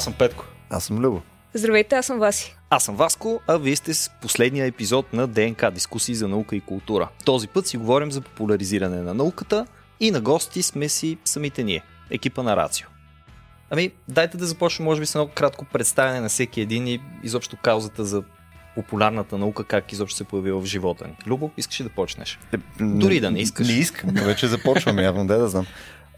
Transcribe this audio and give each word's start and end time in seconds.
Аз 0.00 0.04
съм 0.04 0.12
Петко. 0.12 0.44
Аз 0.70 0.84
съм 0.84 0.98
Любо. 0.98 1.22
Здравейте, 1.54 1.94
аз 1.94 2.06
съм 2.06 2.18
Васи. 2.18 2.56
Аз 2.70 2.84
съм 2.84 2.96
Васко, 2.96 3.40
а 3.46 3.58
вие 3.58 3.76
сте 3.76 3.94
с 3.94 4.10
последния 4.22 4.66
епизод 4.66 5.12
на 5.12 5.26
ДНК 5.26 5.70
дискусии 5.70 6.14
за 6.14 6.28
наука 6.28 6.56
и 6.56 6.60
култура. 6.60 7.08
Този 7.24 7.48
път 7.48 7.66
си 7.66 7.76
говорим 7.76 8.12
за 8.12 8.20
популяризиране 8.20 9.02
на 9.02 9.14
науката 9.14 9.66
и 10.00 10.10
на 10.10 10.20
гости 10.20 10.62
сме 10.62 10.88
си 10.88 11.18
самите 11.24 11.64
ние, 11.64 11.82
екипа 12.10 12.42
на 12.42 12.56
Рацио. 12.56 12.88
Ами, 13.70 13.90
дайте 14.08 14.36
да 14.36 14.46
започнем, 14.46 14.84
може 14.84 15.00
би, 15.00 15.06
с 15.06 15.14
едно 15.14 15.28
кратко 15.28 15.64
представяне 15.64 16.20
на 16.20 16.28
всеки 16.28 16.60
един 16.60 16.86
и 16.86 17.00
изобщо 17.22 17.56
каузата 17.56 18.04
за 18.04 18.22
популярната 18.74 19.38
наука, 19.38 19.64
как 19.64 19.92
изобщо 19.92 20.16
се 20.16 20.24
появила 20.24 20.60
в 20.60 20.64
живота 20.64 21.08
ни. 21.08 21.16
Любо, 21.26 21.50
искаш 21.56 21.80
ли 21.80 21.84
да 21.84 21.90
почнеш? 21.90 22.38
Е, 22.52 22.84
Дори 22.84 23.20
да 23.20 23.30
не 23.30 23.40
искаш. 23.40 23.68
Не 23.68 23.74
искам, 23.74 24.10
но 24.14 24.24
вече 24.24 24.46
започвам 24.46 24.98
явно, 24.98 25.26
да 25.26 25.38
да 25.38 25.48
знам. 25.48 25.66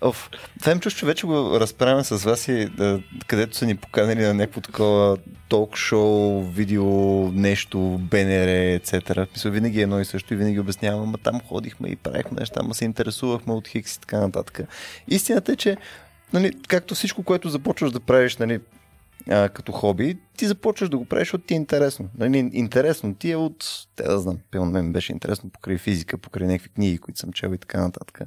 Оф, 0.04 0.30
това 0.60 0.72
им 0.72 0.80
чуш, 0.80 0.94
че 0.94 1.06
вече 1.06 1.26
го 1.26 1.60
разправяме 1.60 2.04
с 2.04 2.24
вас 2.24 2.48
и 2.48 2.66
да, 2.66 3.00
където 3.26 3.56
са 3.56 3.66
ни 3.66 3.76
поканали 3.76 4.22
на 4.22 4.34
някакво 4.34 4.60
такова 4.60 5.16
ток-шоу, 5.48 6.42
видео, 6.42 7.32
нещо, 7.32 8.00
БНР, 8.02 8.48
etc. 8.78 9.26
Мисля, 9.32 9.50
винаги 9.50 9.78
е 9.78 9.82
едно 9.82 10.00
и 10.00 10.04
също 10.04 10.34
и 10.34 10.36
винаги 10.36 10.60
обяснявам, 10.60 11.02
ама 11.02 11.18
там 11.18 11.40
ходихме 11.40 11.88
и 11.88 11.96
правихме 11.96 12.40
неща, 12.40 12.60
ама 12.60 12.74
се 12.74 12.84
интересувахме 12.84 13.52
от 13.52 13.68
Хикс 13.68 13.96
и 13.96 14.00
така 14.00 14.20
нататък. 14.20 14.60
Истината 15.08 15.52
е, 15.52 15.56
че 15.56 15.76
нали, 16.32 16.52
както 16.68 16.94
всичко, 16.94 17.22
което 17.22 17.48
започваш 17.48 17.90
да 17.90 18.00
правиш 18.00 18.36
нали, 18.36 18.60
а, 19.30 19.48
като 19.48 19.72
хоби, 19.72 20.18
ти 20.36 20.46
започваш 20.46 20.88
да 20.88 20.98
го 20.98 21.04
правиш, 21.04 21.28
защото 21.28 21.44
ти 21.44 21.54
е 21.54 21.56
интересно. 21.56 22.08
Нали, 22.18 22.50
интересно 22.52 23.14
ти 23.14 23.30
е 23.30 23.36
от, 23.36 23.86
те 23.96 24.02
да 24.02 24.18
знам, 24.18 24.38
пълно 24.50 24.70
мен 24.70 24.92
беше 24.92 25.12
интересно 25.12 25.50
покрай 25.50 25.78
физика, 25.78 26.18
покрай 26.18 26.46
някакви 26.46 26.68
книги, 26.68 26.98
които 26.98 27.20
съм 27.20 27.32
чел 27.32 27.54
и 27.54 27.58
така 27.58 27.80
нататък. 27.80 28.20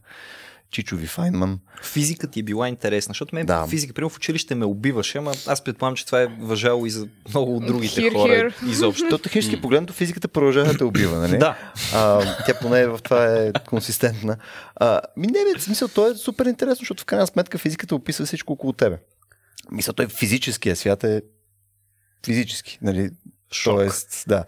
Чичови 0.76 1.08
Файнман. 1.08 1.59
Физика 1.84 2.28
ти 2.28 2.40
е 2.40 2.44
била 2.44 2.70
интересна, 2.70 3.09
защото 3.09 3.36
мен 3.36 3.45
Да. 3.45 3.68
физика, 3.68 3.94
примерно 3.94 4.09
в 4.09 4.18
училище 4.18 4.56
ме 4.56 4.66
убиваше, 4.66 5.18
ама 5.18 5.31
аз 5.48 5.64
предполагам, 5.64 5.95
че 5.95 6.06
това 6.06 6.22
е 6.22 6.28
въжало 6.40 6.86
и 6.86 6.90
за 6.90 7.08
много 7.30 7.58
от 7.58 7.66
другите 7.66 8.02
Here, 8.02 8.14
хора 8.14 8.31
here. 8.34 8.70
изобщо. 8.70 9.09
То 9.09 9.18
технически 9.18 9.62
погледнато 9.62 9.94
физиката 9.94 10.28
продължава 10.28 10.68
да 10.68 10.78
те 10.78 10.84
убива, 10.84 11.18
нали? 11.20 11.38
Да, 11.38 11.58
А, 11.94 12.22
тя 12.46 12.53
поне 12.53 12.88
в 12.88 13.00
това 13.03 13.26
е 13.36 13.52
консистентна. 13.68 14.38
А, 14.76 15.02
ми 15.18 15.28
не, 15.28 15.34
бе, 15.53 15.59
в 15.59 15.64
смисъл, 15.64 15.88
то 15.88 16.12
е 16.12 16.16
супер 16.16 16.46
интересно, 16.46 16.80
защото 16.81 17.03
в 17.03 17.06
крайна 17.06 17.28
сметка 17.28 17.58
физиката 17.58 17.96
описва 17.96 18.26
всичко 18.26 18.53
около 18.53 18.73
тебе. 18.73 18.98
Мисля, 19.72 19.94
той 19.94 20.08
физическия 20.08 20.76
свят 20.76 21.03
е 21.03 21.22
физически, 22.26 22.78
нали? 22.81 23.09
Шок. 23.52 23.76
Тоест, 23.76 24.23
да. 24.28 24.44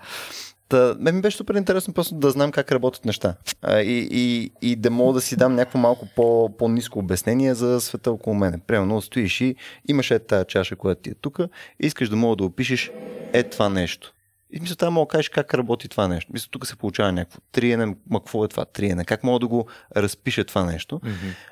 Та, 0.69 0.95
мен 0.99 1.15
ми 1.15 1.21
беше 1.21 1.37
супер 1.37 1.55
интересно 1.55 1.93
просто 1.93 2.15
да 2.15 2.31
знам 2.31 2.51
как 2.51 2.71
работят 2.71 3.05
неща. 3.05 3.35
А, 3.61 3.81
и, 3.81 4.07
и, 4.11 4.51
и 4.61 4.75
да 4.75 4.89
мога 4.89 5.13
да 5.13 5.21
си 5.21 5.35
дам 5.35 5.55
някакво 5.55 5.79
малко 5.79 6.07
по, 6.15 6.57
по-низко 6.57 6.99
обяснение 6.99 7.55
за 7.55 7.81
света 7.81 8.11
около 8.11 8.35
мене. 8.35 8.59
Примерно 8.67 9.01
стоиш 9.01 9.41
и 9.41 9.55
имаш 9.87 10.11
е 10.11 10.19
тази 10.19 10.45
чаша, 10.47 10.75
която 10.75 11.01
ти 11.01 11.09
е 11.09 11.13
тук, 11.21 11.39
искаш 11.79 12.09
да 12.09 12.15
мога 12.15 12.35
да 12.35 12.43
опишеш 12.43 12.91
е 13.33 13.43
това 13.43 13.69
нещо. 13.69 14.13
И 14.51 14.59
мисля, 14.59 14.75
трябва 14.75 14.91
мога 14.91 15.05
да 15.05 15.11
кажеш 15.11 15.29
как 15.29 15.53
работи 15.53 15.87
това 15.87 16.07
нещо. 16.07 16.31
Мисля, 16.33 16.47
тук 16.51 16.67
се 16.67 16.75
получава 16.75 17.11
някакво 17.11 17.39
триене, 17.51 17.85
ма 17.85 18.19
какво 18.19 18.45
е 18.45 18.47
това 18.47 18.65
триене, 18.65 19.05
как 19.05 19.23
мога 19.23 19.39
да 19.39 19.47
го 19.47 19.67
разпиша 19.97 20.45
това 20.45 20.65
нещо. 20.65 21.01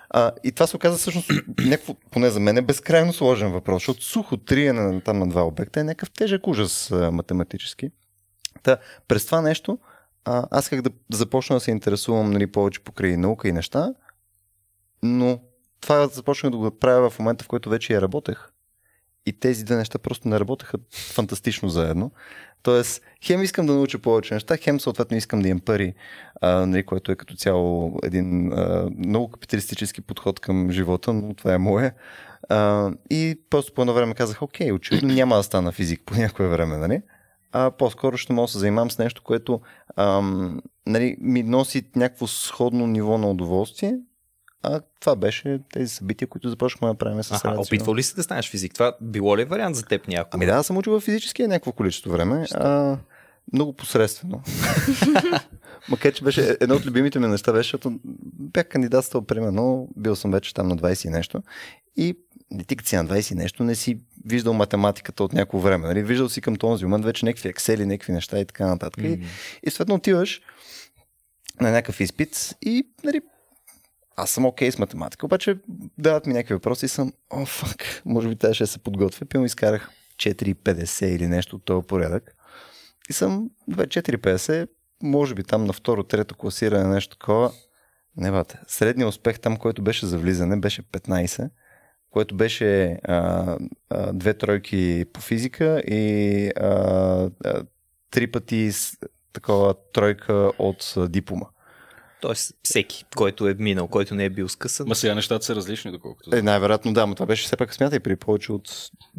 А, 0.10 0.32
и 0.44 0.52
това 0.52 0.68
се 0.68 0.76
оказа 0.76 0.98
всъщност 0.98 1.30
някакво, 1.60 1.94
поне 1.94 2.30
за 2.30 2.40
мен 2.40 2.58
е 2.58 2.62
безкрайно 2.62 3.14
сложен 3.14 3.52
въпрос, 3.52 3.82
защото 3.82 4.04
сухо 4.04 4.38
триене 4.38 5.02
там 5.02 5.20
на 5.20 5.28
два 5.28 5.44
обекта 5.48 5.80
е 5.80 5.84
някакъв 5.84 6.12
тежък 6.12 6.48
ужас 6.48 6.92
математически. 7.12 7.92
Та, 8.64 8.78
през 9.08 9.26
това 9.26 9.42
нещо, 9.42 9.80
а, 10.26 10.48
аз 10.52 10.70
как 10.70 10.82
да 10.82 10.90
започна 11.12 11.56
да 11.56 11.60
се 11.60 11.72
интересувам 11.72 12.32
нали, 12.32 12.48
повече 12.48 12.84
покрай 12.84 13.18
наука 13.18 13.48
и 13.48 13.52
неща, 13.52 13.94
но 15.04 15.40
това 15.82 16.08
започнах 16.08 16.52
да 16.52 16.58
го 16.58 16.80
правя 16.80 17.10
в 17.10 17.20
момента, 17.20 17.46
в 17.46 17.48
който 17.48 17.70
вече 17.70 17.94
я 17.94 18.02
работех. 18.02 18.50
И 19.26 19.40
тези 19.40 19.66
две 19.66 19.76
неща 19.76 20.00
просто 20.00 20.28
не 20.28 20.40
работеха 20.40 20.78
фантастично 20.92 21.70
заедно. 21.70 22.12
Тоест, 22.64 23.02
хем 23.24 23.44
искам 23.44 23.66
да 23.66 23.74
науча 23.74 24.00
повече 24.00 24.34
неща, 24.34 24.58
хем 24.58 24.80
съответно 24.80 25.18
искам 25.18 25.42
да 25.42 25.48
имам 25.48 25.60
пари, 25.60 25.94
а, 26.42 26.66
нали, 26.66 26.86
което 26.86 27.12
е 27.12 27.16
като 27.16 27.36
цяло 27.36 28.00
един 28.04 28.54
а, 28.54 28.90
много 28.98 29.30
капиталистически 29.32 30.02
подход 30.02 30.40
към 30.40 30.72
живота, 30.72 31.14
но 31.14 31.34
това 31.34 31.54
е 31.54 31.58
мое. 31.58 31.94
А, 32.50 32.92
и 33.10 33.42
просто 33.50 33.74
по 33.74 33.82
едно 33.82 33.94
време 33.94 34.14
казах, 34.14 34.42
окей, 34.42 34.72
очевидно 34.72 35.14
няма 35.14 35.36
да 35.36 35.44
стана 35.44 35.72
физик 35.72 36.02
по 36.06 36.16
някое 36.16 36.48
време, 36.48 36.78
нали? 36.78 37.02
А 37.58 37.72
по-скоро 37.72 38.18
ще 38.18 38.34
мога 38.34 38.46
да 38.46 38.52
се 38.52 38.58
занимавам 38.60 38.92
с 38.92 38.98
нещо, 38.98 39.22
което 39.24 39.62
ам, 39.96 40.62
нали, 40.86 41.18
ми 41.20 41.44
носи 41.44 41.84
някакво 41.96 42.28
сходно 42.28 42.88
ниво 42.88 43.18
на 43.18 43.30
удоволствие. 43.30 43.98
А 44.64 44.82
това 45.00 45.16
беше 45.16 45.60
тези 45.74 45.88
събития, 45.88 46.28
които 46.28 46.50
започнахме 46.50 46.88
да 46.88 46.94
правим 46.94 47.24
с 47.24 47.32
Аха, 47.32 47.56
опитвал 47.60 47.96
ли 47.96 48.04
си 48.04 48.16
да 48.16 48.24
станеш 48.24 48.50
физик? 48.50 48.74
Това 48.74 48.96
било 49.02 49.38
ли 49.38 49.42
е 49.42 49.46
вариант 49.46 49.76
за 49.76 49.86
теб 49.86 50.08
някой? 50.08 50.30
Ами 50.34 50.46
да, 50.46 50.52
аз 50.52 50.68
съм 50.68 50.78
учил 50.78 51.00
в 51.00 51.04
физическия 51.04 51.48
някакво 51.48 51.72
количество 51.72 52.12
време. 52.12 52.46
А, 52.54 52.98
много 53.54 53.74
посредствено. 53.74 54.42
Макар, 55.90 56.14
че 56.14 56.24
беше 56.24 56.58
едно 56.62 56.76
от 56.76 56.86
любимите 56.86 57.20
ми 57.20 57.28
неща, 57.28 57.54
беше, 57.54 57.68
защото 57.68 58.00
бях 58.40 58.68
кандидатствал, 58.68 59.26
примерно, 59.26 59.90
бил 59.98 60.16
съм 60.16 60.32
вече 60.32 60.54
там 60.54 60.68
на 60.68 60.78
20 60.78 61.08
и 61.08 61.10
нещо. 61.10 61.44
И 61.98 62.18
ти 62.68 62.76
като 62.76 62.90
си 62.90 62.96
на 62.96 63.06
20 63.06 63.32
и 63.32 63.36
нещо, 63.36 63.64
не 63.64 63.76
си 63.76 64.00
виждал 64.26 64.54
математиката 64.54 65.24
от 65.24 65.34
някакво 65.34 65.60
време. 65.60 65.88
Нали? 65.88 66.04
Виждал 66.04 66.30
си 66.30 66.42
към 66.42 66.56
този 66.56 66.86
момент 66.86 67.06
вече 67.06 67.26
някакви 67.26 67.54
Excel, 67.54 67.84
някакви 67.84 68.14
неща 68.14 68.40
и 68.40 68.46
така 68.46 68.68
нататък. 68.68 69.04
И, 69.04 69.20
и 69.64 69.70
съответно 69.70 69.96
отиваш 69.96 70.42
на 71.62 71.72
някакъв 71.72 72.00
изпит 72.00 72.56
и 72.62 72.88
нали, 73.04 73.22
аз 74.16 74.30
съм 74.30 74.46
окей 74.46 74.72
с 74.72 74.80
математика, 74.80 75.26
обаче 75.26 75.58
дават 75.98 76.26
ми 76.26 76.34
някакви 76.34 76.54
въпроси 76.54 76.86
и 76.86 76.90
съм, 76.90 77.14
о, 77.30 77.46
фак, 77.46 78.02
може 78.06 78.30
би 78.30 78.36
трябваше 78.36 78.64
да 78.64 78.68
се 78.68 78.80
подготвя. 78.80 79.26
Пилно 79.26 79.46
изкарах 79.46 79.90
4,50 80.18 81.06
или 81.06 81.28
нещо 81.28 81.56
от 81.56 81.66
този 81.66 81.88
порядък. 81.88 82.36
И 83.10 83.14
съм 83.14 83.50
4,50, 83.70 84.68
може 85.04 85.36
би 85.36 85.44
там 85.44 85.66
на 85.66 85.74
второ, 85.74 86.04
трето 86.04 86.36
класиране, 86.36 86.90
нещо 86.90 87.18
такова. 87.18 87.52
Не 88.18 88.32
бате. 88.32 88.60
Средният 88.68 89.10
успех 89.10 89.40
там, 89.40 89.58
който 89.58 89.82
беше 89.82 90.06
за 90.06 90.18
влизане, 90.18 90.58
беше 90.58 90.82
15, 90.84 91.50
което 92.16 92.36
беше 92.36 93.00
а, 93.04 93.58
а, 93.90 94.14
две 94.14 94.34
тройки 94.34 95.06
по 95.14 95.22
физика 95.22 95.80
и 95.88 96.48
а, 96.56 96.70
а, 97.46 97.64
три 98.12 98.28
пъти 98.28 98.72
с, 98.72 98.98
такова 99.34 99.76
тройка 99.94 100.52
от 100.60 100.94
а, 100.98 101.08
диплома. 101.08 101.46
Тоест, 102.22 102.56
всеки, 102.64 103.06
който 103.16 103.48
е 103.48 103.56
минал, 103.60 103.88
който 103.88 104.16
не 104.16 104.26
е 104.26 104.30
бил 104.30 104.50
скъсан. 104.50 104.88
Ма 104.88 104.96
сега 104.96 105.16
нещата 105.16 105.46
са 105.46 105.56
различни, 105.56 105.92
доколкото. 105.92 106.36
Е, 106.36 106.42
най-вероятно 106.42 106.94
да, 106.94 107.08
но 107.08 107.16
това 107.16 107.26
беше 107.26 107.46
все 107.46 107.58
пак 107.58 107.74
смятай 107.74 108.00
при 108.00 108.16
повече 108.16 108.52
от 108.52 108.68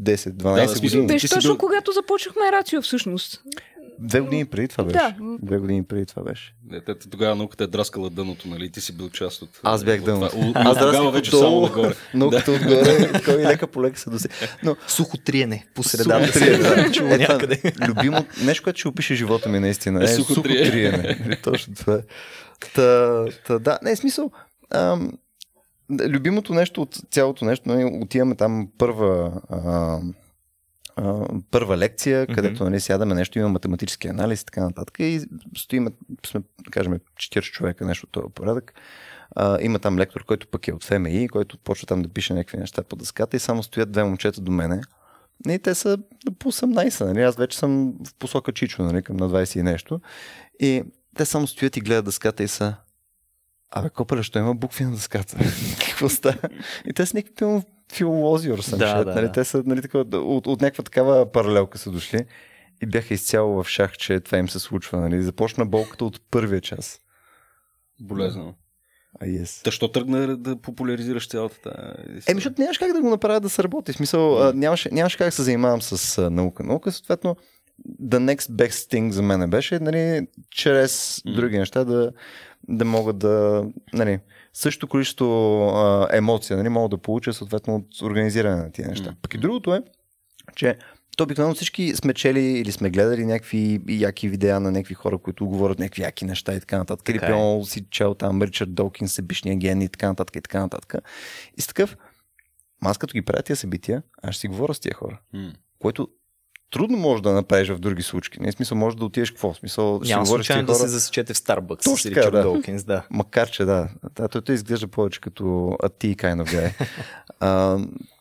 10-12 0.01 0.33
Да, 0.33 0.67
да, 0.75 0.81
години. 0.81 1.07
Беше 1.07 1.29
точно 1.29 1.51
бил- 1.55 1.59
когато 1.59 1.93
започнахме 1.93 2.53
Рацио 2.53 2.83
всъщност. 2.83 3.43
Две 3.99 4.21
години 4.21 4.45
преди 4.45 4.69
това 4.69 4.85
беше. 4.85 4.99
Да. 4.99 5.15
Две 5.43 5.59
години 5.59 5.85
преди 5.85 6.07
това 6.07 6.23
беше. 6.23 6.55
Не, 6.65 6.81
те, 6.81 6.95
тогава 7.01 7.37
науката 7.37 7.65
е 7.65 7.67
драскала 7.67 8.11
дъното, 8.11 8.49
нали? 8.49 8.71
Ти 8.71 8.81
си 8.81 8.93
бил 8.93 9.11
част 9.11 9.43
от. 9.43 9.61
Аз 9.63 9.85
бях 9.85 9.99
от 9.99 10.05
дъно. 10.05 10.29
това. 10.29 10.41
У- 10.41 10.53
Аз 10.55 10.79
тогава 10.79 11.11
вече 11.11 11.31
само 11.31 11.61
нагоре. 11.61 11.95
Науката 12.15 12.53
отгоре, 12.53 13.13
такова 13.13 13.43
и 13.43 13.47
лека 13.47 13.67
по 13.67 13.83
лека 13.83 13.99
се 13.99 14.11
доси. 14.11 14.29
Но 14.63 14.77
Сухо 14.89 15.17
триене 15.17 15.67
по 15.75 15.83
средата. 15.83 16.27
Сухо 16.27 16.39
триене, 16.39 16.59
да. 16.59 16.81
Е, 16.81 16.93
това 16.93 17.17
някъде. 17.17 17.61
Любимо, 17.89 18.25
нещо, 18.43 18.65
което 18.65 18.79
ще 18.79 18.89
опише 18.89 19.15
живота 19.15 19.49
ми 19.49 19.61
наистина. 19.61 20.01
Е, 20.01 20.05
Е, 20.05 20.09
сухо 20.09 20.35
сухо, 20.35 20.43
триене. 20.43 21.39
Точно 21.43 21.75
това 21.75 21.95
е. 21.95 22.01
Та, 22.75 23.25
та, 23.47 23.59
да, 23.59 23.79
не, 23.83 23.97
смисъл. 23.97 24.31
Ам, 24.71 25.13
да, 25.91 26.09
любимото 26.09 26.55
нещо 26.55 26.83
от 26.83 26.97
цялото 27.11 27.45
нещо, 27.45 27.69
нали, 27.69 27.99
отиваме 28.03 28.35
там 28.35 28.69
първа, 28.79 29.33
а, 29.51 29.99
а, 30.97 31.27
първа 31.51 31.79
лекция, 31.79 32.27
където 32.27 32.65
нали, 32.65 32.81
сядаме 32.81 33.15
нещо, 33.15 33.39
има 33.39 33.49
математически 33.49 34.09
анализ 34.09 34.43
и 34.43 34.45
така 34.45 34.61
нататък. 34.61 34.97
И 34.99 35.21
стоиме, 35.57 35.91
сме, 36.27 36.41
да 36.65 36.71
кажем, 36.71 37.01
40 37.17 37.43
човека, 37.43 37.87
нещо 37.87 38.07
от 38.07 38.13
този 38.13 38.33
порядък. 38.35 38.75
А, 39.31 39.59
има 39.61 39.79
там 39.79 39.99
лектор, 39.99 40.25
който 40.25 40.49
пък 40.49 40.69
е 40.69 40.73
от 40.73 40.85
ФМИ, 40.85 41.29
който 41.29 41.59
почва 41.59 41.87
там 41.87 42.03
да 42.03 42.09
пише 42.09 42.35
някакви 42.35 42.59
неща 42.59 42.83
по 42.83 42.97
дъската 42.97 43.37
и 43.37 43.41
само 43.41 43.63
стоят 43.63 43.93
две 43.93 44.05
момчета 44.05 44.41
до 44.41 44.53
мене. 44.53 44.81
И 45.49 45.59
те 45.59 45.75
са 45.75 45.99
по 46.39 46.53
18, 46.53 47.05
нали? 47.05 47.23
Аз 47.23 47.37
вече 47.37 47.59
съм 47.59 47.95
в 48.05 48.15
посока 48.15 48.53
Чичо, 48.53 48.83
нали? 48.83 49.03
Към 49.03 49.17
на 49.17 49.29
20 49.29 49.61
и 49.61 49.63
нещо. 49.63 50.01
И 50.61 50.83
те 51.17 51.25
само 51.25 51.47
стоят 51.47 51.77
и 51.77 51.81
гледат 51.81 52.05
дъската 52.05 52.43
и 52.43 52.49
са 52.49 52.75
Абе, 53.71 53.91
копале, 53.91 54.23
що 54.23 54.39
има 54.39 54.55
букви 54.55 54.85
на 54.85 54.91
дъската? 54.91 55.37
Какво 55.89 56.09
става? 56.09 56.49
И 56.87 56.93
те 56.93 57.07
са 57.07 57.17
някакви 57.17 57.63
филолози, 57.93 58.51
some 58.51 58.77
Да, 58.77 58.87
shit, 58.87 59.05
да, 59.05 59.15
нали? 59.15 59.27
да. 59.27 59.33
Те 59.33 59.45
са 59.45 59.63
нали, 59.67 59.83
такова, 59.83 60.19
от, 60.19 60.47
от 60.47 60.61
някаква 60.61 60.85
такава 60.85 61.33
паралелка 61.33 61.79
са 61.79 61.91
дошли 61.91 62.27
и 62.83 62.87
бяха 62.87 63.15
изцяло 63.15 63.63
в 63.63 63.69
шах, 63.69 63.97
че 63.97 64.21
това 64.21 64.39
им 64.39 64.49
се 64.49 64.59
случва. 64.59 65.01
Нали? 65.01 65.23
Започна 65.23 65.67
болката 65.67 66.05
от 66.05 66.21
първия 66.31 66.61
час. 66.61 67.01
Болезнено. 68.01 68.55
А, 69.21 69.27
yes. 69.27 69.65
Та 69.65 69.71
що 69.71 69.89
тръгна 69.89 70.37
да 70.37 70.57
популяризираш 70.57 71.29
цялата 71.29 71.61
тази 71.61 72.23
Еми, 72.27 72.41
защото 72.41 72.63
нямаш 72.63 72.79
как 72.79 72.93
да 72.93 73.01
го 73.01 73.11
направя 73.11 73.41
да 73.41 73.49
се 73.49 73.63
работи. 73.63 73.93
В 73.93 73.97
смисъл, 73.97 74.43
а, 74.43 74.53
нямаше, 74.53 74.89
нямаше 74.93 75.19
как 75.19 75.27
да 75.27 75.33
се 75.33 75.43
занимавам 75.43 75.83
с 75.83 76.19
а, 76.19 76.31
наука. 76.31 76.63
Наука, 76.63 76.93
съответно, 76.93 77.37
the 78.03 78.35
next 78.35 78.51
best 78.51 78.93
thing 78.93 79.11
за 79.11 79.23
мен 79.23 79.51
беше, 79.51 79.79
нали, 79.79 80.27
чрез 80.51 81.23
М. 81.25 81.33
други 81.33 81.59
неща 81.59 81.85
да, 81.85 82.13
да 82.69 82.85
мога 82.85 83.13
да, 83.13 83.65
нали, 83.93 84.19
също 84.53 84.89
количество 84.89 85.27
а, 85.69 86.09
емоция, 86.13 86.57
нали, 86.57 86.69
мога 86.69 86.89
да 86.89 86.99
получа 86.99 87.33
съответно 87.33 87.75
от 87.77 88.03
организиране 88.03 88.57
на 88.57 88.73
тия 88.73 88.89
неща. 88.89 89.15
Пък 89.23 89.35
и 89.35 89.39
другото 89.39 89.75
е, 89.75 89.83
че 90.57 90.79
то 91.17 91.25
обикновено 91.25 91.55
всички 91.55 91.97
сме 91.97 92.15
чели 92.15 92.41
или 92.41 92.73
сме 92.73 92.91
гледали 92.91 93.27
някакви 93.27 93.81
яки 93.89 94.29
видеа 94.29 94.61
на 94.61 94.71
някакви 94.71 94.95
хора, 94.95 95.19
които 95.19 95.47
говорят 95.47 95.79
някакви 95.79 96.03
яки 96.03 96.25
неща 96.25 96.55
и 96.55 96.61
така 96.61 96.79
нататък. 96.79 97.09
Или 97.09 97.19
Така 97.19 97.39
е. 97.39 97.65
си 97.65 97.87
чел 97.91 98.15
там 98.15 98.43
Ричард 98.43 98.75
Долкин, 98.75 99.09
себишния 99.09 99.57
ген 99.57 99.83
и 99.83 99.89
така 99.89 100.09
нататък 100.09 100.37
и 100.37 100.41
така 100.41 100.61
нататък. 100.61 100.95
И 101.57 101.61
с 101.63 101.67
такъв, 101.67 101.97
аз 102.83 102.99
като 102.99 103.13
ги 103.13 103.23
правя 103.23 103.43
тия 103.43 103.57
събития, 103.57 104.03
аз 104.23 104.35
ще 104.35 104.41
си 104.41 104.49
говоря 104.49 104.75
с 104.75 104.81
тия 104.81 104.95
хора, 104.95 105.21
М. 105.33 105.53
което 105.79 106.09
трудно 106.71 106.99
може 106.99 107.23
да 107.23 107.33
направиш 107.33 107.69
в 107.69 107.79
други 107.79 108.03
случаи. 108.03 108.43
Не, 108.43 108.53
смисъл, 108.53 108.79
може 108.79 108.97
да 108.97 109.05
отидеш 109.05 109.31
какво? 109.31 109.55
Смисъл, 109.55 110.01
ще 110.05 110.13
Няма 110.13 110.27
случайно 110.27 110.67
да 110.67 110.73
хора. 110.73 110.83
се 110.83 110.89
засечете 110.89 111.35
в 111.35 111.37
Starbucks 111.37 111.85
Точно 111.85 111.97
с 111.97 112.07
Ричард 112.07 112.33
да. 112.33 112.43
Долкинс, 112.43 112.85
да. 112.85 113.07
Макар, 113.11 113.51
че 113.51 113.65
да. 113.65 113.89
да 114.17 114.29
той, 114.29 114.43
той 114.43 114.55
изглежда 114.55 114.89
повече 114.89 115.21
като 115.21 115.45
a 115.83 115.89
tea 115.89 116.17
kind 116.17 116.45
of 116.45 116.55
guy. 116.55 116.87
а, 117.41 117.79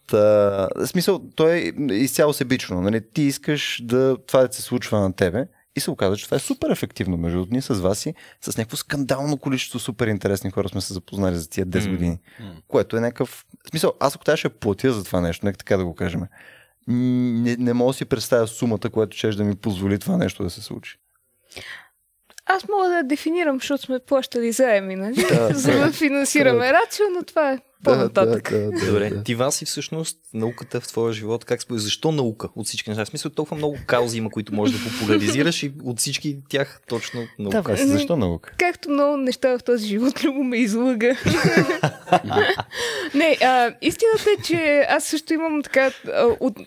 та, 0.07 0.85
смисъл, 0.85 1.21
той 1.35 1.73
е 1.91 1.93
изцяло 1.93 2.33
себично. 2.33 2.81
Нали? 2.81 3.01
Ти 3.13 3.21
искаш 3.21 3.81
да 3.83 4.17
това 4.27 4.47
да 4.47 4.53
се 4.53 4.61
случва 4.61 4.99
на 4.99 5.13
тебе 5.13 5.47
и 5.75 5.79
се 5.79 5.91
оказа, 5.91 6.17
че 6.17 6.25
това 6.25 6.35
е 6.35 6.39
супер 6.39 6.69
ефективно. 6.69 7.17
Между 7.17 7.37
другото, 7.37 7.53
ние 7.53 7.61
с 7.61 7.73
вас 7.73 8.05
и 8.05 8.13
с 8.41 8.57
някакво 8.57 8.77
скандално 8.77 9.37
количество 9.37 9.79
супер 9.79 10.07
интересни 10.07 10.51
хора 10.51 10.69
сме 10.69 10.81
се 10.81 10.93
запознали 10.93 11.35
за 11.35 11.49
тия 11.49 11.65
10 11.67 11.85
М. 11.85 11.91
години. 11.91 12.19
М. 12.39 12.51
Което 12.67 12.97
е 12.97 12.99
някакъв... 12.99 13.45
В 13.65 13.69
смисъл, 13.69 13.93
аз 13.99 14.15
ако 14.15 14.23
трябваше 14.23 14.49
платя 14.49 14.93
за 14.93 15.03
това 15.03 15.21
нещо, 15.21 15.45
нека 15.45 15.57
така 15.57 15.77
да 15.77 15.85
го 15.85 15.95
кажем, 15.95 16.21
не, 16.87 17.55
не 17.55 17.73
мога 17.73 17.89
да 17.89 17.97
си 17.97 18.05
представя 18.05 18.47
сумата, 18.47 18.89
която 18.93 19.17
ще 19.17 19.29
да 19.29 19.43
ми 19.43 19.55
позволи 19.55 19.99
това 19.99 20.17
нещо 20.17 20.43
да 20.43 20.49
се 20.49 20.61
случи. 20.61 20.97
Аз 22.45 22.67
мога 22.67 22.89
да 22.89 23.03
дефинирам, 23.03 23.55
защото 23.59 23.83
сме 23.83 23.99
плащали 23.99 24.51
заеми, 24.51 24.95
нали? 24.95 25.25
Да, 25.29 25.49
За 25.53 25.71
да 25.71 25.85
да. 25.85 25.91
финансираме 25.91 26.73
рацио, 26.73 27.05
но 27.17 27.23
това 27.23 27.51
е 27.51 27.59
по-нататък. 27.83 28.51
Да, 28.51 28.59
да, 28.59 28.71
да, 28.71 28.85
Добре, 28.85 29.09
да. 29.09 29.23
ти 29.23 29.35
Васи 29.35 29.65
всъщност 29.65 30.17
науката 30.33 30.81
в 30.81 30.87
твоя 30.87 31.13
живот, 31.13 31.45
как 31.45 31.61
според 31.61 31.81
защо 31.81 32.11
наука 32.11 32.49
от 32.55 32.67
всички 32.67 32.89
неща? 32.89 33.05
В 33.05 33.07
смисъл 33.07 33.31
толкова 33.31 33.57
много 33.57 33.77
каузи 33.85 34.17
има, 34.17 34.29
които 34.29 34.53
можеш 34.53 34.77
да 34.77 34.89
популяризираш 34.89 35.63
и 35.63 35.73
от 35.83 35.99
всички 35.99 36.37
тях 36.49 36.81
точно 36.87 37.21
Да, 37.21 37.27
наука. 37.43 37.71
Васи, 37.71 37.87
защо 37.87 38.17
наука? 38.17 38.53
Както 38.57 38.89
много 38.89 39.17
неща 39.17 39.57
в 39.57 39.63
този 39.63 39.87
живот, 39.87 40.23
Любо 40.23 40.43
ме 40.43 40.57
излъга. 40.57 41.15
Не, 43.13 43.37
а, 43.41 43.73
истината 43.81 44.29
е, 44.39 44.43
че 44.43 44.85
аз 44.89 45.03
също 45.03 45.33
имам 45.33 45.63
така 45.63 45.91
от, 46.39 46.57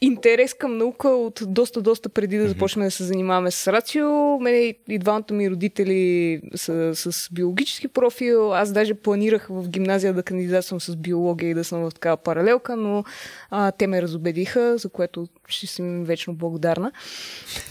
интерес 0.00 0.54
към 0.54 0.78
наука 0.78 1.08
от 1.08 1.42
доста, 1.46 1.82
доста 1.82 2.08
преди 2.08 2.38
да 2.38 2.48
започнем 2.48 2.86
да 2.86 2.90
се 2.90 3.04
занимаваме 3.04 3.50
с 3.50 3.72
рацио. 3.72 4.40
Мене 4.40 4.74
и 4.88 4.98
двамата 4.98 5.32
ми 5.32 5.50
родители 5.50 6.40
са 6.54 6.94
с 6.94 7.28
биологически 7.32 7.88
профил. 7.88 8.54
Аз 8.54 8.72
даже 8.72 8.94
планирах 8.94 9.46
в 9.50 9.68
гимназия 9.68 10.14
да 10.14 10.22
кандидатствам 10.22 10.80
с 10.80 10.96
биология 10.96 11.50
и 11.50 11.54
да 11.54 11.64
съм 11.64 11.90
в 11.90 11.94
такава 11.94 12.16
паралелка, 12.16 12.76
но 12.76 13.04
а, 13.50 13.72
те 13.72 13.86
ме 13.86 14.02
разобедиха, 14.02 14.78
за 14.78 14.88
което 14.88 15.26
ще 15.48 15.66
съм 15.66 16.04
вечно 16.04 16.34
благодарна. 16.34 16.92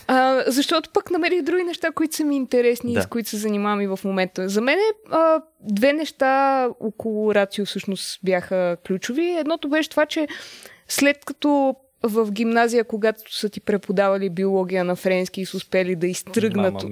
А, 0.08 0.44
защото 0.48 0.90
пък 0.94 1.12
намерих 1.12 1.42
други 1.42 1.64
неща, 1.64 1.92
които 1.92 2.16
са 2.16 2.24
ми 2.24 2.36
интересни 2.36 2.94
Да. 2.94 3.00
и 3.00 3.04
с 3.04 3.06
които 3.06 3.30
се 3.30 3.38
занимавам 3.38 3.82
и 3.82 3.88
в 3.88 4.00
момента. 4.04 4.50
За 4.50 4.62
мен 4.62 4.80
а, 5.10 5.42
две 5.62 5.94
неща 5.94 6.68
около 6.80 7.36
рацио 7.36 7.66
всъщност 7.66 8.20
бяха 8.24 8.78
ключови. 8.88 9.36
Едното 9.40 9.70
беше 9.70 9.90
това, 9.90 10.06
че 10.06 10.28
след 10.94 11.26
като 11.26 11.76
в 12.04 12.32
гимназия, 12.32 12.84
когато 12.84 13.38
са 13.38 13.50
ти 13.50 13.60
преподавали 13.60 14.30
биология 14.30 14.84
на 14.84 14.96
френски 14.96 15.42
и 15.42 15.46
са 15.46 15.58
успели 15.58 15.96
да 15.96 16.08
изтръгнат 16.08 16.84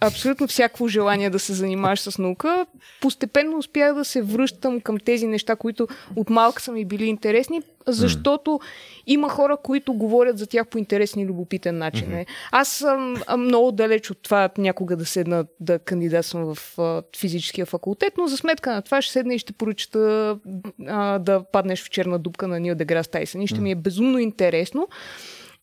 абсолютно 0.00 0.46
всяко 0.46 0.88
желание 0.88 1.30
да 1.30 1.38
се 1.38 1.52
занимаваш 1.52 2.00
с 2.00 2.18
наука, 2.18 2.66
постепенно 3.00 3.58
успях 3.58 3.94
да 3.94 4.04
се 4.04 4.22
връщам 4.22 4.80
към 4.80 4.98
тези 4.98 5.26
неща, 5.26 5.56
които 5.56 5.88
от 6.16 6.30
малка 6.30 6.62
са 6.62 6.72
ми 6.72 6.84
били 6.84 7.04
интересни, 7.04 7.62
защото 7.86 8.60
има 9.06 9.28
хора, 9.28 9.56
които 9.62 9.92
говорят 9.92 10.38
за 10.38 10.46
тях 10.46 10.68
по 10.68 10.78
интересен 10.78 11.22
и 11.22 11.26
любопитен 11.26 11.78
начин. 11.78 12.08
Mm-hmm. 12.08 12.26
Аз 12.52 12.68
съм 12.68 13.16
много 13.38 13.72
далеч 13.72 14.10
от 14.10 14.22
това 14.22 14.50
някога 14.58 14.96
да 14.96 15.06
седна 15.06 15.44
да 15.60 15.78
кандидатствам 15.78 16.54
в 16.54 16.78
а, 16.78 17.02
физическия 17.18 17.66
факултет, 17.66 18.12
но 18.18 18.26
за 18.26 18.36
сметка 18.36 18.72
на 18.72 18.82
това 18.82 19.02
ще 19.02 19.12
седна 19.12 19.34
и 19.34 19.38
ще 19.38 19.52
поръчата 19.52 20.36
а, 20.86 21.18
да 21.18 21.44
паднеш 21.52 21.84
в 21.84 21.90
черна 21.90 22.18
дупка 22.18 22.48
на 22.48 22.60
Нил 22.60 22.74
Деграс 22.74 23.08
Тайсън 23.08 23.42
и 23.42 23.46
ще 23.46 23.60
ми 23.60 23.70
е 23.70 23.74
безумно 23.74 24.18
интересно. 24.18 24.88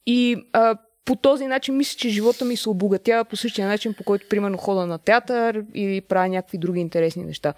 И 0.06 0.36
а, 0.54 0.78
по 1.06 1.16
този 1.16 1.48
начин 1.48 1.78
мисля, 1.78 1.98
че 1.98 2.10
живота 2.10 2.46
ми 2.46 2.58
се 2.58 2.70
обогатява 2.70 3.26
по 3.26 3.36
същия 3.36 3.68
начин, 3.68 3.94
по 3.94 4.04
който 4.04 4.26
примерно 4.30 4.58
хода 4.58 4.86
на 4.86 4.98
театър 4.98 5.64
или 5.74 6.02
правя 6.02 6.30
някакви 6.30 6.58
други 6.58 6.80
интересни 6.80 7.24
неща. 7.24 7.54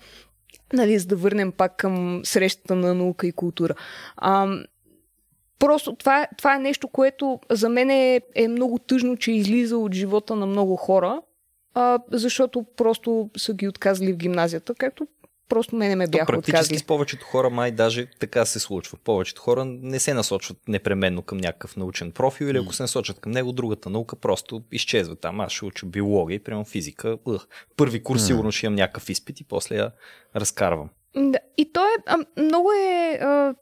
Нали, 0.74 1.00
за 1.00 1.08
да 1.08 1.16
върнем 1.16 1.52
пак 1.52 1.78
към 1.78 2.22
срещата 2.24 2.76
на 2.76 2.94
наука 2.94 3.28
и 3.28 3.32
култура. 3.32 3.76
А, 4.18 4.58
просто 5.60 5.96
това, 5.96 6.28
това 6.38 6.56
е 6.56 6.60
нещо, 6.60 6.88
което 6.88 7.40
за 7.50 7.70
мен 7.70 7.90
е, 7.90 8.22
е 8.36 8.48
много 8.48 8.80
тъжно, 8.80 9.18
че 9.18 9.32
излиза 9.32 9.78
от 9.78 9.94
живота 9.94 10.36
на 10.36 10.46
много 10.46 10.76
хора, 10.76 11.22
а, 11.74 12.00
защото 12.12 12.66
просто 12.78 13.30
са 13.38 13.54
ги 13.54 13.68
отказали 13.68 14.14
в 14.14 14.18
гимназията, 14.18 14.76
както 14.76 15.08
просто 15.50 15.76
мене 15.76 15.96
ме 15.96 16.08
То 16.08 16.12
бяха 16.12 16.26
практически 16.26 16.56
отказали. 16.56 16.80
с 16.80 16.84
повечето 16.84 17.26
хора 17.26 17.50
май 17.50 17.72
даже 17.72 18.08
така 18.20 18.46
се 18.46 18.60
случва. 18.60 18.98
Повечето 19.04 19.42
хора 19.42 19.66
не 19.66 20.00
се 20.00 20.14
насочват 20.14 20.58
непременно 20.68 21.22
към 21.22 21.38
някакъв 21.38 21.78
научен 21.78 22.12
профил 22.12 22.46
или 22.46 22.58
ако 22.58 22.74
се 22.74 22.84
насочат 22.84 23.20
към 23.20 23.32
него, 23.32 23.52
другата 23.52 23.90
наука 23.90 24.16
просто 24.16 24.62
изчезва 24.72 25.16
там. 25.16 25.40
Аз 25.40 25.52
ще 25.52 25.66
уча 25.66 25.86
биология 25.86 26.36
и 26.36 26.44
прямо 26.44 26.66
физика. 26.66 27.18
Ух, 27.26 27.48
първи 27.78 28.04
курс 28.04 28.26
сигурно 28.26 28.52
ще 28.52 28.66
имам 28.66 28.76
някакъв 28.76 29.10
изпит 29.10 29.40
и 29.40 29.44
после 29.44 29.76
я 29.76 29.92
разкарвам. 30.36 30.90
Да, 31.16 31.40
и 31.58 31.74
то 31.74 31.80
е, 31.86 32.04
а, 32.06 32.18
много 32.38 32.72
е 32.72 33.20
а, 33.22 33.56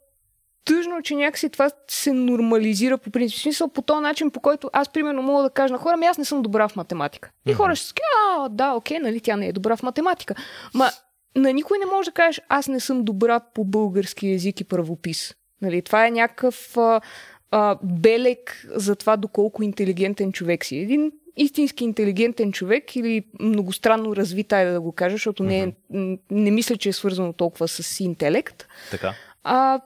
тъжно, 0.64 1.02
че 1.02 1.14
някакси 1.14 1.48
това 1.48 1.70
се 1.88 2.12
нормализира 2.12 2.98
по 2.98 3.10
принцип. 3.10 3.38
В 3.38 3.42
смисъл 3.42 3.68
по 3.68 3.82
този 3.82 4.00
начин, 4.00 4.30
по 4.30 4.40
който 4.40 4.70
аз 4.72 4.92
примерно 4.92 5.22
мога 5.22 5.42
да 5.42 5.50
кажа 5.50 5.72
на 5.72 5.78
хора, 5.78 5.94
ами 5.94 6.06
аз 6.06 6.18
не 6.18 6.24
съм 6.24 6.42
добра 6.42 6.68
в 6.68 6.76
математика. 6.76 7.30
И 7.46 7.52
хора 7.52 7.76
ще 7.76 7.86
си 7.86 7.92
кажат, 7.94 8.46
а, 8.46 8.48
да, 8.48 8.72
окей, 8.72 8.98
нали, 8.98 9.20
тя 9.20 9.36
не 9.36 9.46
е 9.46 9.52
добра 9.52 9.76
в 9.76 9.82
математика. 9.82 10.34
Ма 10.74 10.90
на 11.36 11.52
никой 11.52 11.78
не 11.78 11.86
може 11.86 12.10
да 12.10 12.14
кажеш, 12.14 12.40
аз 12.48 12.68
не 12.68 12.80
съм 12.80 13.04
добра 13.04 13.40
по 13.40 13.64
български 13.64 14.28
язик 14.28 14.60
и 14.60 14.64
правопис. 14.64 15.34
Нали, 15.62 15.82
това 15.82 16.06
е 16.06 16.10
някакъв 16.10 16.76
а, 16.76 17.00
а, 17.50 17.78
белег 17.82 18.66
за 18.74 18.96
това 18.96 19.16
доколко 19.16 19.62
интелигентен 19.62 20.32
човек 20.32 20.64
си. 20.64 20.76
Един 20.76 21.12
истински 21.36 21.84
интелигентен 21.84 22.52
човек 22.52 22.96
или 22.96 23.24
многостранно 23.40 24.16
развит, 24.16 24.52
айде 24.52 24.70
да 24.72 24.80
го 24.80 24.92
кажа, 24.92 25.14
защото 25.14 25.42
не, 25.42 25.58
е- 25.62 25.72
не 26.30 26.50
мисля, 26.50 26.76
че 26.76 26.88
е 26.88 26.92
свързано 26.92 27.32
толкова 27.32 27.68
с 27.68 28.00
интелект, 28.00 28.66
Така. 28.90 29.14
а, 29.44 29.80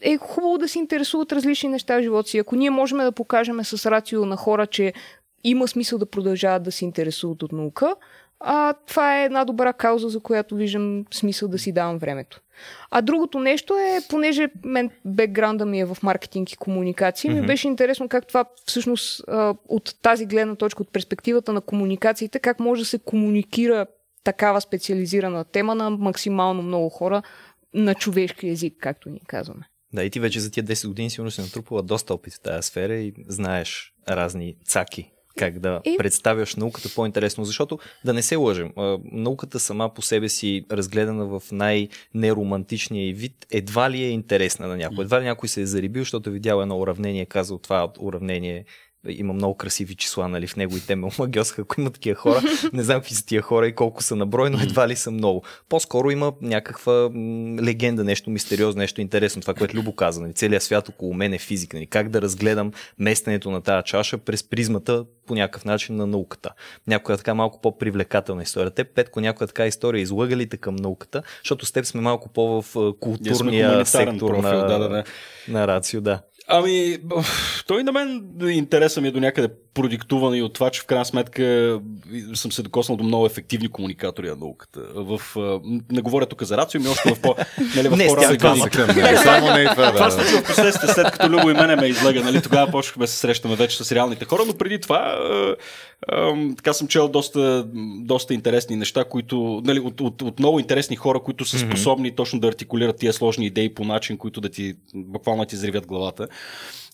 е 0.00 0.16
хубаво 0.18 0.58
да 0.58 0.68
се 0.68 0.78
интересуват 0.78 1.32
различни 1.32 1.68
неща 1.68 1.98
в 1.98 2.02
живота 2.02 2.28
си. 2.28 2.38
Ако 2.38 2.56
ние 2.56 2.70
можем 2.70 2.98
да 2.98 3.12
покажем 3.12 3.64
с 3.64 3.90
рацио 3.90 4.26
на 4.26 4.36
хора, 4.36 4.66
че 4.66 4.92
има 5.44 5.68
смисъл 5.68 5.98
да 5.98 6.06
продължават 6.06 6.62
да 6.62 6.72
се 6.72 6.84
интересуват 6.84 7.42
от 7.42 7.52
наука, 7.52 7.94
а, 8.40 8.74
това 8.86 9.20
е 9.20 9.24
една 9.24 9.44
добра 9.44 9.72
кауза, 9.72 10.08
за 10.08 10.20
която 10.20 10.54
виждам 10.54 11.04
смисъл 11.14 11.48
да 11.48 11.58
си 11.58 11.72
давам 11.72 11.98
времето. 11.98 12.40
А 12.90 13.02
другото 13.02 13.38
нещо 13.38 13.74
е, 13.76 14.00
понеже 14.08 14.48
мен 14.64 14.90
бекграунда 15.04 15.66
ми 15.66 15.80
е 15.80 15.84
в 15.84 15.96
маркетинг 16.02 16.52
и 16.52 16.56
комуникации, 16.56 17.30
ми 17.30 17.36
Мгм. 17.36 17.46
беше 17.46 17.68
интересно 17.68 18.08
как 18.08 18.26
това 18.26 18.44
всъщност 18.66 19.22
от 19.68 19.94
тази 20.02 20.26
гледна 20.26 20.54
точка, 20.54 20.82
от 20.82 20.92
перспективата 20.92 21.52
на 21.52 21.60
комуникациите, 21.60 22.38
как 22.38 22.60
може 22.60 22.82
да 22.82 22.86
се 22.86 22.98
комуникира 22.98 23.86
такава 24.24 24.60
специализирана 24.60 25.44
тема 25.44 25.74
на 25.74 25.90
максимално 25.90 26.62
много 26.62 26.88
хора 26.88 27.22
на 27.74 27.94
човешки 27.94 28.48
език, 28.48 28.74
както 28.80 29.10
ни 29.10 29.20
казваме. 29.26 29.68
Да, 29.92 30.04
и 30.04 30.10
ти 30.10 30.20
вече 30.20 30.40
за 30.40 30.50
тия 30.50 30.64
10 30.64 30.88
години 30.88 31.10
сигурно 31.10 31.30
си 31.30 31.40
натрупала 31.40 31.82
доста 31.82 32.14
опит 32.14 32.34
в 32.34 32.40
тази 32.40 32.68
сфера 32.68 32.94
и 32.94 33.12
знаеш 33.28 33.94
разни 34.08 34.56
цаки 34.64 35.12
как 35.40 35.58
да 35.58 35.80
И- 35.84 35.96
представяш 35.98 36.56
науката 36.56 36.88
по-интересно, 36.94 37.44
защото 37.44 37.78
да 38.04 38.12
не 38.12 38.22
се 38.22 38.36
лъжем, 38.36 38.72
а, 38.76 38.98
науката 39.12 39.60
сама 39.60 39.94
по 39.94 40.02
себе 40.02 40.28
си, 40.28 40.64
разгледана 40.70 41.24
в 41.26 41.42
най-неромантичния 41.52 43.14
вид, 43.14 43.46
едва 43.50 43.90
ли 43.90 44.02
е 44.02 44.10
интересна 44.10 44.68
на 44.68 44.76
някой. 44.76 45.04
Едва 45.04 45.20
ли 45.20 45.24
някой 45.24 45.48
се 45.48 45.60
е 45.62 45.66
зарибил, 45.66 46.02
защото 46.02 46.30
е 46.30 46.32
видял 46.32 46.60
едно 46.62 46.78
уравнение, 46.78 47.26
казал 47.26 47.58
това 47.58 47.92
уравнение 47.98 48.64
има 49.08 49.32
много 49.32 49.54
красиви 49.54 49.94
числа 49.94 50.28
нали, 50.28 50.46
в 50.46 50.56
него 50.56 50.76
и 50.76 50.80
те 50.80 50.96
ме 50.96 51.08
омагьосаха, 51.18 51.62
ако 51.62 51.80
има 51.80 51.90
такива 51.90 52.16
хора. 52.16 52.42
Не 52.72 52.82
знам 52.82 53.00
какви 53.00 53.14
са 53.14 53.26
тия 53.26 53.42
хора 53.42 53.66
и 53.66 53.74
колко 53.74 54.02
са 54.02 54.16
на 54.16 54.26
брой, 54.26 54.50
но 54.50 54.60
едва 54.60 54.88
ли 54.88 54.96
са 54.96 55.10
много. 55.10 55.42
По-скоро 55.68 56.10
има 56.10 56.32
някаква 56.40 57.10
м, 57.14 57.62
легенда, 57.62 58.04
нещо 58.04 58.30
мистериозно, 58.30 58.78
нещо 58.78 59.00
интересно. 59.00 59.42
Това, 59.42 59.54
което 59.54 59.76
Любо 59.76 59.94
каза. 59.94 60.20
Нали, 60.20 60.32
целият 60.32 60.62
свят 60.62 60.88
около 60.88 61.14
мен 61.14 61.32
е 61.32 61.38
физика. 61.38 61.76
Нали, 61.76 61.86
как 61.86 62.08
да 62.08 62.22
разгледам 62.22 62.72
местенето 62.98 63.50
на 63.50 63.60
тази 63.60 63.84
чаша 63.84 64.18
през 64.18 64.42
призмата 64.42 65.04
по 65.26 65.34
някакъв 65.34 65.64
начин 65.64 65.96
на 65.96 66.06
науката. 66.06 66.50
Някоя 66.86 67.18
така 67.18 67.34
малко 67.34 67.60
по-привлекателна 67.60 68.42
история. 68.42 68.70
Те, 68.70 68.84
Петко, 68.84 69.20
някоя 69.20 69.48
така 69.48 69.66
история 69.66 70.02
излъга 70.02 70.36
ли 70.36 70.48
те 70.48 70.56
към 70.56 70.76
науката, 70.76 71.22
защото 71.42 71.66
с 71.66 71.72
теб 71.72 71.84
сме 71.84 72.00
малко 72.00 72.28
по-в 72.28 72.70
сме 72.70 72.92
културния 73.00 73.86
сектор 73.86 74.30
профил, 74.30 74.42
на, 74.42 74.66
да, 74.66 74.78
да, 74.78 74.88
да. 74.88 75.04
на 75.48 75.68
Рацио, 75.68 76.00
да. 76.00 76.20
Ами, 76.52 76.98
той 77.66 77.84
на 77.84 77.92
мен 77.92 78.30
интереса 78.50 79.00
ми 79.00 79.08
е 79.08 79.10
до 79.10 79.20
някъде 79.20 79.54
продиктувани 79.74 80.42
от 80.42 80.52
това, 80.52 80.70
че 80.70 80.80
в 80.80 80.86
крайна 80.86 81.04
сметка 81.04 81.78
съм 82.34 82.52
се 82.52 82.62
докоснал 82.62 82.96
до 82.96 83.04
много 83.04 83.26
ефективни 83.26 83.68
комуникатори 83.68 84.28
на 84.28 84.36
науката. 84.36 84.80
В, 84.94 85.20
не 85.92 86.00
говоря 86.00 86.26
тук 86.26 86.42
за 86.42 86.56
рацио, 86.56 86.80
ми 86.80 86.88
още 86.88 87.14
в 87.14 87.20
по 87.20 87.34
нали, 87.76 87.88
в 87.88 87.96
Не, 87.96 88.36
двама. 88.36 88.68
Само 89.22 89.52
не 89.52 89.62
и 89.62 89.66
това, 89.66 89.92
това 89.92 90.04
да. 90.04 90.10
се 90.10 90.18
случва 90.18 90.40
в 90.40 90.46
последствие, 90.46 90.88
след 90.88 91.10
като 91.10 91.30
Любо 91.30 91.50
и 91.50 91.54
мене 91.54 91.76
ме 91.76 91.86
излега, 91.86 92.22
нали, 92.22 92.42
тогава 92.42 92.70
почнахме 92.70 93.04
да 93.04 93.08
се 93.08 93.18
срещаме 93.18 93.56
вече 93.56 93.84
с 93.84 93.92
реалните 93.92 94.24
хора, 94.24 94.42
но 94.46 94.54
преди 94.54 94.80
това 94.80 95.18
така 96.56 96.72
съм 96.72 96.88
чел 96.88 97.08
доста, 97.08 97.64
доста 98.00 98.34
интересни 98.34 98.76
неща, 98.76 99.04
които, 99.04 99.62
нали, 99.64 99.80
от, 99.80 100.00
от, 100.00 100.22
от 100.22 100.38
много 100.38 100.58
интересни 100.58 100.96
хора, 100.96 101.20
които 101.20 101.44
са 101.44 101.58
способни 101.58 102.14
точно 102.14 102.40
да 102.40 102.48
артикулират 102.48 102.96
тия 102.96 103.12
сложни 103.12 103.46
идеи 103.46 103.74
по 103.74 103.84
начин, 103.84 104.18
които 104.18 104.40
да 104.40 104.48
ти 104.48 104.74
буквално 104.94 105.44
ти 105.44 105.56
взривят 105.56 105.86
главата. 105.86 106.28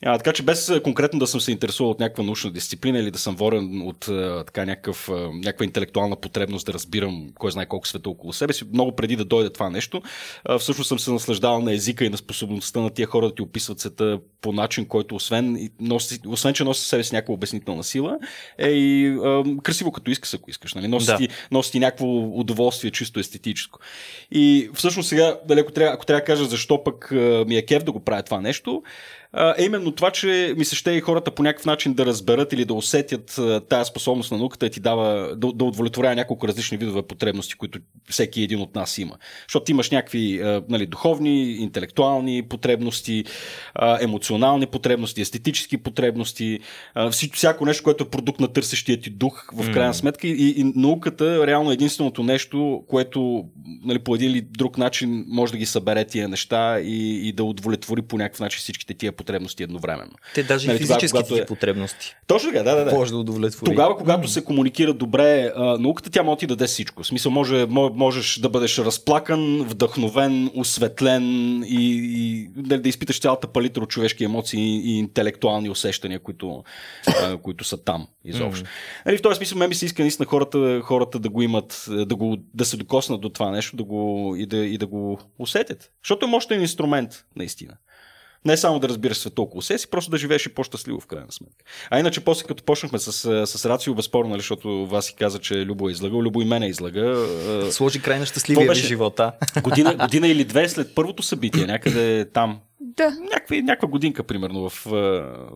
А, 0.05 0.19
така 0.19 0.33
че 0.33 0.43
без 0.43 0.73
конкретно 0.85 1.19
да 1.19 1.27
съм 1.27 1.41
се 1.41 1.53
интересувал 1.53 1.91
от 1.91 2.01
някаква 2.01 2.25
научна 2.25 2.51
дисциплина 2.51 2.99
или 2.99 3.11
да 3.11 3.19
съм 3.19 3.37
ворен 3.37 3.83
от 3.83 4.09
а, 4.09 4.45
така, 4.45 4.65
някакъв, 4.65 5.09
а, 5.09 5.13
някаква 5.33 5.65
интелектуална 5.65 6.17
потребност 6.17 6.67
да 6.67 6.73
разбирам 6.73 7.29
кой 7.39 7.51
знае 7.51 7.67
колко 7.67 7.89
света 7.89 8.11
около 8.11 8.33
себе 8.33 8.53
си, 8.53 8.65
много 8.73 8.97
преди 8.97 9.17
да 9.17 9.25
дойде 9.25 9.51
това 9.51 9.71
нещо, 9.71 10.03
а, 10.45 10.59
всъщност 10.59 10.89
съм 10.89 10.99
се 10.99 11.11
наслаждавал 11.11 11.61
на 11.61 11.73
езика 11.73 12.05
и 12.05 12.09
на 12.09 12.17
способността 12.17 12.81
на 12.81 12.91
тия 12.91 13.07
хора 13.07 13.27
да 13.27 13.35
ти 13.35 13.43
описват 13.43 13.81
света 13.81 14.19
по 14.41 14.53
начин, 14.53 14.85
който 14.85 15.15
освен, 15.15 15.71
носи, 15.81 16.21
освен 16.27 16.55
че 16.55 16.65
носи 16.65 16.89
себе 16.89 17.05
си 17.05 17.15
някаква 17.15 17.35
обяснителна 17.35 17.85
сила, 17.85 18.19
е 18.59 18.71
и 18.71 19.09
а, 19.09 19.45
красиво 19.63 19.93
като 19.93 20.11
искаш, 20.11 20.35
ако 20.35 20.51
искаш. 20.51 20.75
Нали? 20.75 20.89
Носи, 20.89 21.07
Да. 21.07 21.17
ти, 21.17 21.29
носи 21.51 21.73
ти 21.73 21.79
някакво 21.79 22.07
удоволствие, 22.41 22.91
чисто 22.91 23.21
естетическо. 23.21 23.79
И 24.31 24.71
всъщност 24.75 25.09
сега, 25.09 25.39
дали, 25.49 25.61
ако, 25.61 25.73
трябва, 25.73 25.95
ако 25.95 26.07
трябва 26.07 26.21
да 26.21 26.25
кажа 26.25 26.45
защо 26.45 26.85
пък 26.85 27.13
а, 27.13 27.45
ми 27.49 27.57
е 27.57 27.63
кеф 27.63 27.85
да 27.85 27.93
го 27.93 28.01
правя 28.01 28.23
това 28.23 28.41
нещо, 28.41 28.83
е 29.59 29.65
именно 29.65 29.93
това, 29.93 30.11
че 30.11 30.55
ми 30.57 30.65
се 30.65 30.77
ще 30.77 30.91
и 30.91 31.01
хората 31.01 31.31
по 31.31 31.43
някакъв 31.43 31.67
начин 31.67 31.95
да 31.95 32.07
разберат 32.07 32.53
или 32.53 32.65
да 32.65 32.75
усетят 32.75 33.41
тая 33.69 33.85
способност 33.85 34.33
на 34.33 34.39
науката 34.39 34.67
и 34.67 34.71
ти 34.71 34.81
дава 34.81 35.37
да, 35.37 35.53
да 35.53 35.65
удовлетворява 35.65 36.15
няколко 36.15 36.49
различни 36.49 36.79
видове 36.79 37.03
потребности, 37.03 37.55
които 37.55 37.79
всеки 38.11 38.43
един 38.43 38.61
от 38.61 38.75
нас 38.75 38.99
има. 38.99 39.17
Защото 39.49 39.71
имаш 39.71 39.91
някакви 39.91 40.41
нали, 40.69 40.87
духовни, 40.87 41.53
интелектуални 41.53 42.43
потребности, 42.43 43.25
емоционални 44.01 44.67
потребности, 44.67 45.21
естетически 45.21 45.77
потребности, 45.77 46.61
всяко 47.33 47.67
нещо, 47.67 47.85
което 47.85 48.05
е 48.05 48.11
продукт 48.11 48.41
на 48.41 48.49
търсещия 48.49 49.01
ти 49.01 49.11
дух 49.11 49.53
в 49.53 49.73
крайна 49.73 49.95
сметка. 49.95 50.29
И, 50.29 50.55
и 50.57 50.73
науката 50.75 51.47
реално 51.47 51.71
е 51.71 51.75
единственото 51.75 52.23
нещо, 52.23 52.85
което 52.89 53.45
нали, 53.85 53.99
по 53.99 54.15
един 54.15 54.31
или 54.31 54.41
друг 54.41 54.79
начин 54.79 55.25
може 55.29 55.53
да 55.53 55.59
ги 55.59 55.67
събере 55.67 56.05
тия 56.05 56.29
неща 56.29 56.81
и, 56.81 57.29
и 57.29 57.33
да 57.33 57.45
удовлетвори 57.45 58.03
по 58.03 58.19
някакъв 58.19 58.41
начин 58.41 58.59
всичките 58.59 58.95
тия 58.95 59.13
потребности 59.13 59.26
едновременно. 59.63 60.13
Те 60.35 60.43
даже 60.43 60.67
Нали, 60.67 60.77
и 60.77 60.81
тогава, 60.81 61.01
физическите 61.01 61.35
ти 61.35 61.41
е- 61.41 61.47
потребности. 61.47 62.17
Точно 62.27 62.51
така, 62.51 62.63
да, 62.63 62.75
да, 62.77 62.85
да. 62.85 62.93
Може 62.93 63.11
да 63.13 63.19
удовлетвори. 63.19 63.71
Тогава, 63.71 63.97
когато 63.97 64.29
се 64.29 64.45
комуникира 64.45 64.93
добре 64.95 65.53
а, 65.57 65.79
науката, 65.79 66.11
тя 66.11 66.23
може 66.23 66.35
да 66.37 66.39
ти 66.41 66.47
даде 66.47 66.67
всичко. 66.67 67.03
В 67.03 67.07
смисъл, 67.07 67.33
може, 67.33 67.55
мо- 67.55 67.93
можеш 67.95 68.39
да 68.39 68.49
бъдеш 68.49 68.79
разплакан, 68.79 69.63
вдъхновен, 69.63 70.51
осветлен 70.55 71.23
и, 71.63 71.93
и 72.17 72.49
да, 72.57 72.81
да 72.81 72.89
изпиташ 72.89 73.21
цялата 73.21 73.47
палитра 73.47 73.83
от 73.83 73.91
човешки 73.91 74.25
емоции 74.25 74.81
и, 74.85 74.99
интелектуални 74.99 75.71
усещания, 75.71 76.21
които, 76.21 76.65
а, 77.23 77.37
които 77.37 77.65
са 77.65 77.85
там 77.85 78.07
изобщо. 78.25 78.69
Нали, 79.07 79.19
в 79.19 79.23
този 79.23 79.37
смисъл, 79.37 79.59
мен 79.59 79.69
ми 79.69 79.75
се 79.75 79.87
иска 79.87 80.03
наистина 80.03 80.27
хората, 80.27 80.81
хората 80.85 81.19
да 81.19 81.29
го 81.29 81.43
имат, 81.43 81.87
да, 81.89 82.17
го, 82.17 82.37
да 82.55 82.65
се 82.65 82.77
докоснат 82.77 83.21
до 83.21 83.29
това 83.29 83.51
нещо 83.51 83.77
да 83.77 83.85
го, 83.85 84.35
и, 84.39 84.47
да, 84.47 84.57
и 84.57 84.79
да 84.79 84.87
го 84.87 85.21
усетят. 85.39 85.91
Защото 86.05 86.27
е 86.27 86.29
мощен 86.29 86.61
инструмент, 86.61 87.25
наистина. 87.37 87.73
Не 88.47 88.57
само 88.57 88.79
да 88.79 88.89
разбираш 88.89 89.17
света 89.17 89.43
около 89.43 89.63
себе 89.63 89.79
си, 89.79 89.91
просто 89.91 90.11
да 90.11 90.19
живееш 90.19 90.47
и 90.47 90.55
по-щастливо 90.55 91.01
в 91.01 91.07
крайна 91.07 91.33
сметка. 91.33 91.65
А 91.91 92.01
иначе 92.01 92.21
после 92.21 92.47
като 92.47 92.63
почнахме 92.65 92.99
с, 92.99 93.13
с 93.47 93.65
Рацио, 93.67 93.95
безспорно, 93.95 94.31
нали, 94.31 94.41
защото 94.41 94.87
Васи 94.87 95.15
каза, 95.15 95.39
че 95.39 95.67
Любо 95.67 95.89
е 95.89 95.93
излагал, 95.93 96.19
Любо 96.19 96.43
и 96.43 96.45
мене 96.45 96.67
излага. 96.67 97.27
Сложи 97.71 98.03
край 98.03 98.19
на 98.19 98.27
щастливия 98.27 98.67
беше- 98.67 98.87
живота. 98.87 99.33
Година, 99.63 99.95
година 99.95 100.29
или 100.29 100.45
две 100.45 100.69
след 100.69 100.95
първото 100.95 101.23
събитие, 101.23 101.67
някъде 101.67 102.25
там. 102.33 102.61
Да. 102.89 103.11
Някаква, 103.23 103.57
някаква 103.57 103.89
годинка, 103.89 104.23
примерно, 104.23 104.71
в, 104.71 104.87
е, 104.87 104.91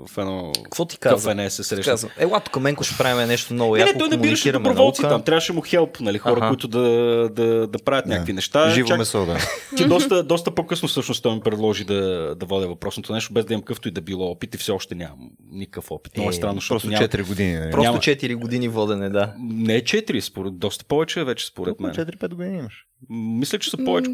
в 0.06 0.18
едно 0.18 0.52
Какво 0.64 0.84
ти 0.84 0.99
каза? 0.99 1.14
кафене 1.16 1.50
се 1.50 1.64
срещна. 1.64 1.92
Казвам, 1.92 2.10
ела 2.18 2.40
тук 2.40 2.60
Менко 2.60 2.84
ще 2.84 2.99
правим 2.99 3.28
нещо 3.28 3.54
много 3.54 3.75
Не, 3.75 3.80
яко, 3.80 3.92
не, 3.92 3.99
той 3.99 4.08
набираше 4.08 4.20
комуникираме 4.42 4.62
доброволци 4.64 5.02
наука. 5.02 5.14
там. 5.14 5.22
Трябваше 5.22 5.52
му 5.52 5.60
хелп, 5.60 6.00
нали, 6.00 6.18
хора, 6.18 6.37
Аха. 6.37 6.49
които 6.49 6.68
да, 6.68 6.80
да, 7.28 7.66
да 7.66 7.78
правят 7.78 8.06
някакви 8.06 8.32
неща. 8.32 8.70
Живо 8.70 8.88
Чак- 8.88 8.99
месо, 8.99 9.26
да. 9.26 9.38
Ти 9.76 9.84
доста, 9.84 10.22
доста 10.22 10.50
по-късно 10.50 10.88
всъщност 10.88 11.22
той 11.22 11.34
ми 11.34 11.40
предложи 11.40 11.84
да, 11.84 12.00
да 12.34 12.46
водя 12.46 12.68
въпросното 12.68 13.12
нещо, 13.12 13.32
без 13.32 13.44
да 13.44 13.52
имам 13.54 13.62
къвто 13.62 13.88
и 13.88 13.92
да 13.92 14.00
било 14.00 14.26
опит 14.26 14.54
и 14.54 14.58
все 14.58 14.72
още 14.72 14.94
нямам 14.94 15.18
никакъв 15.50 15.90
опит. 15.90 16.16
Много 16.16 16.30
е 16.30 16.32
Е, 16.32 16.34
странно, 16.34 16.54
защото 16.54 16.72
Просто 16.72 16.88
няма... 16.90 17.08
4 17.08 17.28
години. 17.28 17.54
нали? 17.54 17.70
Просто 17.70 17.82
Няма. 17.84 17.99
4 17.99 18.34
години 18.34 18.68
водене, 18.68 19.08
да. 19.08 19.34
Не 19.40 19.75
е 19.75 19.82
4, 19.82 20.20
според, 20.20 20.58
доста 20.58 20.84
повече 20.84 21.25
вече 21.25 21.46
според 21.46 21.80
мен. 21.80 21.92
4-5 21.92 22.28
години 22.28 22.58
имаш. 22.58 22.84
Мисля, 23.10 23.58
че 23.58 23.70
са 23.70 23.76
повече. 23.76 24.10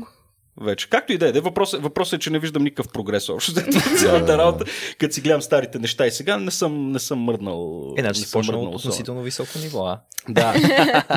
Вече. 0.60 0.88
Както 0.90 1.12
и 1.12 1.18
да 1.18 1.28
е. 1.28 1.32
Въпросът, 1.32 1.82
въпросът 1.82 2.12
е, 2.12 2.18
че 2.18 2.30
не 2.30 2.38
виждам 2.38 2.62
никакъв 2.62 2.88
прогрес 2.92 3.28
общо. 3.28 3.52
Цялата 3.98 4.38
работа, 4.38 4.64
като 4.98 5.14
си 5.14 5.20
гледам 5.20 5.42
старите 5.42 5.78
неща 5.78 6.06
и 6.06 6.10
сега 6.10 6.36
не 6.36 6.50
съм, 6.50 6.92
не 6.92 6.98
съм 6.98 7.18
мръднал. 7.18 7.94
Е, 7.98 8.00
значи 8.00 8.20
си 8.20 8.32
почнал 8.32 8.62
от 8.62 8.75
относително 8.75 9.22
високо 9.22 9.58
ниво, 9.58 9.86
а? 9.86 10.00
Да, 10.28 10.54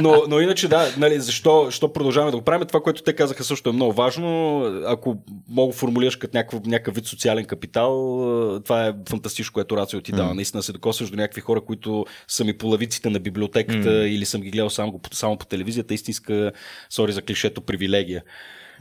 но, 0.01 0.24
но 0.27 0.39
иначе 0.39 0.67
да, 0.67 0.93
нали, 0.98 1.19
защо, 1.19 1.65
защо 1.65 1.93
продължаваме 1.93 2.31
да 2.31 2.38
го 2.38 2.43
правим? 2.43 2.67
Това, 2.67 2.81
което 2.81 3.01
те 3.01 3.13
казаха 3.13 3.43
също 3.43 3.69
е 3.69 3.74
много 3.74 3.93
важно. 3.93 4.62
Ако 4.86 5.17
мога 5.50 5.74
формулираш 5.74 6.15
като 6.15 6.38
някакъв, 6.38 6.65
някакъв 6.65 6.96
вид 6.96 7.05
социален 7.05 7.46
капитал, 7.46 8.22
е, 8.58 8.63
това 8.63 8.88
е 8.88 8.93
фантастично, 9.10 9.53
което 9.53 9.77
Рацио 9.77 10.01
ти 10.01 10.12
дава. 10.12 10.34
Наистина 10.36 10.63
се 10.63 10.72
докосваш 10.72 11.10
до 11.10 11.17
някакви 11.17 11.41
хора, 11.41 11.62
които 11.62 12.05
са 12.27 12.43
ми 12.43 12.58
по 12.58 12.67
лавиците 12.67 13.10
на 13.10 13.19
библиотеката 13.19 14.08
или 14.08 14.25
съм 14.25 14.41
ги 14.41 14.51
гледал 14.51 14.69
само, 14.69 15.00
само 15.13 15.38
по 15.38 15.46
телевизията. 15.46 15.93
Истинска, 15.93 16.51
сори 16.89 17.12
за 17.12 17.22
клишето, 17.22 17.62
привилегия. 17.62 18.24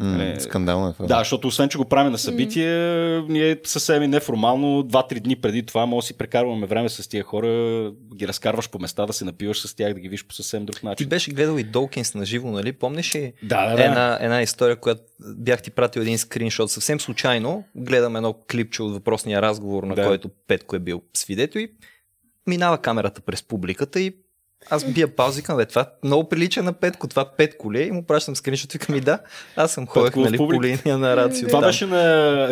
М, 0.00 0.34
Скандално 0.38 0.88
е 0.88 0.92
това. 0.92 1.06
Да, 1.06 1.18
защото 1.18 1.48
освен, 1.48 1.68
че 1.68 1.78
го 1.78 1.84
правим 1.84 2.12
на 2.12 2.18
събитие, 2.18 2.70
ние 3.20 3.56
съвсем 3.64 4.02
и 4.02 4.08
неформално, 4.08 4.82
два-три 4.82 5.20
дни 5.20 5.36
преди 5.36 5.62
това, 5.62 5.86
може 5.86 6.04
да 6.04 6.06
си 6.06 6.14
прекарваме 6.14 6.66
време 6.66 6.88
с 6.88 7.08
тия 7.08 7.24
хора, 7.24 7.48
ги 8.16 8.28
разкарваш 8.28 8.70
по 8.70 8.78
места, 8.78 9.06
да 9.06 9.12
се 9.12 9.24
напиваш 9.24 9.60
с 9.60 9.74
тях, 9.74 9.94
да 9.94 10.00
ги 10.00 10.08
видиш 10.08 10.26
по 10.26 10.34
съвсем 10.34 10.66
друг 10.66 10.76
Ти 10.76 10.86
начин. 10.86 11.08
беше 11.08 11.30
гледал 11.30 11.58
и 11.58 11.62
Долкинс 11.62 12.14
на 12.14 12.24
живо, 12.24 12.50
нали? 12.50 12.72
Помниш 12.72 13.14
ли? 13.14 13.32
Да, 13.42 13.66
да, 13.66 13.76
да. 13.76 13.84
Една, 13.84 14.18
една 14.20 14.42
история, 14.42 14.76
която 14.76 15.02
бях 15.26 15.62
ти 15.62 15.70
пратил 15.70 16.00
един 16.00 16.18
скриншот. 16.18 16.70
Съвсем 16.70 17.00
случайно 17.00 17.64
гледам 17.76 18.16
едно 18.16 18.34
клипче 18.50 18.82
от 18.82 18.92
въпросния 18.92 19.42
разговор, 19.42 19.82
на 19.82 19.94
Да. 19.94 20.04
който 20.04 20.30
Петко 20.48 20.76
е 20.76 20.80
бил 20.80 21.02
свидетел 21.14 21.60
и 21.60 21.68
минава 22.46 22.78
камерата 22.78 23.20
през 23.20 23.42
публиката 23.42 24.00
и 24.00 24.12
аз 24.70 24.92
бия 24.92 25.16
пауза 25.16 25.38
и 25.38 25.40
викам, 25.40 25.56
бе, 25.56 25.66
това 25.66 25.86
много 26.04 26.28
прилича 26.28 26.62
на 26.62 26.72
Петко, 26.72 27.08
това 27.08 27.24
Петко 27.36 27.72
ли 27.72 27.82
е? 27.82 27.86
И 27.86 27.90
му 27.90 28.02
пращам 28.02 28.36
скриншот, 28.36 28.74
и 28.74 29.00
да, 29.00 29.18
аз 29.56 29.72
съм 29.72 29.86
ходех 29.86 30.16
нали, 30.16 30.36
по 30.36 30.62
линия 30.62 30.98
на 30.98 31.16
Рацио. 31.16 31.48
Това 31.48 31.60
там. 31.60 31.68
беше 31.68 31.86
на 31.86 31.96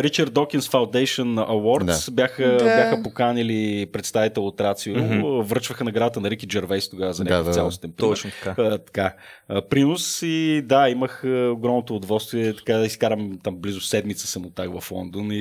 Richard 0.02 0.28
Dawkins 0.30 0.60
Foundation 0.60 1.48
Awards. 1.48 2.04
Да. 2.06 2.12
Бяха, 2.12 2.42
Да. 2.42 2.64
бяха 2.64 3.02
поканили 3.02 3.86
представител 3.92 4.46
от 4.46 4.60
Рацио. 4.60 4.96
Мгм. 4.96 5.42
Връчваха 5.42 5.84
наградата 5.84 6.20
на 6.20 6.30
Рики 6.30 6.46
Джервейс 6.46 6.88
тогава 6.88 7.12
за 7.12 7.24
Да, 7.24 7.30
някакъв 7.30 7.44
да, 7.44 7.50
да. 7.50 7.54
цялостен 7.54 7.92
принос. 7.92 8.10
Точно 8.10 8.30
така. 8.30 8.62
А, 8.62 8.78
така. 8.78 9.14
А, 9.48 9.62
принос 9.62 10.22
и 10.22 10.62
да, 10.64 10.88
имах 10.88 11.22
огромното 11.24 11.96
удоволствие 11.96 12.56
така 12.56 12.72
да 12.76 12.86
изкарам 12.86 13.38
там 13.42 13.56
близо 13.56 13.80
седмица 13.80 14.26
съм 14.26 14.46
оттак 14.46 14.80
в 14.80 14.90
Лондон 14.90 15.28
и, 15.32 15.36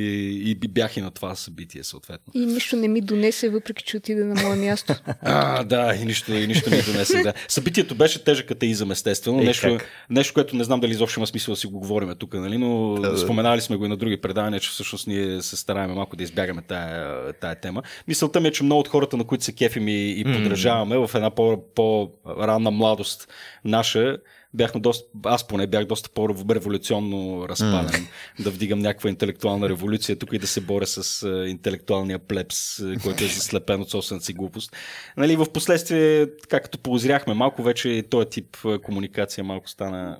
и 0.45 0.55
бях 0.55 0.97
и 0.97 1.01
на 1.01 1.11
това 1.11 1.35
събитие 1.35 1.83
съответно. 1.83 2.33
И 2.33 2.45
нищо 2.45 2.75
не 2.75 2.87
ми 2.87 3.01
донесе, 3.01 3.49
въпреки 3.49 3.83
че 3.83 3.97
отида 3.97 4.25
на 4.25 4.41
мое 4.41 4.55
място. 4.55 4.95
А, 5.21 5.63
да, 5.63 5.95
и 6.01 6.05
нищо, 6.05 6.33
и 6.33 6.47
нищо 6.47 6.54
ми 6.71 6.81
донесе. 6.81 7.23
Да. 7.23 7.33
Събитието 7.47 7.95
беше 7.95 8.23
тежък 8.23 8.51
атеизъм, 8.51 8.91
естествено. 8.91 9.41
Е, 9.41 9.43
нещо, 9.43 9.77
как? 9.77 9.89
нещо, 10.09 10.33
което 10.33 10.55
не 10.55 10.63
знам 10.63 10.79
дали 10.79 10.91
изобщо 10.91 11.19
има 11.19 11.27
смисъл 11.27 11.51
да 11.53 11.59
си 11.59 11.67
го 11.67 11.79
говорим 11.79 12.15
тук, 12.19 12.33
нали? 12.33 12.57
но 12.57 12.95
Да, 13.01 13.11
да. 13.11 13.17
споменали 13.17 13.61
сме 13.61 13.75
го 13.75 13.85
и 13.85 13.89
на 13.89 13.97
други 13.97 14.17
предавания, 14.17 14.59
че 14.59 14.69
всъщност 14.69 15.07
ние 15.07 15.41
се 15.41 15.57
стараем 15.57 15.91
малко 15.91 16.15
да 16.15 16.23
избягаме 16.23 16.61
тая, 16.61 17.33
тая 17.33 17.55
тема. 17.55 17.83
Мисълта 18.07 18.39
ми 18.39 18.47
е, 18.47 18.51
че 18.51 18.63
много 18.63 18.79
от 18.79 18.87
хората, 18.87 19.17
на 19.17 19.23
които 19.23 19.43
се 19.43 19.55
кефим 19.55 19.87
и, 19.87 20.19
и 20.19 20.23
подражаваме 20.23 20.97
в 20.97 21.09
една 21.15 21.29
по, 21.29 21.63
по-ранна 21.75 22.71
младост 22.71 23.27
наша, 23.65 24.17
бяхме 24.55 24.81
доста, 24.81 25.05
аз 25.23 25.47
поне 25.47 25.67
бях 25.67 25.85
доста 25.85 26.09
по-революционно 26.09 27.49
разпален 27.49 28.07
да 28.39 28.51
вдигам 28.51 28.79
някаква 28.79 29.09
интелектуална 29.09 29.69
революция 29.69 30.15
тук 30.15 30.33
и 30.33 30.39
да 30.39 30.47
се 30.47 30.61
боря 30.61 30.87
с 30.87 31.27
интелектуалния 31.47 32.19
плепс, 32.19 32.77
който 33.03 33.23
е 33.23 33.27
заслепен 33.27 33.81
от 33.81 33.89
собствената 33.89 34.25
си 34.25 34.33
глупост. 34.33 34.75
Нали, 35.17 35.35
в 35.35 35.45
последствие, 35.53 36.37
така 36.41 36.59
като 36.59 36.79
поозряхме 36.79 37.33
малко, 37.33 37.63
вече 37.63 38.03
този 38.09 38.29
тип 38.29 38.57
комуникация 38.83 39.43
малко 39.43 39.69
стана 39.69 40.17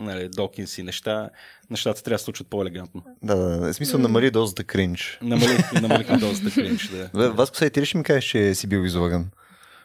нали, 0.00 0.28
Докинс 0.28 0.78
и 0.78 0.82
неща. 0.82 1.30
Нещата 1.70 2.02
трябва 2.02 2.14
да 2.14 2.18
се 2.18 2.24
случват 2.24 2.48
по-елегантно. 2.48 3.02
Да, 3.22 3.36
да, 3.36 3.58
да. 3.58 3.74
Смисъл 3.74 4.00
намали 4.00 4.30
дозата 4.30 4.64
кринч. 4.64 5.18
Намалих, 5.22 5.72
намалихме 5.72 6.16
дозата 6.16 6.50
кринч, 6.50 6.88
да. 6.88 7.30
Васко, 7.32 7.56
сега 7.56 7.70
ти 7.70 7.80
ли 7.80 7.86
ще 7.86 7.98
ми 7.98 8.04
кажеш, 8.04 8.24
че 8.24 8.54
си 8.54 8.66
бил 8.66 8.84
излаган? 8.84 9.30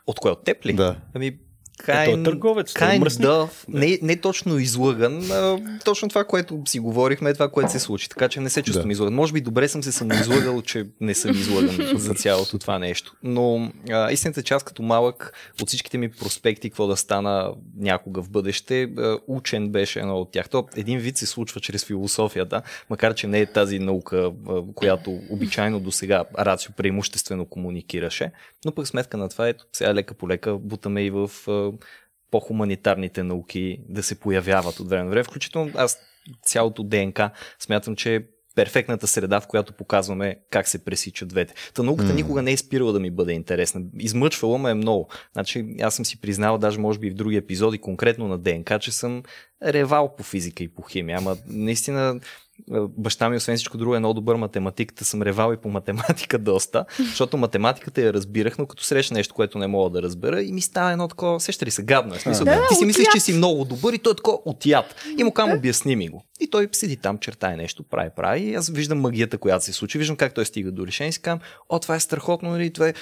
От 0.08 0.20
кое? 0.20 0.32
От 0.32 0.44
теб 0.44 0.66
ли? 0.66 0.74
Да. 0.74 0.96
Ами, 1.14 1.38
Е 1.88 2.24
търговец, 2.24 2.74
той 2.74 2.88
е 2.88 2.92
kind 2.92 3.00
мръсник. 3.00 3.28
of, 3.28 3.50
не, 3.68 4.00
не 4.02 4.16
точно 4.16 4.60
излъган, 4.60 5.32
а, 5.32 5.60
точно 5.86 6.10
това, 6.10 6.24
което 6.24 6.62
си 6.68 6.80
говорихме, 6.80 7.30
е 7.30 7.34
това, 7.34 7.50
което 7.50 7.72
се 7.72 7.80
случи. 7.80 8.10
Така 8.10 8.30
че 8.30 8.40
не 8.40 8.50
се 8.50 8.62
чувствам 8.62 8.88
Да. 8.88 8.92
излъган. 8.92 9.14
Може 9.14 9.34
би 9.34 9.42
добре 9.42 9.68
съм 9.68 9.84
се 9.84 9.92
самоизлъгал, 9.92 10.62
че 10.62 10.86
не 11.02 11.14
съм 11.14 11.32
излъган 11.32 11.78
за 11.98 12.14
цялото 12.14 12.60
това 12.60 12.80
нещо. 12.80 13.14
Но 13.24 13.72
а, 13.92 14.12
истината 14.12 14.40
е, 14.40 14.44
че 14.44 14.54
аз 14.54 14.64
като 14.64 14.84
малък 14.84 15.34
от 15.62 15.68
всичките 15.68 15.98
ми 15.98 16.12
проспекти, 16.12 16.70
какво 16.70 16.88
да 16.88 16.98
стана 16.98 17.54
някога 17.78 18.22
в 18.22 18.30
бъдеще, 18.30 18.84
а, 18.84 19.18
учен 19.28 19.70
беше 19.70 20.00
едно 20.00 20.18
от 20.18 20.32
тях. 20.32 20.50
То 20.50 20.68
един 20.76 21.00
вид 21.00 21.18
се 21.18 21.26
случва 21.26 21.62
чрез 21.62 21.86
философията, 21.86 22.62
макар 22.90 23.14
че 23.14 23.28
не 23.28 23.40
е 23.40 23.46
тази 23.46 23.80
наука, 23.80 24.32
а, 24.50 24.62
която 24.76 25.20
обичайно 25.30 25.80
до 25.80 25.92
сега 25.92 26.24
Рацио 26.40 26.74
преимуществено 26.78 27.46
комуникираше. 27.46 28.32
Но 28.66 28.72
пък 28.72 28.88
сметка 28.88 29.18
на 29.18 29.30
това, 29.30 29.48
ето 29.48 29.66
сега 29.74 29.94
лека 29.94 30.14
по 30.14 30.30
лека 30.30 30.58
бутаме 30.58 31.06
и 31.06 31.10
в 31.10 31.32
а, 31.48 31.65
по-хуманитарните 32.32 33.24
науки 33.24 33.80
да 33.90 34.04
се 34.04 34.20
появяват 34.20 34.80
от 34.80 34.90
време 34.90 35.04
на 35.04 35.10
време. 35.10 35.24
Включително 35.24 35.72
аз 35.76 35.98
цялото 36.44 36.84
ДНК 36.84 37.30
смятам, 37.60 37.96
че 37.96 38.16
е 38.16 38.22
перфектната 38.56 39.08
среда, 39.08 39.40
в 39.40 39.48
която 39.48 39.74
показваме 39.74 40.36
как 40.50 40.68
се 40.68 40.86
пресичат 40.86 41.30
двете. 41.30 41.54
Та 41.74 41.84
науката 41.84 42.10
М. 42.10 42.16
никога 42.16 42.42
не 42.42 42.52
е 42.52 42.58
спирала 42.58 42.94
да 42.94 43.00
ми 43.00 43.12
бъде 43.12 43.34
интересна. 43.34 43.82
Измъчвала 44.00 44.58
ме 44.58 44.72
е 44.72 44.74
много. 44.74 45.10
Значи, 45.34 45.76
аз 45.82 45.96
съм 45.96 46.06
си 46.06 46.22
признал, 46.22 46.58
даже 46.58 46.80
може 46.80 47.00
би 47.00 47.10
в 47.10 47.16
други 47.16 47.36
епизоди, 47.36 47.78
конкретно 47.78 48.28
на 48.28 48.38
ДНК, 48.38 48.80
че 48.80 48.92
съм 48.92 49.24
ревал 49.64 50.16
по 50.16 50.24
физика 50.24 50.64
и 50.64 50.68
по 50.68 50.82
химия. 50.82 51.18
Ама 51.18 51.38
наистина 51.48 52.20
баща 52.98 53.30
ми, 53.30 53.38
освен 53.38 53.56
всичко 53.56 53.78
друго, 53.78 53.96
е 53.96 54.00
много 54.00 54.14
добър 54.14 54.36
математиката. 54.36 55.06
Съм 55.06 55.22
ревал 55.22 55.54
и 55.54 55.58
по 55.58 55.70
математика 55.70 56.40
доста, 56.40 56.86
защото 57.00 57.38
математиката 57.38 58.02
я 58.02 58.14
разбирах, 58.14 58.58
но 58.58 58.66
като 58.66 58.84
срещна 58.84 59.18
нещо, 59.18 59.34
което 59.34 59.58
не 59.58 59.68
мога 59.68 59.90
да 59.90 60.02
разбера 60.02 60.42
и 60.42 60.52
ми 60.52 60.62
става 60.62 60.92
едно 60.92 61.08
такова, 61.08 61.40
сеща 61.40 61.66
ли 61.66 61.72
се, 61.72 61.84
гадно 61.84 62.16
е. 62.16 62.20
Смисъл, 62.20 62.46
Да, 62.46 62.68
ти 62.70 62.76
си 62.76 62.86
мислиш, 62.86 63.08
че 63.14 63.20
си 63.20 63.34
много 63.34 63.66
добър 63.66 63.94
и 63.94 64.00
той 64.00 64.12
е 64.12 64.16
такова 64.16 64.38
отят. 64.46 64.96
И 65.18 65.24
му 65.24 65.32
кам, 65.32 65.52
обясни 65.52 65.96
ми 65.96 66.10
го. 66.10 66.24
И 66.40 66.50
той 66.50 66.70
седи 66.72 66.98
там, 66.98 67.18
чертае 67.18 67.58
нещо, 67.58 67.84
прави, 67.84 68.10
прави. 68.16 68.42
И 68.42 68.56
аз 68.56 68.70
виждам 68.70 69.00
магията, 69.00 69.38
която 69.38 69.66
се 69.66 69.74
случи, 69.74 69.98
виждам 69.98 70.18
как 70.18 70.34
той 70.34 70.46
стига 70.46 70.72
до 70.72 70.88
решение 70.88 71.10
и 71.10 71.14
си 71.14 71.22
казвам, 71.22 71.40
о, 71.70 71.80
това 71.80 71.96
е 71.96 72.00
страхотно, 72.00 72.50
нали? 72.50 72.74
Това 72.74 72.88
е 72.88 72.94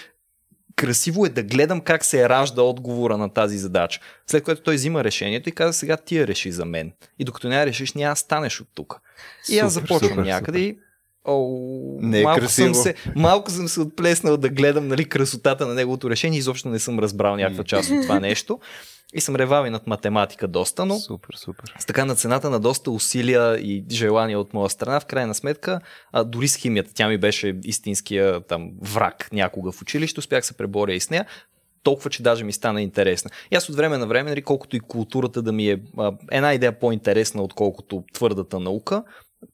красиво 0.76 1.26
е 1.26 1.30
да 1.30 1.44
гледам 1.44 1.82
как 1.82 2.06
се 2.06 2.22
е 2.22 2.30
ражда 2.30 2.62
отговора 2.62 3.18
на 3.18 3.30
тази 3.30 3.58
задача. 3.58 4.00
След 4.28 4.44
което 4.44 4.62
той 4.62 4.76
взима 4.76 5.04
решението 5.04 5.50
и 5.50 5.52
каза, 5.52 5.74
сега 5.74 5.98
ти 5.98 6.18
я 6.18 6.28
реши 6.28 6.52
за 6.52 6.66
мен. 6.66 6.92
И 7.20 7.26
докато 7.26 7.50
не 7.50 7.56
я 7.56 7.66
решиш, 7.66 7.94
няма 7.94 8.16
станеш 8.16 8.62
от 8.62 8.68
тук. 8.74 9.02
И 9.50 9.60
аз 9.60 9.74
Супер, 9.74 9.82
започвам 9.82 10.10
супер, 10.10 10.24
някъде 10.24 10.60
и 10.60 10.78
О, 11.26 11.98
Не 12.02 12.20
е 12.20 12.24
малко, 12.24 12.40
красиво. 12.40 12.74
съм 12.74 12.84
се, 12.84 12.96
малко 13.16 13.52
съм 13.52 13.68
се 13.68 13.82
отплеснал 13.82 14.38
да 14.38 14.50
гледам 14.50 14.88
нали, 14.88 15.06
красотата 15.06 15.68
на 15.68 15.74
неговото 15.74 16.10
решение. 16.10 16.40
Изобщо 16.40 16.70
не 16.70 16.80
съм 16.80 17.00
разбрал 17.00 17.36
някаква 17.36 17.64
част 17.64 17.92
от 17.92 18.02
това 18.02 18.20
нещо. 18.20 18.60
И 19.16 19.22
съм 19.22 19.36
ревал 19.36 19.66
и 19.66 19.70
над 19.70 19.88
математика 19.88 20.48
доста, 20.48 20.86
но 20.86 20.96
Супер, 21.00 21.36
супер. 21.36 21.74
с 21.80 21.86
така 21.86 22.06
на 22.06 22.16
цената 22.16 22.50
на 22.50 22.60
доста 22.60 22.92
усилия 22.92 23.56
и 23.60 23.86
желания 23.92 24.40
от 24.40 24.54
моя 24.54 24.70
страна, 24.70 25.00
в 25.00 25.06
крайна 25.06 25.36
сметка, 25.36 25.80
а, 26.12 26.24
дори 26.24 26.48
с 26.48 26.56
химията, 26.56 26.92
тя 26.94 27.08
ми 27.08 27.18
беше 27.18 27.60
истинския 27.64 28.42
там 28.42 28.72
враг 28.82 29.30
някога 29.34 29.72
в 29.72 29.82
училище, 29.82 30.20
успях 30.20 30.46
се 30.46 30.54
преборя 30.54 30.94
и 30.94 31.00
с 31.00 31.10
нея, 31.10 31.26
толкова, 31.84 32.10
че 32.10 32.24
даже 32.24 32.44
ми 32.44 32.54
стана 32.54 32.82
интересна. 32.82 33.32
И 33.52 33.56
аз 33.56 33.70
от 33.70 33.76
време 33.76 33.98
на 33.98 34.08
време, 34.08 34.30
нали, 34.30 34.42
колкото 34.42 34.76
и 34.76 34.80
културата 34.80 35.42
да 35.42 35.52
ми 35.52 35.70
е 35.70 35.82
а, 35.98 36.12
една 36.32 36.54
идея 36.54 36.80
по-интересна, 36.80 37.44
отколкото 37.44 38.04
твърдата 38.14 38.60
наука, 38.60 39.04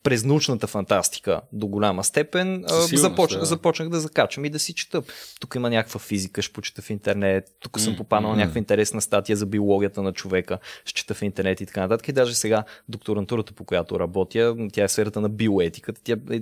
през 0.04 0.24
научната 0.24 0.68
фантастика 0.68 1.42
до 1.54 1.68
голяма 1.68 2.04
степен 2.04 2.66
започнах, 2.94 3.40
да. 3.40 3.46
започнах 3.46 3.90
да 3.90 4.00
закачам 4.00 4.46
и 4.46 4.50
да 4.50 4.60
си 4.60 4.74
чета. 4.74 5.02
Тук 5.40 5.56
има 5.56 5.70
някаква 5.70 6.00
физика, 6.00 6.42
ще 6.42 6.54
почета 6.54 6.82
в 6.82 6.90
интернет, 6.90 7.46
тук 7.60 7.80
съм 7.80 7.96
попаднал 7.96 8.32
на 8.32 8.36
м. 8.36 8.42
някаква 8.42 8.60
интересна 8.60 9.02
статия 9.02 9.38
за 9.38 9.46
биологията 9.46 10.02
на 10.02 10.14
човека, 10.14 10.58
ще 10.86 10.94
чета 10.94 11.14
в 11.14 11.22
интернет 11.22 11.62
и 11.62 11.66
така 11.66 11.82
нататък. 11.82 12.08
И 12.08 12.12
даже 12.12 12.36
сега 12.36 12.64
докторантурата, 12.90 13.54
по 13.54 13.64
която 13.64 14.00
работя, 14.00 14.56
тя 14.74 14.84
е 14.84 14.88
в 14.88 14.92
сферата 14.92 15.22
на 15.22 15.30
биоетиката, 15.30 16.02
тя 16.04 16.14
е 16.32 16.40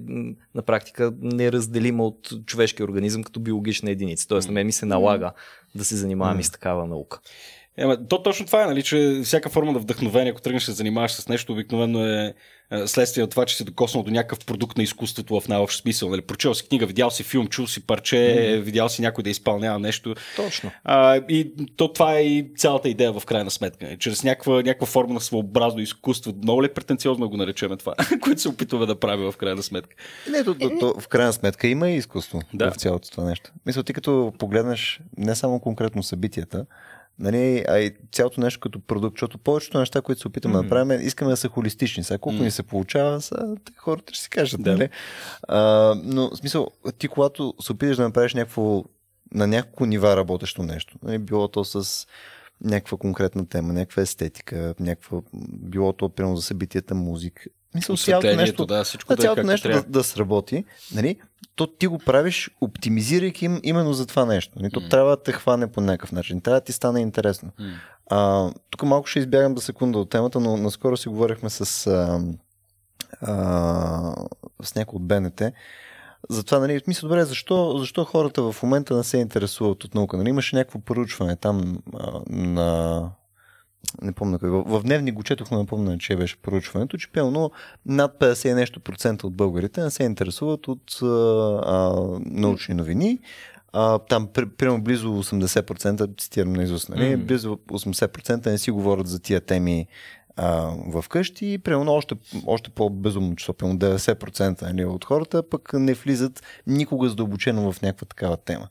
на 0.55 0.61
практика 0.61 1.13
неразделима 1.21 2.05
от 2.05 2.29
човешкия 2.45 2.83
организъм 2.83 3.23
като 3.23 3.39
биологична 3.39 3.91
единица. 3.91 4.27
Тоест 4.27 4.47
на 4.47 4.53
мен 4.53 4.65
ми 4.65 4.71
се 4.71 4.85
налага 4.85 5.31
да 5.75 5.85
се 5.85 5.95
занимавам 5.95 6.39
и 6.39 6.43
с 6.43 6.51
такава 6.51 6.87
наука. 6.87 7.19
Ема, 7.77 8.07
то 8.07 8.23
точно 8.23 8.45
това 8.45 8.63
е, 8.63 8.65
нали, 8.65 8.83
че 8.83 9.21
всяка 9.23 9.49
форма 9.49 9.71
на 9.71 9.79
вдъхновение, 9.79 10.31
ако 10.31 10.41
тръгнеш 10.41 10.63
да 10.63 10.71
се 10.71 10.77
занимаваш 10.77 11.11
с 11.11 11.27
нещо, 11.27 11.53
обикновено 11.53 12.05
е 12.05 12.33
е, 12.71 12.87
следствие 12.87 13.23
от 13.23 13.29
това, 13.29 13.45
че 13.45 13.55
си 13.55 13.63
докоснал 13.63 14.03
до 14.03 14.11
някакъв 14.11 14.45
продукт 14.45 14.77
на 14.77 14.83
изкуството 14.83 15.39
в 15.39 15.47
най-общ 15.47 15.81
смисъл. 15.81 16.09
Нали, 16.09 16.21
прочел 16.21 16.53
си 16.53 16.67
книга, 16.67 16.85
видял 16.85 17.11
си 17.11 17.23
филм, 17.23 17.47
чул 17.47 17.67
си 17.67 17.87
парче, 17.87 18.15
mm. 18.15 18.59
видял 18.59 18.89
си 18.89 19.01
някой 19.01 19.23
да 19.23 19.29
изпълнява 19.29 19.79
нещо. 19.79 20.15
Точно. 20.35 20.71
А, 20.83 21.15
и 21.15 21.51
то 21.75 21.93
това 21.93 22.17
е 22.17 22.21
и 22.21 22.51
цялата 22.57 22.89
идея 22.89 23.13
в 23.13 23.25
крайна 23.25 23.51
сметка. 23.51 23.85
нали, 23.85 23.97
Чрез 23.97 24.23
някаква, 24.23 24.55
някаква 24.55 24.87
форма 24.87 25.13
на 25.13 25.21
своеобразно 25.21 25.81
изкуство. 25.81 26.33
Много 26.43 26.63
ли 26.63 26.65
е 26.65 26.73
претенциозно 26.73 27.29
го 27.29 27.37
наречем 27.37 27.77
това, 27.77 27.93
което 28.21 28.41
се 28.41 28.49
опитваме 28.49 28.85
да 28.85 28.99
правим 28.99 29.31
в 29.31 29.37
крайна 29.37 29.63
сметка? 29.63 29.95
Не, 30.31 30.43
то, 30.43 30.55
то, 30.55 30.79
то, 30.79 30.99
в 30.99 31.07
крайна 31.07 31.33
сметка 31.33 31.67
има 31.67 31.89
и 31.89 31.95
изкуство 31.95 32.41
да. 32.53 32.71
в 32.71 32.75
цялото 32.75 33.11
това 33.11 33.23
нещо. 33.23 33.51
Мисля, 33.65 33.83
ти 33.83 33.93
като 33.93 34.33
погледнеш 34.39 34.99
не 35.17 35.35
само 35.35 35.59
конкретно 35.59 36.03
събитията, 36.03 36.65
нали, 37.19 37.65
а 37.67 37.79
и 37.79 37.91
цялото 38.11 38.41
нещо 38.41 38.59
като 38.59 38.79
продукт, 38.79 39.15
защото 39.15 39.37
повечето 39.37 39.79
неща, 39.79 40.01
които 40.01 40.21
се 40.21 40.27
опитаме 40.27 40.55
mm-hmm. 40.55 40.63
да 40.63 40.69
правим, 40.69 41.07
искаме 41.07 41.31
да 41.31 41.37
са 41.37 41.47
холистични. 41.47 42.03
Сега 42.03 42.17
колко 42.17 42.35
Мгм. 42.35 42.43
ни 42.43 42.51
се 42.51 42.63
получава, 42.63 43.21
са, 43.21 43.55
те 43.65 43.71
хората 43.77 44.13
ще 44.13 44.23
си 44.23 44.29
кажат. 44.29 44.63
Да. 44.63 44.71
Нали? 44.71 44.89
А, 45.47 45.95
но, 46.03 46.29
в 46.29 46.37
смисъл, 46.37 46.67
ти 46.97 47.07
когато 47.07 47.53
се 47.61 47.71
опиташ 47.71 47.97
да 47.97 48.03
направиш 48.03 48.33
някакво 48.33 48.83
на 49.33 49.47
няколко 49.47 49.85
нива 49.85 50.17
работещо 50.17 50.63
нещо, 50.63 50.97
нали, 51.03 51.17
било 51.17 51.47
то 51.47 51.63
с 51.63 52.07
някаква 52.63 52.97
конкретна 52.97 53.47
тема, 53.47 53.73
някаква 53.73 54.01
естетика, 54.01 54.75
някаква, 54.79 55.21
било 55.53 55.93
то 55.93 56.09
примерно 56.09 56.35
за 56.35 56.41
събитията, 56.41 56.95
музика. 56.95 57.43
Мисля, 57.75 57.97
цялото 57.97 58.35
нещо, 58.35 58.65
да, 58.65 58.83
всичко 58.83 59.15
да, 59.15 59.21
е 59.21 59.23
цялото 59.23 59.43
нещо 59.43 59.67
да, 59.67 59.73
трябва. 59.73 59.89
да 59.89 60.03
сработи, 60.03 60.65
нали, 60.93 61.19
то 61.55 61.67
ти 61.67 61.87
го 61.87 61.99
правиш, 61.99 62.49
оптимизирайки 62.61 63.45
им 63.45 63.59
именно 63.63 63.93
за 63.93 64.05
това 64.05 64.25
нещо. 64.25 64.59
Нали, 64.59 64.71
то 64.71 64.79
М. 64.79 64.89
трябва 64.89 65.09
да 65.09 65.23
те 65.23 65.31
хване 65.31 65.71
по 65.71 65.81
някакъв 65.81 66.11
начин, 66.11 66.41
трябва 66.41 66.59
да 66.59 66.63
ти 66.63 66.71
стане 66.71 66.99
интересно. 66.99 67.51
М. 67.59 67.65
А, 68.09 68.51
тук 68.69 68.83
малко 68.83 69.07
ще 69.07 69.19
избягам 69.19 69.55
за 69.57 69.61
секунда 69.61 69.99
от 69.99 70.09
темата, 70.09 70.39
но 70.39 70.57
наскоро 70.57 70.97
си 70.97 71.09
говорихме 71.09 71.49
с, 71.49 71.87
а, 71.87 72.21
а, 73.21 74.15
с 74.63 74.75
някой 74.75 74.97
от 74.97 75.07
БНТ. 75.07 75.41
Затова, 76.29 76.59
нали, 76.59 76.81
мисля, 76.87 77.07
добре, 77.07 77.25
защо, 77.25 77.77
защо 77.77 78.03
хората 78.03 78.51
в 78.51 78.63
момента 78.63 78.97
не 78.97 79.03
се 79.03 79.17
интересуват 79.17 79.83
от 79.83 79.95
наука? 79.95 80.17
Нали, 80.17 80.29
имаше 80.29 80.55
някакво 80.55 80.79
поручване 80.79 81.35
там 81.35 81.77
а, 81.99 82.21
на 82.29 83.09
не 84.01 84.11
помня 84.11 84.39
кой. 84.39 84.49
В, 84.49 84.81
дневник 84.83 85.15
го 85.15 85.23
четох, 85.23 85.51
но 85.51 85.59
не 85.59 85.65
помня, 85.65 85.97
че 85.97 86.15
беше 86.15 86.37
поручването, 86.37 86.97
че 86.97 87.11
пълно 87.11 87.51
над 87.85 88.19
50 88.19 88.51
и 88.51 88.53
нещо 88.53 88.79
процента 88.79 89.27
от 89.27 89.33
българите 89.33 89.81
не 89.81 89.91
се 89.91 90.03
интересуват 90.03 90.67
от 90.67 90.99
а, 91.01 91.05
а, 91.05 91.93
научни 92.25 92.75
новини. 92.75 93.19
А, 93.73 93.99
там, 93.99 94.27
при, 94.33 94.45
примерно, 94.49 94.83
близо 94.83 95.23
80%, 95.23 96.21
цитирам 96.21 96.53
на 96.53 96.63
изуст, 96.63 96.89
нали? 96.89 97.15
Мгм. 97.15 97.25
близо 97.25 97.59
80% 97.67 98.45
не 98.45 98.57
си 98.57 98.71
говорят 98.71 99.07
за 99.07 99.19
тия 99.19 99.41
теми 99.41 99.87
а, 100.35 100.73
в 100.87 101.05
къщи 101.09 101.53
и 101.53 101.57
примерно 101.57 101.91
още, 101.91 102.15
още 102.45 102.69
по-безумно 102.69 103.35
число, 103.35 103.53
примерно 103.53 103.79
90% 103.79 104.61
нали, 104.61 104.85
от 104.85 105.05
хората 105.05 105.49
пък 105.49 105.73
не 105.73 105.93
влизат 105.93 106.43
никога 106.67 107.09
задълбочено 107.09 107.71
в 107.71 107.81
някаква 107.81 108.05
такава 108.05 108.37
тема. 108.37 108.67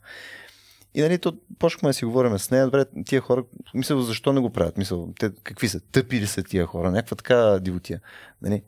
И 0.93 1.01
нали, 1.01 1.17
то 1.17 1.37
почнахме 1.59 1.89
да 1.89 1.93
си 1.93 2.05
говорим 2.05 2.39
с 2.39 2.51
нея, 2.51 2.65
добре, 2.65 2.85
тия 3.05 3.21
хора, 3.21 3.43
мисля, 3.73 4.01
защо 4.01 4.33
не 4.33 4.41
го 4.41 4.49
правят? 4.49 4.77
Мисъл, 4.77 5.09
те 5.19 5.31
какви 5.43 5.67
са? 5.67 5.79
Тъпи 5.79 6.19
ли 6.19 6.27
са 6.27 6.43
тия 6.43 6.65
хора? 6.65 6.91
Някаква 6.91 7.15
така 7.15 7.59
дивотия. 7.61 8.01
Нали? 8.41 8.61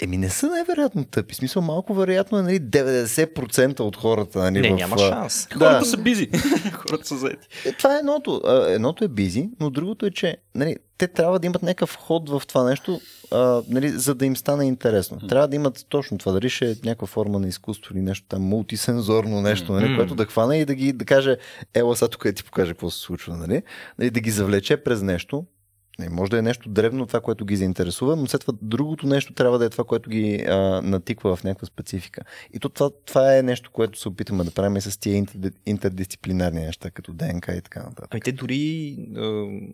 Еми 0.00 0.16
не 0.16 0.30
са 0.30 0.46
най-вероятно 0.46 1.04
тъпи. 1.04 1.34
Смисъл, 1.34 1.62
малко 1.62 1.94
вероятно 1.94 2.38
е 2.38 2.42
нали, 2.42 2.60
90% 2.60 3.80
от 3.80 3.96
хората. 3.96 4.38
Нали, 4.38 4.60
Не, 4.60 4.70
в, 4.70 4.76
няма 4.76 4.98
шанс. 4.98 5.48
Хората 5.52 5.78
Да. 5.78 5.84
са 5.84 5.96
бизи. 5.96 6.30
Хората 6.72 7.08
са 7.08 7.16
заети. 7.16 7.48
Е, 7.64 7.72
това 7.72 7.94
е 7.96 7.98
едното. 7.98 8.40
Едното 8.68 9.04
е 9.04 9.08
бизи, 9.08 9.48
но 9.60 9.70
другото 9.70 10.06
е, 10.06 10.10
че 10.10 10.36
нали, 10.54 10.76
те 10.98 11.08
трябва 11.08 11.38
да 11.38 11.46
имат 11.46 11.62
някакъв 11.62 11.96
ход 11.96 12.30
в 12.30 12.42
това 12.48 12.64
нещо, 12.64 13.00
а, 13.30 13.62
нали, 13.68 13.88
за 13.88 14.14
да 14.14 14.26
им 14.26 14.36
стане 14.36 14.64
интересно. 14.64 15.18
Трябва 15.28 15.48
да 15.48 15.56
имат 15.56 15.86
точно 15.88 16.18
това, 16.18 16.32
дали 16.32 16.50
ще 16.50 16.70
е 16.70 16.74
някаква 16.84 17.06
форма 17.06 17.38
на 17.38 17.48
изкуство 17.48 17.94
или 17.94 18.02
нещо 18.02 18.26
там 18.28 18.42
мултисензорно 18.42 19.40
нещо, 19.40 19.72
нали, 19.72 19.96
което 19.96 20.14
да 20.14 20.26
хване 20.26 20.58
и 20.58 20.64
да 20.64 20.74
ги 20.74 20.92
да 20.92 21.04
каже, 21.04 21.36
ела 21.74 21.96
сега 21.96 22.08
тук 22.08 22.24
да 22.24 22.32
ти 22.32 22.44
покаже 22.44 22.72
какво 22.72 22.90
се 22.90 22.98
случва, 22.98 23.36
нали? 23.36 23.62
нали 23.98 24.10
да 24.10 24.20
ги 24.20 24.30
завлече 24.30 24.76
през 24.76 25.02
нещо, 25.02 25.44
Може 26.10 26.30
да 26.30 26.38
е 26.38 26.42
нещо 26.42 26.68
древно 26.68 27.06
това, 27.06 27.20
което 27.20 27.44
ги 27.44 27.56
заинтересува, 27.56 28.16
но 28.16 28.26
след 28.26 28.40
това 28.40 28.54
другото 28.62 29.06
нещо 29.06 29.34
трябва 29.34 29.58
да 29.58 29.64
е 29.64 29.70
това, 29.70 29.84
което 29.84 30.10
ги 30.10 30.44
а, 30.48 30.82
натиква 30.82 31.36
в 31.36 31.44
някаква 31.44 31.66
специфика. 31.66 32.20
И 32.54 32.58
то 32.58 32.68
това, 32.68 32.90
това 33.06 33.36
е 33.38 33.42
нещо, 33.42 33.70
което 33.72 33.98
се 33.98 34.08
опитваме 34.08 34.44
да 34.44 34.50
правим 34.50 34.76
и 34.76 34.80
с 34.80 35.00
тия 35.00 35.16
интер, 35.16 35.50
интердисциплинарни 35.66 36.60
неща, 36.60 36.90
като 36.90 37.12
ДНК 37.12 37.52
и 37.52 37.60
така 37.60 37.82
нататък. 37.82 38.08
Ами 38.10 38.20
те 38.20 38.32
дори 38.32 38.88
е, 39.16 39.20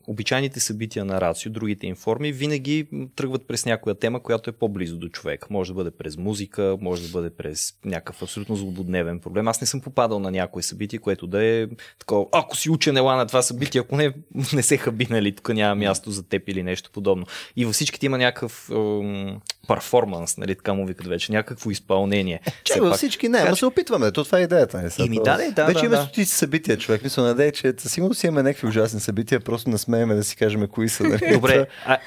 обичайните 0.07 0.61
събития 0.61 1.05
на 1.05 1.21
Рацио, 1.21 1.53
другите 1.53 1.87
информи, 1.87 2.33
винаги 2.33 2.89
тръгват 3.17 3.47
през 3.47 3.67
някоя 3.67 3.95
тема, 3.95 4.21
която 4.21 4.51
е 4.51 4.53
по-близо 4.53 4.99
до 4.99 5.09
човек. 5.09 5.51
Може 5.51 5.71
да 5.71 5.75
бъде 5.75 5.91
през 5.91 6.17
музика, 6.17 6.77
може 6.81 7.03
да 7.03 7.09
бъде 7.09 7.31
през 7.31 7.75
някакъв 7.85 8.23
абсолютно 8.23 8.57
злободневен 8.57 9.21
проблем. 9.21 9.49
Аз 9.49 9.61
не 9.61 9.67
съм 9.67 9.81
попадал 9.81 10.19
на 10.19 10.31
някое 10.31 10.63
събитие, 10.63 10.99
което 10.99 11.27
да 11.27 11.45
е 11.45 11.67
такова, 11.99 12.27
ако 12.33 12.57
си 12.57 12.71
учен 12.71 12.97
ела 12.97 13.17
на 13.17 13.27
това 13.27 13.43
събитие, 13.43 13.81
ако 13.81 13.97
не, 13.97 14.13
не 14.53 14.63
се 14.63 14.77
хаби, 14.77 15.07
нали, 15.11 15.35
тук 15.35 15.49
няма 15.49 15.75
място 15.75 16.14
за 16.15 16.29
теб 16.29 16.49
или 16.49 16.63
нещо 16.63 16.91
подобно. 16.93 17.27
И 17.57 17.65
във 17.65 17.75
всичките 17.75 18.07
има 18.07 18.19
някакъв 18.19 18.71
ем, 18.71 19.37
перформанс, 19.69 20.37
нали, 20.37 20.55
така 20.55 20.75
му 20.75 20.87
викат 20.87 21.07
вече, 21.07 21.33
някакво 21.33 21.71
изпълнение. 21.71 22.41
Че, 22.65 22.81
във 22.81 22.97
всички 22.97 23.29
не, 23.29 23.45
но 23.45 23.57
се 23.57 23.67
опитваме, 23.67 24.13
то 24.13 24.25
това 24.25 24.39
е 24.39 24.43
идеята. 24.43 24.77
Нали? 24.77 24.93
Ими, 24.99 25.17
да, 25.17 25.37
да, 25.37 25.53
да, 25.53 25.65
вече 25.65 25.81
да, 25.81 25.87
има 25.87 25.97
да. 25.97 26.03
стотици 26.03 26.35
събития, 26.35 26.79
човек. 26.79 27.03
Мисля, 27.03 27.23
надей, 27.23 27.53
че 27.53 27.75
със 27.79 27.93
сигурност 27.93 28.21
си 28.21 28.27
имаме 28.27 28.43
някакви 28.43 28.67
ужасни 28.67 29.01
събития, 29.01 29.41
просто 29.41 29.71
не 29.71 29.79
смееме 29.79 30.15
да 30.15 30.25
си 30.25 30.37
кажем 30.37 30.69
кои 30.69 30.89
са. 30.89 31.05
Нали? 31.05 31.33
Добре, 31.33 31.67
а, 31.87 31.99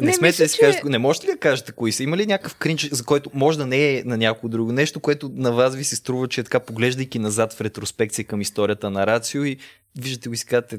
не, 0.00 0.06
Не, 0.06 0.14
смете 0.14 0.42
да 0.42 0.48
си 0.48 0.56
че- 0.56 0.60
кажете, 0.60 0.88
не 0.88 0.98
можете 0.98 1.26
ли 1.26 1.30
да 1.30 1.38
кажете 1.38 1.72
кои 1.72 1.92
са? 1.92 2.02
Има 2.02 2.16
ли 2.16 2.26
някакъв 2.26 2.54
кринч, 2.54 2.88
за 2.92 3.04
който 3.04 3.30
може 3.34 3.58
да 3.58 3.66
не 3.66 3.98
е 3.98 4.02
на 4.04 4.16
някое 4.16 4.50
друго 4.50 4.72
нещо, 4.72 5.00
което 5.00 5.30
на 5.34 5.52
вас 5.52 5.76
ви 5.76 5.84
се 5.84 5.96
струва, 5.96 6.28
че 6.28 6.40
е 6.40 6.44
така, 6.44 6.60
поглеждайки 6.60 7.18
назад 7.18 7.52
в 7.52 7.60
ретроспекция 7.60 8.24
към 8.24 8.40
историята 8.40 8.90
на 8.90 9.06
Рацио 9.06 9.44
и 9.44 9.56
виждате 9.98 10.28
го 10.28 10.34
и 10.34 10.36
си 10.36 10.46
казвате, 10.46 10.78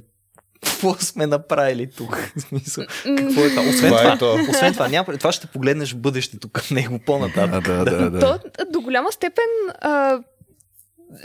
какво 0.65 0.93
сме 0.93 1.27
направили 1.27 1.91
тук? 1.91 2.31
Смисъл, 2.37 2.83
какво 3.17 3.41
е 3.41 3.49
това? 3.49 3.61
Освен 3.61 3.91
Това 3.91 4.01
това, 4.01 4.13
е 4.13 4.17
то. 4.17 4.51
освен 4.51 4.73
това, 4.73 4.87
няма, 4.87 5.17
това 5.17 5.31
ще 5.31 5.47
погледнеш 5.47 5.95
бъдещето 5.95 6.49
към 6.49 6.63
него 6.71 6.99
по-нататък. 7.05 7.63
да, 7.63 7.85
да, 7.85 8.09
да. 8.09 8.19
То 8.19 8.39
до 8.71 8.81
голяма 8.81 9.11
степен 9.11 9.43
а, 9.81 10.19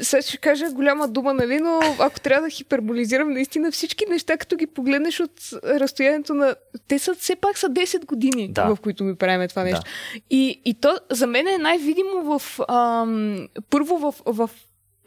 сега 0.00 0.22
ще 0.22 0.36
кажа 0.36 0.70
голяма 0.70 1.08
дума, 1.08 1.34
нали, 1.34 1.60
но 1.60 1.80
ако 1.98 2.20
трябва 2.20 2.42
да 2.42 2.50
хиперболизирам, 2.50 3.32
наистина 3.32 3.70
всички 3.72 4.04
неща, 4.10 4.36
като 4.36 4.56
ги 4.56 4.66
погледнеш 4.66 5.20
от 5.20 5.40
разстоянието 5.64 6.34
на... 6.34 6.54
Те 6.88 6.98
са 6.98 7.14
все 7.14 7.36
пак 7.36 7.58
са 7.58 7.68
10 7.68 8.06
години, 8.06 8.48
Да. 8.52 8.74
в 8.74 8.80
които 8.80 9.04
ми 9.04 9.16
правим 9.16 9.48
това 9.48 9.62
нещо. 9.64 9.82
И, 10.30 10.62
и 10.64 10.74
то 10.74 10.98
за 11.10 11.26
мен 11.26 11.48
е 11.48 11.58
най-видимо 11.58 12.38
в... 12.38 12.60
Ам, 12.68 13.48
първо 13.70 13.98
в, 13.98 14.14
в 14.26 14.50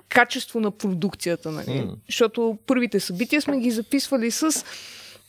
качество 0.10 0.60
на 0.60 0.72
продукцията, 0.72 1.52
нали? 1.52 1.82
М. 1.82 1.96
Защото 2.08 2.58
първите 2.68 3.00
събития 3.00 3.42
сме 3.42 3.60
ги 3.60 3.72
записвали 3.72 4.32
с 4.32 4.66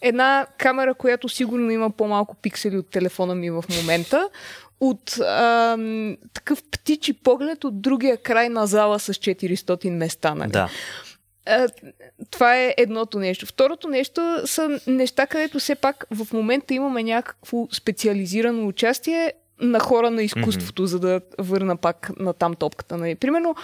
една 0.00 0.46
камера, 0.58 0.94
която 0.94 1.28
сигурно 1.28 1.70
има 1.70 1.90
по-малко 1.90 2.34
пиксели 2.34 2.78
от 2.78 2.90
телефона 2.90 3.34
ми 3.34 3.50
в 3.50 3.64
момента, 3.76 4.28
от 4.80 5.18
ам, 5.18 6.16
такъв 6.32 6.62
птичи 6.70 7.12
поглед 7.12 7.64
от 7.64 7.80
другия 7.80 8.16
край 8.16 8.48
на 8.48 8.66
зала 8.66 8.98
с 8.98 9.14
400 9.14 9.90
места. 9.90 10.34
Нали? 10.34 10.50
Да. 10.50 10.70
А, 11.46 11.68
това 12.30 12.56
е 12.56 12.74
едното 12.76 13.18
нещо. 13.18 13.46
Второто 13.46 13.88
нещо 13.88 14.42
са 14.44 14.80
неща, 14.86 15.26
където 15.26 15.58
все 15.58 15.74
пак 15.74 16.06
в 16.10 16.32
момента 16.32 16.74
имаме 16.74 17.02
някакво 17.02 17.68
специализирано 17.72 18.66
участие 18.66 19.32
на 19.60 19.80
хора 19.80 20.10
на 20.10 20.22
изкуството, 20.22 20.82
mm-hmm. 20.82 20.86
за 20.86 20.98
да 21.00 21.20
върна 21.38 21.76
пак 21.76 22.10
на 22.18 22.32
там 22.32 22.54
топката. 22.54 22.96
Нали. 22.96 23.14
Примерно, 23.14 23.54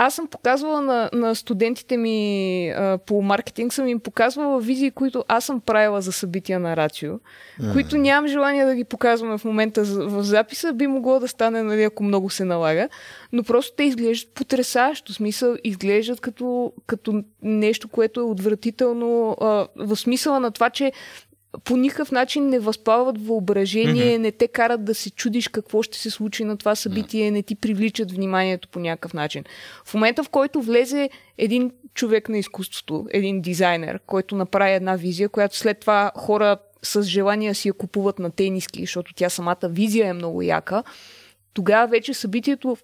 аз 0.00 0.14
съм 0.14 0.26
показвала 0.26 0.80
на, 0.80 1.10
на 1.12 1.34
студентите 1.34 1.96
ми 1.96 2.68
а, 2.68 2.98
по 2.98 3.22
маркетинг, 3.22 3.72
съм 3.72 3.88
им 3.88 4.00
показвала 4.00 4.60
визии, 4.60 4.90
които 4.90 5.24
аз 5.28 5.44
съм 5.44 5.60
правила 5.60 6.00
за 6.00 6.12
събития 6.12 6.60
на 6.60 6.76
Рацио, 6.76 7.12
mm. 7.60 7.72
които 7.72 7.96
нямам 7.96 8.28
желание 8.28 8.64
да 8.64 8.74
ги 8.74 8.84
показваме 8.84 9.38
в 9.38 9.44
момента 9.44 9.84
в 9.84 10.22
записа. 10.22 10.72
Би 10.72 10.86
могло 10.86 11.20
да 11.20 11.28
стане, 11.28 11.62
нали, 11.62 11.82
ако 11.82 12.02
много 12.02 12.30
се 12.30 12.44
налага. 12.44 12.88
Но 13.32 13.42
просто 13.42 13.76
те 13.76 13.84
изглеждат 13.84 14.34
потрясащо. 14.34 15.12
В 15.12 15.16
смисъл, 15.16 15.56
изглеждат 15.64 16.20
като, 16.20 16.72
като 16.86 17.22
нещо, 17.42 17.88
което 17.88 18.20
е 18.20 18.22
отвратително 18.22 19.36
а, 19.40 19.66
в 19.76 19.96
смисъла 19.96 20.40
на 20.40 20.50
това, 20.50 20.70
че 20.70 20.92
по 21.64 21.76
никакъв 21.76 22.12
начин 22.12 22.48
не 22.48 22.58
възпалват 22.58 23.26
въображение, 23.26 24.04
mm-hmm. 24.04 24.22
не 24.22 24.32
те 24.32 24.48
карат 24.48 24.84
да 24.84 24.94
се 24.94 25.10
чудиш 25.10 25.48
какво 25.48 25.82
ще 25.82 25.98
се 25.98 26.10
случи 26.10 26.44
на 26.44 26.56
това 26.56 26.74
събитие, 26.74 27.30
не 27.30 27.42
ти 27.42 27.54
привличат 27.54 28.12
вниманието 28.12 28.68
по 28.68 28.78
някакъв 28.78 29.14
начин. 29.14 29.44
В 29.84 29.94
момента, 29.94 30.24
в 30.24 30.28
който 30.28 30.62
влезе 30.62 31.10
един 31.38 31.70
човек 31.94 32.28
на 32.28 32.38
изкуството, 32.38 33.06
един 33.10 33.40
дизайнер, 33.40 34.00
който 34.06 34.36
направи 34.36 34.72
една 34.72 34.96
визия, 34.96 35.28
която 35.28 35.56
след 35.56 35.80
това 35.80 36.12
хора 36.16 36.56
с 36.82 37.02
желание 37.02 37.54
си 37.54 37.68
я 37.68 37.74
купуват 37.74 38.18
на 38.18 38.30
тениски, 38.30 38.80
защото 38.80 39.14
тя 39.14 39.30
самата 39.30 39.56
визия 39.64 40.08
е 40.08 40.12
много 40.12 40.42
яка, 40.42 40.82
тогава 41.54 41.86
вече 41.86 42.14
събитието 42.14 42.76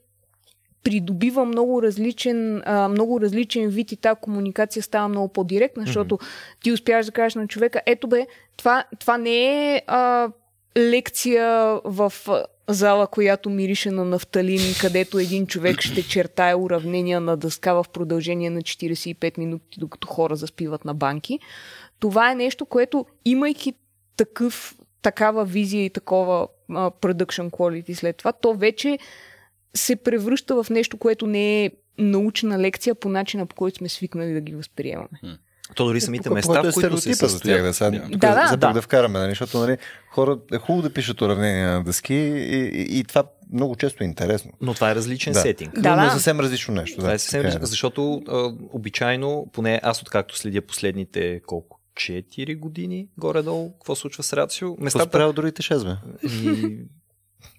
придобива 0.85 1.45
много 1.45 1.83
различен, 1.83 2.63
а, 2.67 2.89
много 2.89 3.21
различен 3.21 3.69
вид 3.69 3.93
и 3.93 3.97
тази 3.97 4.21
комуникация 4.21 4.83
става 4.83 5.09
много 5.09 5.29
по-директна, 5.29 5.83
защото 5.87 6.19
ти 6.63 6.73
успяваш 6.73 7.07
да 7.07 7.13
кажеш 7.13 7.35
на 7.35 7.47
човека, 7.47 7.81
ето 7.87 8.09
бе, 8.09 8.27
това, 8.57 8.85
това 8.99 9.19
не 9.19 9.75
е 9.75 9.83
а, 9.87 10.29
лекция 10.77 11.81
в 11.85 12.13
зала, 12.69 13.07
която 13.07 13.51
мирише 13.51 13.91
на 13.91 14.05
нафталин, 14.05 14.61
където 14.81 15.19
един 15.19 15.47
човек 15.47 15.81
ще 15.81 16.03
чертае 16.03 16.55
уравнения 16.55 17.21
на 17.21 17.37
дъска 17.37 17.75
в 17.75 17.85
продължение 17.93 18.51
на 18.51 18.61
45 18.61 19.39
минути, 19.39 19.81
докато 19.81 20.09
хора 20.09 20.37
заспиват 20.37 20.85
на 20.85 20.95
банки. 20.95 21.39
Това 22.01 22.31
е 22.31 22.35
нещо, 22.35 22.67
което 22.67 23.07
имайки 23.25 23.75
такъв, 24.17 24.75
такава 25.03 25.45
визия 25.45 25.85
и 25.85 25.91
такова 25.91 26.49
а, 26.71 26.91
production 26.91 27.51
quality 27.51 27.95
след 27.95 28.17
това, 28.17 28.33
то 28.33 28.55
вече 28.55 28.99
се 29.77 29.97
превръща 29.97 30.63
в 30.63 30.71
нещо, 30.71 30.97
което 30.97 31.27
не 31.27 31.65
е 31.65 31.71
научна 31.99 32.59
лекция 32.59 32.95
по 32.95 33.09
начина, 33.09 33.47
по 33.47 33.55
който 33.55 33.79
сме 33.79 33.89
свикнали 33.89 34.33
да 34.33 34.41
ги 34.41 34.55
възприемаме. 34.55 35.39
То 35.75 35.87
дори 35.87 36.01
самите 36.01 36.25
Тук 36.25 36.35
места, 36.35 36.61
е 36.65 36.71
в 36.71 36.75
които 36.75 36.99
се 36.99 37.41
тях, 37.41 37.63
да, 37.63 37.75
сега, 37.75 37.91
Да, 37.91 38.35
да, 38.35 38.47
за 38.47 38.53
пък 38.53 38.61
да. 38.61 38.73
да 38.73 38.83
вкараме, 38.83 39.19
нали, 39.19 39.31
защото 39.31 39.59
нали, 39.59 39.79
хора 40.11 40.39
е 40.53 40.59
хубаво 40.59 40.83
да 40.83 40.95
пишат 40.95 41.21
уравнения 41.21 41.73
на 41.73 41.85
дъски 41.85 42.15
и, 42.15 42.71
и, 42.75 42.99
и 42.99 43.05
това 43.05 43.25
много 43.53 43.77
често 43.77 44.03
е 44.03 44.07
интересно. 44.07 44.51
Но 44.61 44.75
това 44.75 44.91
е 44.91 44.95
различен 44.95 45.33
Да. 45.33 45.41
сетинг. 45.41 45.81
Да, 45.81 45.97
но, 45.97 46.03
е 46.03 46.05
да. 46.05 46.13
съвсем 46.13 46.41
различно 46.41 46.75
нещо. 46.75 46.97
Това 46.97 47.09
да, 47.09 47.15
е 47.15 47.19
съвсем 47.19 47.39
така 47.39 47.49
различно, 47.49 47.67
защото 47.67 48.23
а, 48.29 48.53
обичайно, 48.73 49.51
поне 49.53 49.81
аз 49.83 50.03
откакто 50.03 50.39
следя 50.39 50.63
последните 50.63 51.41
колко 51.47 51.81
4 51.95 52.59
години 52.59 53.09
горе-долу, 53.19 53.73
какво 53.73 53.95
случва 53.95 54.23
с 54.23 54.33
Рацио, 54.33 54.71
Какво 54.71 54.85
местата... 54.85 55.11
правил 55.11 55.33
другите 55.33 55.63
6, 55.63 55.85
бе? 55.85 56.29
И... 56.29 56.79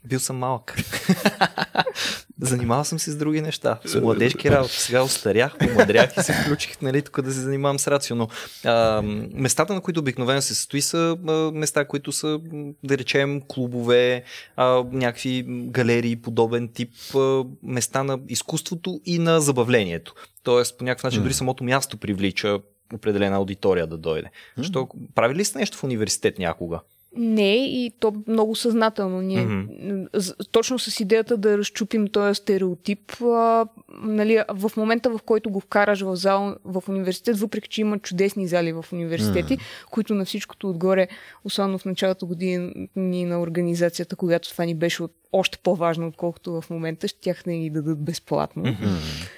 Бил 0.05 0.19
съм 0.19 0.37
малък. 0.37 0.75
Занимавал 2.41 2.83
съм 2.83 2.99
се 2.99 3.11
с 3.11 3.17
други 3.17 3.41
неща. 3.41 3.79
С 3.85 4.01
младежки 4.01 4.51
работи. 4.51 4.79
Сега 4.79 5.01
остарях, 5.01 5.57
помадрях 5.57 6.17
и 6.17 6.23
се 6.23 6.33
включих 6.33 6.81
нали, 6.81 7.01
тук 7.01 7.21
да 7.21 7.33
се 7.33 7.39
занимавам 7.39 7.79
с 7.79 7.87
рацио. 7.87 8.15
Но 8.15 8.27
а, 8.65 9.01
местата, 9.33 9.73
на 9.73 9.81
които 9.81 9.99
обикновено 9.99 10.41
се 10.41 10.55
състои, 10.55 10.81
са 10.81 11.17
а, 11.27 11.31
места, 11.31 11.85
които 11.85 12.11
са, 12.11 12.39
да 12.83 12.97
речем, 12.97 13.41
клубове, 13.47 14.23
а, 14.55 14.83
някакви 14.91 15.45
галерии, 15.47 16.15
подобен 16.15 16.67
тип 16.67 16.91
а, 17.15 17.43
места 17.63 18.03
на 18.03 18.19
изкуството 18.29 19.01
и 19.05 19.19
на 19.19 19.41
забавлението. 19.41 20.13
Тоест, 20.43 20.77
по 20.77 20.83
някакъв 20.83 21.03
начин, 21.03 21.23
дори 21.23 21.33
самото 21.33 21.63
място 21.63 21.97
привлича 21.97 22.59
определена 22.93 23.35
аудитория 23.35 23.87
да 23.87 23.97
дойде. 23.97 24.29
Що, 24.61 24.87
правили 25.15 25.39
ли 25.39 25.45
сте 25.45 25.59
нещо 25.59 25.77
в 25.77 25.83
университет 25.83 26.39
някога? 26.39 26.79
Не, 27.17 27.55
и 27.55 27.91
то 27.99 28.13
много 28.27 28.55
съзнателно. 28.55 29.21
Ние, 29.21 29.47
mm-hmm. 29.47 30.51
Точно 30.51 30.79
с 30.79 30.99
идеята 30.99 31.37
да 31.37 31.57
разчупим 31.57 32.07
този 32.07 32.35
стереотип, 32.35 33.21
а, 33.21 33.67
нали, 33.89 34.43
в 34.49 34.71
момента 34.77 35.09
в 35.09 35.19
който 35.25 35.49
го 35.49 35.59
вкараш 35.59 36.01
в 36.01 36.15
зал 36.15 36.55
в 36.65 36.83
университет, 36.89 37.37
въпреки 37.39 37.69
че 37.69 37.81
има 37.81 37.99
чудесни 37.99 38.47
зали 38.47 38.73
в 38.73 38.85
университети, 38.93 39.57
mm-hmm. 39.57 39.85
които 39.91 40.15
на 40.15 40.25
всичкото 40.25 40.69
отгоре, 40.69 41.07
особено 41.43 41.77
в 41.77 41.85
началото 41.85 42.27
години 42.27 43.25
на 43.25 43.41
организацията, 43.41 44.15
когато 44.15 44.49
това 44.49 44.65
ни 44.65 44.75
беше 44.75 45.03
от, 45.03 45.13
още 45.31 45.57
по-важно, 45.63 46.07
отколкото 46.07 46.61
в 46.61 46.69
момента, 46.69 47.07
ще 47.07 47.19
тях 47.19 47.45
не 47.45 47.59
ги 47.59 47.69
дадат 47.69 48.03
безплатно. 48.03 48.63
Mm-hmm. 48.63 49.29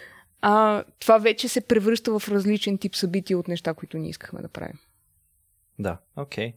А, 0.41 0.83
това 0.99 1.17
вече 1.17 1.47
се 1.47 1.61
превръща 1.61 2.19
в 2.19 2.29
различен 2.29 2.77
тип 2.77 2.95
събития 2.95 3.37
от 3.37 3.47
неща, 3.47 3.73
които 3.73 3.97
ние 3.97 4.09
искахме 4.09 4.41
да 4.41 4.47
правим. 4.47 4.79
Да, 5.79 5.97
окей. 6.15 6.47
Okay. 6.47 6.53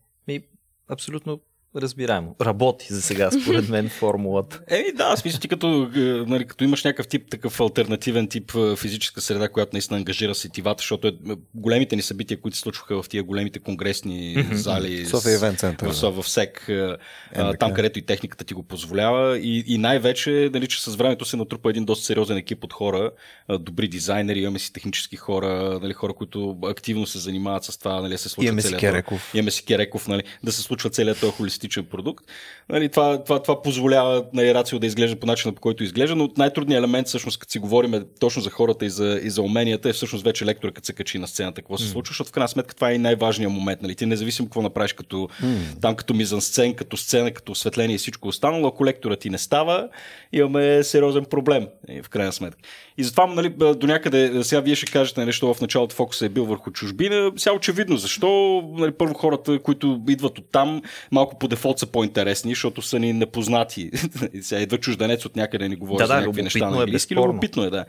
Абсолютно 0.90 1.40
разбираемо. 1.76 2.36
Работи 2.40 2.86
за 2.90 3.02
сега, 3.02 3.30
според 3.30 3.68
мен, 3.68 3.88
формулата. 3.98 4.60
Еми 4.68 4.92
да, 4.92 5.16
в 5.16 5.18
смисъл 5.18 5.40
ти 5.40 5.48
като, 5.48 5.90
е, 5.96 6.00
нали, 6.00 6.46
като 6.46 6.64
имаш 6.64 6.84
някакъв 6.84 7.08
тип, 7.08 7.30
такъв 7.30 7.60
альтернативен 7.60 8.28
тип 8.28 8.52
е, 8.54 8.76
физическа 8.76 9.20
среда, 9.20 9.48
която 9.48 9.70
наистина 9.72 9.98
ангажира 9.98 10.34
сетивата, 10.34 10.80
защото 10.80 11.08
е, 11.08 11.12
големите 11.54 11.96
ни 11.96 12.02
събития, 12.02 12.40
които 12.40 12.56
се 12.56 12.60
случваха 12.60 13.02
в 13.02 13.08
тия 13.08 13.22
големите 13.22 13.58
конгресни 13.58 14.46
зали. 14.52 15.06
София 15.06 15.38
Event 15.38 15.60
Center. 15.60 16.10
В, 16.10 16.22
в 16.22 16.28
СЕК, 16.28 16.68
а, 16.68 17.54
там 17.54 17.72
където 17.72 17.98
и 17.98 18.02
техниката 18.02 18.44
ти 18.44 18.54
го 18.54 18.62
позволява. 18.62 19.38
И, 19.38 19.64
и 19.66 19.78
най-вече, 19.78 20.50
нали, 20.52 20.66
че 20.66 20.82
с 20.82 20.96
времето 20.96 21.24
се 21.24 21.36
натрупа 21.36 21.70
един 21.70 21.84
доста 21.84 22.04
сериозен 22.04 22.36
екип 22.36 22.64
от 22.64 22.72
хора, 22.72 23.10
добри 23.58 23.88
дизайнери, 23.88 24.40
имаме 24.40 24.58
си 24.58 24.72
технически 24.72 25.16
хора, 25.16 25.78
нали, 25.82 25.92
хора, 25.92 26.12
които 26.12 26.56
активно 26.64 27.06
се 27.06 27.18
занимават 27.18 27.64
с 27.64 27.78
това, 27.78 28.00
нали, 28.00 28.18
се 28.18 28.28
случва 28.28 28.48
имаме 28.48 28.62
си 28.62 28.76
Кереков. 28.76 29.34
Имаме 29.34 29.50
си 29.50 29.64
Кереков, 29.64 30.08
нали, 30.08 30.22
да 30.44 30.52
се 30.52 30.62
случва 30.62 30.90
целият 30.90 31.20
този 31.20 31.32
холистичен 31.60 31.84
продукт. 31.84 32.24
Нали, 32.68 32.88
това, 32.88 33.24
това, 33.24 33.42
това 33.42 33.62
позволява 33.62 34.24
нали, 34.32 34.54
Рацио 34.54 34.78
да 34.78 34.86
изглежда 34.86 35.16
по 35.16 35.26
начина, 35.26 35.52
по 35.52 35.60
който 35.60 35.84
изглежда, 35.84 36.16
но 36.16 36.28
най-трудният 36.36 36.78
елемент, 36.78 37.06
всъщност, 37.06 37.38
като 37.38 37.52
си 37.52 37.58
говорим 37.58 38.04
точно 38.20 38.42
за 38.42 38.50
хората 38.50 38.86
и 38.86 38.90
за, 38.90 39.20
и 39.22 39.30
за 39.30 39.42
уменията, 39.42 39.88
е 39.88 39.92
всъщност 39.92 40.24
вече 40.24 40.44
лектора, 40.44 40.72
като 40.72 40.86
се 40.86 40.92
качи 40.92 41.18
на 41.18 41.28
сцената, 41.28 41.62
какво 41.62 41.78
се 41.78 41.88
случва, 41.88 42.12
защото 42.12 42.30
в 42.30 42.32
крайна 42.32 42.48
сметка 42.48 42.74
това 42.74 42.92
е 42.92 42.98
най-важният 42.98 43.52
момент. 43.52 43.82
Нали? 43.82 43.94
Ти 43.94 44.06
независимо 44.06 44.48
какво 44.48 44.62
направиш 44.62 44.92
като, 44.92 45.16
mm. 45.16 45.80
там 45.80 45.96
като 45.96 46.14
мизансцен, 46.14 46.74
като 46.74 46.96
сцена, 46.96 47.30
като 47.30 47.52
осветление 47.52 47.94
и 47.94 47.98
всичко 47.98 48.28
останало, 48.28 48.66
ако 48.66 48.84
лектора 48.84 49.16
ти 49.16 49.30
не 49.30 49.38
става, 49.38 49.88
имаме 50.32 50.82
сериозен 50.82 51.24
проблем, 51.24 51.66
в 52.02 52.08
крайна 52.08 52.32
сметка. 52.32 52.60
И 52.98 53.04
затова, 53.04 53.26
нали, 53.26 53.48
до 53.48 53.86
някъде, 53.86 54.44
сега 54.44 54.60
вие 54.60 54.74
ще 54.74 54.92
кажете 54.92 55.24
нещо 55.24 55.46
нали, 55.46 55.54
в 55.54 55.60
началото 55.60 55.94
фокуса 55.94 56.26
е 56.26 56.28
бил 56.28 56.44
върху 56.44 56.70
чужбина. 56.70 57.32
Сега 57.36 57.54
очевидно, 57.54 57.96
защо 57.96 58.62
нали, 58.76 58.90
първо 58.90 59.14
хората, 59.14 59.58
които 59.58 60.00
идват 60.08 60.38
от 60.38 60.44
там, 60.52 60.82
малко 61.10 61.38
по 61.38 61.48
дефолт 61.50 61.78
са 61.78 61.86
по-интересни, 61.86 62.50
защото 62.50 62.82
са 62.82 62.98
ни 62.98 63.12
непознати. 63.12 63.90
сега 64.40 64.60
идва 64.60 64.78
чужденец 64.78 65.24
от 65.24 65.36
някъде 65.36 65.68
ни 65.68 65.76
говори 65.76 65.98
да, 65.98 66.06
за 66.06 66.14
да, 66.14 66.20
някакви 66.20 66.42
неща 66.42 66.70
на 66.70 66.76
е 66.76 66.80
английски. 66.80 67.16
Любопитно 67.16 67.64
е, 67.64 67.70
да. 67.70 67.84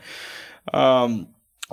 А, 0.66 1.08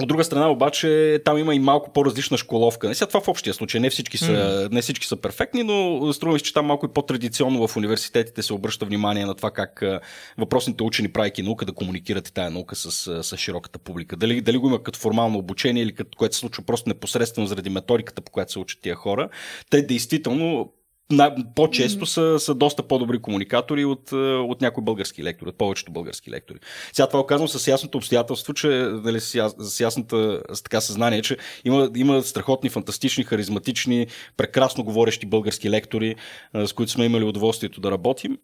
от 0.01 0.07
друга 0.07 0.23
страна 0.23 0.51
обаче 0.51 1.21
там 1.25 1.37
има 1.37 1.55
и 1.55 1.59
малко 1.59 1.93
по-различна 1.93 2.37
школовка. 2.37 2.87
Не 2.87 2.95
сега 2.95 3.07
това 3.07 3.21
в 3.21 3.27
общия 3.27 3.53
случай, 3.53 3.81
не 3.81 3.89
всички 3.89 4.17
са, 4.17 4.31
mm. 4.31 4.71
не 4.71 4.81
всички 4.81 5.07
са 5.07 5.15
перфектни, 5.15 5.63
но 5.63 6.13
струва 6.13 6.33
ми 6.33 6.39
че 6.39 6.53
там 6.53 6.65
малко 6.65 6.85
и 6.85 6.89
по-традиционно 6.89 7.67
в 7.67 7.77
университетите 7.77 8.41
се 8.41 8.53
обръща 8.53 8.85
внимание 8.85 9.25
на 9.25 9.35
това 9.35 9.51
как 9.51 9.83
въпросните 10.37 10.83
учени, 10.83 11.09
правейки 11.09 11.43
наука, 11.43 11.65
да 11.65 11.73
комуникират 11.73 12.27
и 12.27 12.33
тая 12.33 12.51
наука 12.51 12.75
с, 12.75 13.23
с 13.23 13.37
широката 13.37 13.79
публика. 13.79 14.15
Дали, 14.15 14.41
дали 14.41 14.57
го 14.57 14.67
има 14.67 14.83
като 14.83 14.99
формално 14.99 15.37
обучение 15.39 15.83
или 15.83 15.95
като 15.95 16.17
което 16.17 16.35
се 16.35 16.39
случва 16.39 16.63
просто 16.63 16.89
непосредствено 16.89 17.47
заради 17.47 17.69
методиката, 17.69 18.21
по 18.21 18.31
която 18.31 18.51
се 18.51 18.59
учат 18.59 18.81
тия 18.81 18.95
хора. 18.95 19.29
Те 19.69 19.81
действително 19.81 20.73
по-често 21.55 22.05
са, 22.05 22.39
са 22.39 22.55
доста 22.55 22.83
по-добри 22.83 23.19
комуникатори 23.19 23.85
от, 23.85 24.11
е, 24.11 24.15
от 24.15 24.61
някои 24.61 24.83
български 24.83 25.23
лектори, 25.23 25.49
от 25.49 25.57
повечето 25.57 25.91
български 25.91 26.31
лектори. 26.31 26.59
Сега 26.93 27.07
това 27.07 27.19
оказвам 27.19 27.47
с 27.47 27.67
ясното 27.67 27.97
обстоятелство, 27.97 28.53
че 28.53 28.67
нали, 29.03 29.19
с, 29.19 29.35
яс, 29.35 29.55
с 29.59 29.79
ясната 29.79 30.41
с 30.53 30.61
така 30.61 30.81
съзнание, 30.81 31.21
че 31.21 31.37
има, 31.65 31.89
има 31.95 32.21
страхотни, 32.21 32.69
фантастични, 32.69 33.23
харизматични, 33.23 34.07
прекрасно 34.37 34.83
говорещи 34.83 35.25
български 35.25 35.69
лектори, 35.69 36.15
е, 36.55 36.67
с 36.67 36.73
които 36.73 36.91
сме 36.91 37.05
имали 37.05 37.23
удоволствието 37.23 37.81
да 37.81 37.91
работим. 37.91 38.37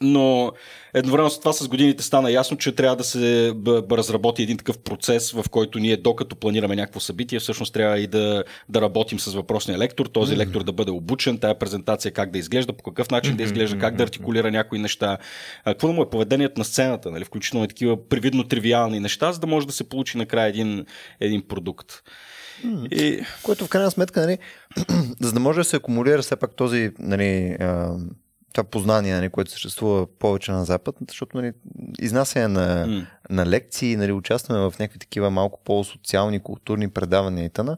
Но 0.00 0.52
едновременно 0.94 1.30
с 1.30 1.40
това 1.40 1.52
с 1.52 1.68
годините 1.68 2.02
стана 2.02 2.30
ясно, 2.30 2.56
че 2.56 2.72
трябва 2.72 2.96
да 2.96 3.04
се 3.04 3.54
разработи 3.90 4.42
един 4.42 4.56
такъв 4.56 4.78
процес, 4.78 5.32
в 5.32 5.44
който 5.50 5.78
ние 5.78 5.96
докато 5.96 6.36
планираме 6.36 6.76
някакво 6.76 7.00
събитие, 7.00 7.38
всъщност 7.38 7.74
трябва 7.74 7.98
и 7.98 8.06
да, 8.06 8.44
да 8.68 8.80
работим 8.80 9.20
с 9.20 9.34
въпросния 9.34 9.78
лектор, 9.78 10.06
този 10.06 10.34
mm-hmm. 10.34 10.36
лектор 10.36 10.64
да 10.64 10.72
бъде 10.72 10.90
обучен, 10.90 11.38
тая 11.38 11.58
презентация 11.58 12.12
как 12.12 12.30
да 12.30 12.38
изглежда, 12.38 12.72
по 12.72 12.82
какъв 12.82 13.10
начин 13.10 13.32
mm-hmm. 13.32 13.36
да 13.36 13.42
изглежда, 13.42 13.78
как 13.78 13.96
да 13.96 14.02
артикулира 14.02 14.50
някои 14.50 14.78
неща, 14.78 15.18
какво 15.64 15.86
да 15.86 15.92
му 15.92 16.02
е 16.02 16.10
поведението 16.10 16.58
на 16.58 16.64
сцената, 16.64 17.10
нали, 17.10 17.24
включително 17.24 17.64
и 17.64 17.68
такива 17.68 18.08
привидно 18.08 18.44
тривиални 18.44 19.00
неща, 19.00 19.32
за 19.32 19.40
да 19.40 19.46
може 19.46 19.66
да 19.66 19.72
се 19.72 19.88
получи 19.88 20.18
накрая 20.18 20.48
един, 20.48 20.86
един 21.20 21.42
продукт. 21.48 21.92
Mm. 22.66 22.88
И... 22.88 23.24
Което 23.42 23.66
в 23.66 23.68
крайна 23.68 23.90
сметка, 23.90 24.20
нали, 24.20 24.38
за 25.20 25.32
да 25.32 25.40
може 25.40 25.60
да 25.60 25.64
се 25.64 25.76
акумулира 25.76 26.22
все 26.22 26.36
пак 26.36 26.56
този 26.56 26.90
нали, 26.98 27.56
това 28.54 28.64
познание, 28.64 29.14
нали, 29.14 29.28
което 29.28 29.50
съществува 29.50 30.06
повече 30.18 30.52
на 30.52 30.64
Запад, 30.64 30.96
защото 31.08 31.36
нали, 31.36 31.52
изнасяне 32.00 32.48
на, 32.48 32.86
mm. 32.86 33.06
на 33.30 33.46
лекции, 33.46 33.96
нали, 33.96 34.12
участваме 34.12 34.60
в 34.60 34.78
някакви 34.78 34.98
такива 34.98 35.30
малко 35.30 35.60
по-социални, 35.64 36.40
културни 36.40 36.90
предавания 36.90 37.44
и 37.44 37.50
тъна, 37.50 37.76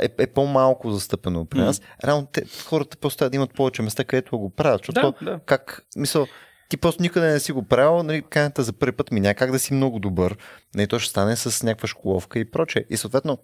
е, 0.00 0.08
е 0.18 0.26
по-малко 0.26 0.90
застъпено 0.90 1.44
при 1.44 1.58
нас. 1.58 1.80
Mm. 1.80 2.06
Реално 2.06 2.26
те, 2.32 2.44
хората 2.66 2.96
просто 2.96 3.30
да 3.30 3.36
имат 3.36 3.54
повече 3.54 3.82
места, 3.82 4.04
където 4.04 4.38
го 4.38 4.50
правят, 4.50 4.80
защото 4.86 5.24
да, 5.24 5.30
да. 5.30 5.40
как, 5.46 5.86
мисъл, 5.96 6.26
ти 6.68 6.76
просто 6.76 7.02
никъде 7.02 7.32
не 7.32 7.40
си 7.40 7.52
го 7.52 7.62
правил, 7.62 8.02
нали, 8.02 8.22
канята 8.22 8.62
за 8.62 8.72
първи 8.72 8.96
път 8.96 9.10
ми 9.10 9.34
как 9.34 9.52
да 9.52 9.58
си 9.58 9.74
много 9.74 9.98
добър, 9.98 10.36
нали, 10.74 10.86
то 10.86 10.98
ще 10.98 11.10
стане 11.10 11.36
с 11.36 11.62
някаква 11.62 11.88
школовка 11.88 12.38
и 12.38 12.50
прочее. 12.50 12.84
И 12.90 12.96
съответно, 12.96 13.38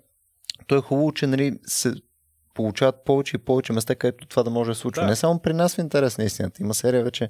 то 0.67 0.77
е 0.77 0.81
хубаво, 0.81 1.13
че 1.13 1.27
нали, 1.27 1.59
се 1.67 1.93
получават 2.55 3.05
повече 3.05 3.37
и 3.37 3.39
повече 3.39 3.73
места, 3.73 3.95
където 3.95 4.27
това 4.27 4.43
да 4.43 4.51
може 4.51 4.71
да 4.71 4.75
се 4.75 4.81
случва. 4.81 5.03
Да. 5.03 5.09
Не 5.09 5.17
само 5.17 5.39
при 5.39 5.53
нас 5.53 5.75
в 5.75 5.79
интерес 5.79 6.19
на 6.19 6.25
истината. 6.25 6.63
Има 6.63 6.75
серия 6.75 7.05
вече 7.05 7.29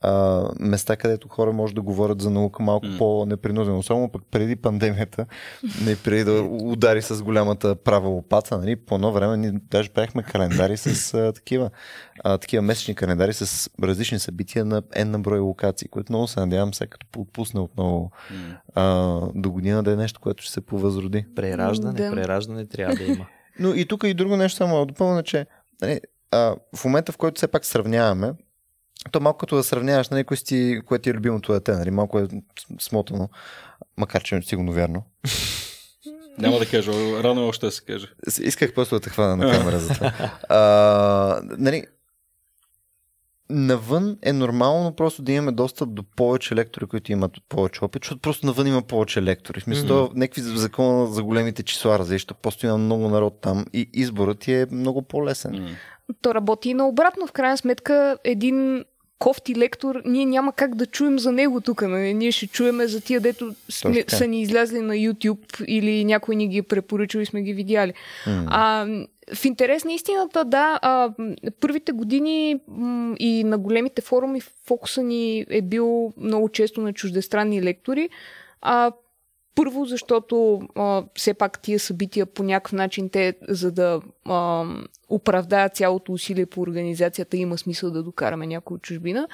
а, 0.00 0.44
места, 0.60 0.96
където 0.96 1.28
хора 1.28 1.52
може 1.52 1.74
да 1.74 1.82
говорят 1.82 2.22
за 2.22 2.30
наука 2.30 2.62
малко 2.62 2.86
mm. 2.86 2.98
по-непринудено. 2.98 3.78
Особено 3.78 4.08
пък 4.08 4.22
преди 4.30 4.56
пандемията, 4.56 5.26
не 5.84 5.96
преди 5.96 6.24
да 6.24 6.42
удари 6.42 7.02
с 7.02 7.22
голямата 7.22 7.74
права 7.74 8.08
лопата. 8.08 8.58
Нали? 8.58 8.76
По 8.76 8.94
едно 8.94 9.12
време 9.12 9.36
ние 9.36 9.52
даже 9.70 9.88
правихме 9.88 10.22
календари 10.22 10.76
с 10.76 11.14
а, 11.14 11.32
такива, 11.32 11.70
а, 12.24 12.38
такива 12.38 12.62
месечни 12.62 12.94
календари 12.94 13.32
с 13.32 13.70
различни 13.82 14.18
събития 14.18 14.64
на 14.64 14.82
N 14.82 15.04
на 15.04 15.18
брой 15.18 15.38
локации, 15.38 15.88
което 15.88 16.12
много 16.12 16.28
се 16.28 16.40
надявам 16.40 16.74
сега 16.74 16.88
като 16.88 17.20
отпусне 17.20 17.60
отново 17.60 18.10
mm. 18.32 18.56
а, 18.74 19.20
до 19.34 19.50
година 19.50 19.82
да 19.82 19.92
е 19.92 19.96
нещо, 19.96 20.20
което 20.20 20.42
ще 20.42 20.52
се 20.52 20.60
повъзроди. 20.60 21.26
Прераждане, 21.36 21.92
да. 21.92 22.10
прераждане 22.10 22.66
трябва 22.66 22.94
да 22.94 23.04
има. 23.04 23.26
Но 23.60 23.74
и 23.74 23.86
тук 23.86 24.04
и 24.04 24.14
друго 24.14 24.36
нещо 24.36 24.56
само 24.56 24.86
допълня, 24.86 25.22
че 25.22 25.46
нали, 25.82 26.00
а, 26.30 26.56
в 26.76 26.84
момента, 26.84 27.12
в 27.12 27.16
който 27.16 27.38
все 27.38 27.48
пак 27.48 27.64
сравняваме, 27.64 28.32
то 29.12 29.20
малко 29.20 29.38
като 29.38 29.56
да 29.56 29.64
сравняваш, 29.64 30.08
нали, 30.08 30.24
кое, 30.24 30.36
си, 30.36 30.80
кое 30.86 30.98
ти 30.98 31.10
е 31.10 31.14
любимото 31.14 31.52
дете, 31.52 31.72
нали, 31.72 31.90
малко 31.90 32.18
е 32.18 32.28
смотано, 32.80 33.28
макар 33.96 34.22
че 34.22 34.36
е 34.36 34.42
сигурно 34.42 34.72
вярно. 34.72 35.02
Няма 36.38 36.58
да 36.58 36.66
кажа, 36.66 36.92
рано 37.22 37.48
още 37.48 37.66
да 37.66 37.72
се 37.72 37.84
каже. 37.84 38.06
Исках 38.40 38.74
просто 38.74 38.94
да 38.94 39.00
те 39.00 39.10
хвана 39.10 39.36
на 39.36 39.52
камера 39.52 39.78
за 39.78 39.94
това. 39.94 40.12
А, 40.48 41.40
нали, 41.58 41.84
навън 43.50 44.18
е 44.22 44.32
нормално 44.32 44.92
просто 44.92 45.22
да 45.22 45.32
имаме 45.32 45.52
достъп 45.52 45.94
до 45.94 46.02
повече 46.02 46.54
лектори, 46.54 46.86
които 46.86 47.12
имат 47.12 47.32
повече 47.48 47.84
опит, 47.84 48.04
защото 48.04 48.20
просто 48.20 48.46
навън 48.46 48.66
има 48.66 48.82
повече 48.82 49.22
лектори. 49.22 49.60
В 49.60 49.62
смисъл, 49.62 49.86
mm-hmm. 49.86 50.16
някакви 50.16 50.42
закона 50.42 51.06
за 51.06 51.22
големите 51.22 51.62
числа 51.62 51.98
различни, 51.98 52.36
просто 52.42 52.66
има 52.66 52.78
много 52.78 53.08
народ 53.08 53.40
там 53.40 53.64
и 53.72 53.90
изборът 53.92 54.38
ти 54.38 54.52
е 54.52 54.66
много 54.70 55.02
по-лесен. 55.02 55.52
Mm-hmm. 55.52 55.74
То 56.22 56.34
работи 56.34 56.70
и 56.70 56.74
наобратно. 56.74 57.26
В 57.26 57.32
крайна 57.32 57.58
сметка 57.58 58.18
един 58.24 58.84
кофти 59.20 59.56
лектор, 59.56 60.02
ние 60.04 60.26
няма 60.26 60.52
как 60.52 60.74
да 60.74 60.86
чуем 60.86 61.18
за 61.18 61.32
него 61.32 61.60
тук. 61.60 61.82
Нали? 61.82 62.14
Ние 62.14 62.32
ще 62.32 62.46
чуеме 62.46 62.86
за 62.86 63.00
тия, 63.00 63.20
дето 63.20 63.54
сме, 63.68 64.04
са 64.08 64.26
ни 64.26 64.42
излязли 64.42 64.80
на 64.80 64.94
YouTube 64.94 65.64
или 65.66 66.04
някой 66.04 66.36
ни 66.36 66.48
ги 66.48 66.58
е 66.58 66.62
препоръчал 66.62 67.20
и 67.20 67.26
сме 67.26 67.42
ги 67.42 67.52
видяли. 67.52 67.92
Mm. 68.26 68.44
А, 68.48 68.86
в 69.34 69.44
интерес 69.44 69.84
на 69.84 69.92
истината, 69.92 70.44
да, 70.44 70.78
а, 70.82 71.10
първите 71.60 71.92
години 71.92 72.60
м- 72.68 73.16
и 73.18 73.44
на 73.44 73.58
големите 73.58 74.02
форуми 74.02 74.40
фокуса 74.66 75.02
ни 75.02 75.46
е 75.50 75.62
бил 75.62 76.12
много 76.16 76.48
често 76.48 76.80
на 76.80 76.92
чуждестранни 76.92 77.62
лектори. 77.62 78.08
А, 78.60 78.92
първо, 79.54 79.84
защото 79.84 80.60
а, 80.74 81.04
все 81.14 81.34
пак 81.34 81.62
тия 81.62 81.78
събития 81.78 82.26
по 82.26 82.42
някакъв 82.42 82.72
начин 82.72 83.08
те, 83.08 83.34
за 83.48 83.72
да 83.72 84.00
а, 84.24 84.64
оправдаят 85.08 85.76
цялото 85.76 86.12
усилие 86.12 86.46
по 86.46 86.60
организацията, 86.60 87.36
има 87.36 87.58
смисъл 87.58 87.90
да 87.90 88.02
докараме 88.02 88.46
някой 88.46 88.74
от 88.74 88.82
чужбина. 88.82 89.28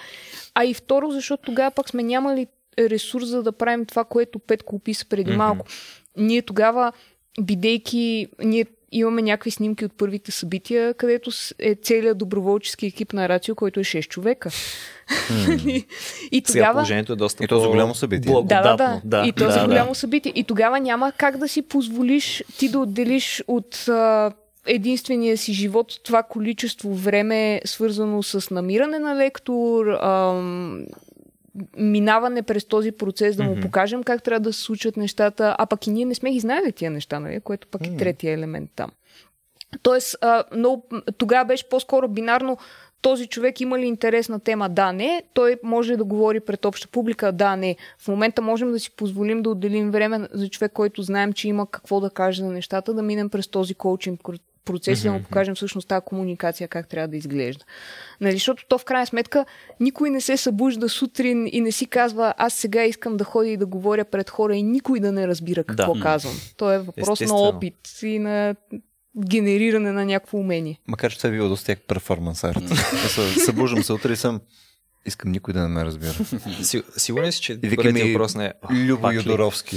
А 0.55 0.65
и 0.65 0.75
второ, 0.75 1.11
защото 1.11 1.43
тогава 1.43 1.71
пак 1.71 1.89
сме 1.89 2.03
нямали 2.03 2.47
ресурс 2.79 3.27
за 3.27 3.43
да 3.43 3.53
правим 3.53 3.87
това, 3.87 4.05
което 4.05 4.39
Петко 4.39 4.77
описа 4.77 5.07
преди 5.09 5.31
mm-hmm. 5.31 5.37
малко. 5.37 5.67
Ние 6.17 6.43
тогава, 6.43 6.93
бидейки, 7.41 8.27
ние 8.45 8.67
имаме 8.99 9.23
някакви 9.23 9.51
снимки 9.51 9.85
от 9.85 9.93
първите 9.93 10.33
събития, 10.33 10.95
където 10.95 11.31
е 11.59 11.75
целият 11.75 12.19
доброволчески 12.19 12.87
екип 12.87 13.13
на 13.13 13.29
Рацио, 13.29 13.55
който 13.55 13.81
е 13.81 13.85
6 13.85 14.09
човека. 14.09 14.49
Mm. 14.49 15.87
и 16.33 16.43
тогава... 16.43 16.53
Сега 16.53 16.73
положението 16.73 17.13
е 17.13 17.17
доста 17.17 17.45
И 17.45 17.49
то 17.49 17.61
за 17.61 17.69
голямо 17.69 17.95
събитие. 17.95 18.33
Да, 18.33 18.63
да, 18.63 18.77
да, 18.77 19.01
да. 19.05 19.27
И 19.27 19.33
то 19.33 19.45
да, 19.45 19.51
за 19.51 19.65
голямо 19.65 19.91
да. 19.91 19.95
събитие. 19.95 20.33
И 20.35 20.45
тогава 20.45 20.81
няма 20.81 21.13
как 21.13 21.37
да 21.37 21.49
си 21.49 21.63
позволиш 21.63 22.45
ти 22.59 22.69
да 22.69 22.79
отделиш 22.79 23.43
от 23.49 23.89
а, 23.89 24.33
единствения 24.67 25.39
си 25.39 25.53
живот 25.53 26.01
това 26.03 26.23
количество 26.23 26.95
време, 26.95 27.61
свързано 27.65 28.23
с 28.23 28.51
намиране 28.51 28.99
на 28.99 29.17
лектор, 29.17 29.87
а, 29.87 30.43
минаване 31.77 32.43
през 32.43 32.65
този 32.65 32.93
процес, 32.93 33.37
да 33.37 33.45
му 33.45 33.57
mm-hmm. 33.57 33.63
покажем 33.63 34.03
как 34.03 34.23
трябва 34.23 34.41
да 34.41 34.53
се 34.53 34.63
случат 34.63 34.97
нещата, 34.97 35.57
а 35.59 35.67
пък 35.67 35.87
и 35.87 35.91
ние 35.91 36.05
не 36.05 36.15
сме 36.15 36.33
ги 36.33 36.41
знаели 36.41 36.73
тия 36.73 36.91
неща, 36.91 37.21
нали? 37.21 37.41
което 37.41 37.69
пък 37.69 37.83
mm-hmm. 37.83 37.95
е 37.95 37.97
третия 37.97 38.35
елемент 38.35 38.71
там. 38.77 38.91
Тоест, 39.83 40.17
а, 40.21 40.45
много, 40.57 40.87
тогава 41.19 41.45
беше 41.45 41.69
по-скоро 41.69 42.09
бинарно 42.09 42.59
този 43.03 43.27
човек 43.27 43.61
има 43.61 43.79
ли 43.79 43.87
интерес 43.87 44.29
на 44.29 44.41
тема? 44.41 44.69
Да, 44.69 44.93
не. 44.93 45.23
Той 45.35 45.57
може 45.63 45.97
да 45.97 46.05
говори 46.05 46.41
пред 46.41 46.65
обща 46.65 46.89
публика? 46.89 47.33
Да, 47.33 47.57
не. 47.57 47.77
В 47.99 48.09
момента 48.09 48.43
можем 48.43 48.73
да 48.73 48.81
си 48.81 48.91
позволим 48.91 49.43
да 49.43 49.51
отделим 49.51 49.91
време 49.91 50.29
за 50.33 50.49
човек, 50.49 50.73
който 50.73 51.03
знаем, 51.03 51.33
че 51.33 51.49
има 51.49 51.67
какво 51.71 52.01
да 52.01 52.11
каже 52.11 52.43
за 52.43 52.49
нещата, 52.49 52.95
да 52.95 53.03
минем 53.03 53.31
през 53.31 53.49
този 53.49 53.75
коучинг 53.75 54.21
процес 54.67 55.01
и 55.01 55.07
да 55.07 55.13
му 55.13 55.23
покажем 55.23 55.55
всъщност 55.55 55.89
тази 55.89 56.05
комуникация 56.05 56.69
как 56.69 56.89
трябва 56.89 57.09
да 57.09 57.17
изглежда. 57.17 57.65
Нали, 58.21 58.33
защото 58.33 58.65
то 58.69 58.79
в 58.79 58.85
крайна 58.85 59.07
сметка 59.07 59.45
никой 59.81 60.11
не 60.11 60.21
се 60.21 60.37
събужда 60.37 60.89
сутрин 60.89 61.49
и 61.53 61.61
не 61.61 61.73
си 61.73 61.87
казва 61.87 62.35
аз 62.37 62.55
сега 62.55 62.85
искам 62.85 63.17
да 63.17 63.25
ходя 63.25 63.49
и 63.49 63.57
да 63.57 63.67
говоря 63.67 64.05
пред 64.05 64.31
хора 64.31 64.57
и 64.57 64.63
никой 64.63 65.01
да 65.01 65.13
не 65.13 65.29
разбира 65.29 65.65
какво 65.65 65.95
Да. 65.95 66.01
казвам. 66.01 66.35
То 66.57 66.73
е 66.73 66.79
въпрос 66.79 67.21
Естествено. 67.21 67.43
на 67.43 67.49
опит 67.49 67.75
и 68.03 68.19
на 68.19 68.55
генериране 69.27 69.93
на 69.93 70.05
някакво 70.05 70.39
умение. 70.39 70.81
Макар, 70.87 71.13
че 71.13 71.17
това 71.19 71.29
е 71.29 71.33
било 71.33 71.49
доста 71.49 71.73
як 71.73 71.81
перформанс 71.81 72.45
арт. 72.45 72.63
Събуждам 73.45 73.83
се 73.83 73.93
утре 73.93 74.13
и 74.13 74.17
съм 74.17 74.41
искам 75.07 75.33
никой 75.33 75.55
да 75.55 75.61
не 75.61 75.69
ме 75.69 75.85
разбира. 75.85 76.13
Си, 76.63 76.83
сигурен 76.97 77.33
си, 77.33 77.43
че 77.43 77.61
първият 77.77 78.09
въпрос 78.09 78.35
не 78.35 78.47
е 78.47 78.53
«Ах, 78.63 78.71
Любо 78.77 79.03
пак 79.03 79.13
ли?» 79.13 79.17
Юдоровски. 79.17 79.77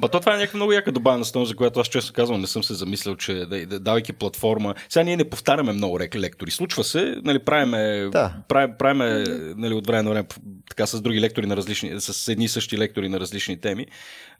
Ба, 0.00 0.08
то 0.12 0.20
това 0.20 0.34
е 0.34 0.38
някаква 0.38 0.56
много 0.56 0.72
яка 0.72 0.92
добавена 0.92 1.24
стойност, 1.24 1.48
за 1.48 1.56
която 1.56 1.80
аз 1.80 1.86
често 1.88 2.12
казвам, 2.12 2.40
не 2.40 2.46
съм 2.46 2.64
се 2.64 2.74
замислял, 2.74 3.16
че 3.16 3.34
да, 3.34 3.66
да, 3.66 3.80
давайки 3.80 4.12
платформа. 4.12 4.74
Сега 4.88 5.02
ние 5.02 5.16
не 5.16 5.30
повтаряме 5.30 5.72
много 5.72 5.98
рек- 5.98 6.16
лектори. 6.18 6.50
Случва 6.50 6.84
се, 6.84 7.16
нали, 7.24 7.38
правиме, 7.38 8.08
Да. 8.12 8.34
правим, 8.48 8.74
правиме 8.78 9.24
нали, 9.56 9.74
от 9.74 9.86
време 9.86 10.02
на 10.02 10.10
време 10.10 10.26
така 10.70 10.86
с 10.86 11.00
други 11.00 11.20
лектори 11.20 11.46
на 11.46 11.56
различни, 11.56 12.00
с 12.00 12.28
едни 12.32 12.44
и 12.44 12.48
същи 12.48 12.78
лектори 12.78 13.08
на 13.08 13.20
различни 13.20 13.60
теми. 13.60 13.86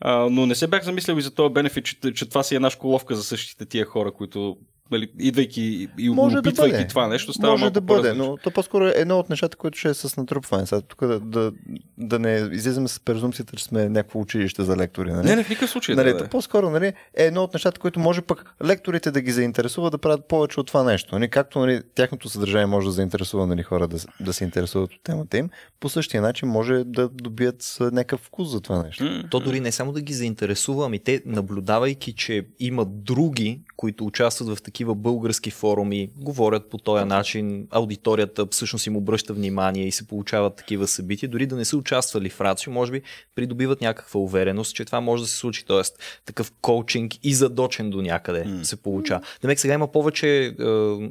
А, 0.00 0.16
но 0.30 0.46
не 0.46 0.54
се 0.54 0.66
бях 0.66 0.84
замислял 0.84 1.16
и 1.16 1.22
за 1.22 1.34
този 1.34 1.52
бенефит, 1.54 1.84
че, 1.84 1.96
че 2.14 2.28
това 2.28 2.42
си 2.42 2.54
е 2.54 2.56
една 2.56 2.70
школовка 2.70 3.14
за 3.14 3.24
същите 3.24 3.66
тия 3.66 3.84
хора, 3.84 4.12
които 4.12 4.56
нали, 4.90 5.08
идвайки 5.18 5.88
и 5.98 6.10
Може 6.10 6.34
да 6.34 6.40
опитвайки 6.40 6.72
бъде. 6.72 6.86
това 6.86 7.08
нещо, 7.08 7.32
става 7.32 7.52
Може 7.52 7.60
малко 7.60 7.74
да 7.74 7.80
бъде, 7.80 8.12
но 8.12 8.36
то 8.36 8.50
по-скоро 8.50 8.86
е 8.86 8.92
едно 8.96 9.18
от 9.18 9.30
нещата, 9.30 9.56
които 9.56 9.78
ще 9.78 9.88
е 9.88 9.94
с 9.94 10.16
натрупване. 10.16 10.66
Сега 10.66 10.80
тук 10.80 11.06
да, 11.06 11.20
да, 11.20 11.52
да 11.98 12.18
не 12.18 12.48
излизаме 12.52 12.88
с 12.88 13.00
презумцията, 13.00 13.56
че 13.56 13.64
сме 13.64 13.88
някакво 13.88 14.20
училище 14.20 14.62
за 14.62 14.76
лектори. 14.76 15.12
Нали? 15.12 15.26
Не, 15.26 15.36
не, 15.36 15.44
в 15.44 15.48
никакъв 15.48 15.70
случай. 15.70 15.94
Нали, 15.94 16.12
да, 16.12 16.18
да. 16.18 16.28
По-скоро 16.28 16.70
нали, 16.70 16.86
е 16.86 17.24
едно 17.24 17.42
от 17.42 17.54
нещата, 17.54 17.80
които 17.80 18.00
може 18.00 18.22
пък 18.22 18.54
лекторите 18.64 19.10
да 19.10 19.20
ги 19.20 19.32
заинтересува 19.32 19.90
да 19.90 19.98
правят 19.98 20.28
повече 20.28 20.60
от 20.60 20.66
това 20.66 20.82
нещо. 20.82 21.14
Нали, 21.14 21.28
както 21.28 21.58
нали, 21.58 21.80
тяхното 21.94 22.28
съдържание 22.28 22.66
може 22.66 22.86
да 22.86 22.92
заинтересува 22.92 23.46
нали, 23.46 23.62
хора 23.62 23.88
да, 23.88 23.98
да 24.20 24.32
се 24.32 24.44
интересуват 24.44 24.92
от 24.92 25.02
темата 25.02 25.38
им, 25.38 25.50
по 25.80 25.88
същия 25.88 26.22
начин 26.22 26.48
може 26.48 26.84
да 26.84 27.08
добият 27.08 27.76
някакъв 27.80 28.20
вкус 28.20 28.48
за 28.48 28.60
това 28.60 28.82
нещо. 28.82 29.04
М, 29.04 29.22
То 29.30 29.40
дори 29.40 29.60
не 29.60 29.72
само 29.72 29.92
да 29.92 30.00
ги 30.00 30.12
заинтересува, 30.12 30.86
ами 30.86 30.98
те, 30.98 31.22
наблюдавайки, 31.26 32.12
че 32.12 32.46
има 32.58 32.84
други, 32.84 33.60
които 33.76 34.04
участват 34.04 34.58
в 34.58 34.62
такива 34.62 34.75
български 34.84 35.50
форуми, 35.50 36.10
говорят 36.16 36.70
по 36.70 36.78
този 36.78 37.04
начин, 37.04 37.66
аудиторията 37.70 38.46
всъщност 38.50 38.86
им 38.86 38.96
обръща 38.96 39.32
внимание 39.32 39.86
и 39.86 39.92
се 39.92 40.06
получават 40.06 40.56
такива 40.56 40.86
събития, 40.86 41.28
дори 41.28 41.46
да 41.46 41.56
не 41.56 41.64
са 41.64 41.76
участвали 41.76 42.30
в 42.30 42.40
Рацио, 42.40 42.72
може 42.72 42.92
би 42.92 43.02
придобиват 43.34 43.80
някаква 43.80 44.20
увереност, 44.20 44.74
че 44.74 44.84
това 44.84 45.00
може 45.00 45.22
да 45.22 45.28
се 45.28 45.36
случи, 45.36 45.64
т.е. 45.66 45.82
такъв 46.26 46.52
коучинг 46.62 47.12
и 47.22 47.34
задочен 47.34 47.90
до 47.90 48.02
някъде 48.02 48.44
М. 48.44 48.64
се 48.64 48.76
получава. 48.76 49.20
Демек 49.42 49.60
сега 49.60 49.74
има 49.74 49.92
повече 49.92 50.28
е, 50.46 50.64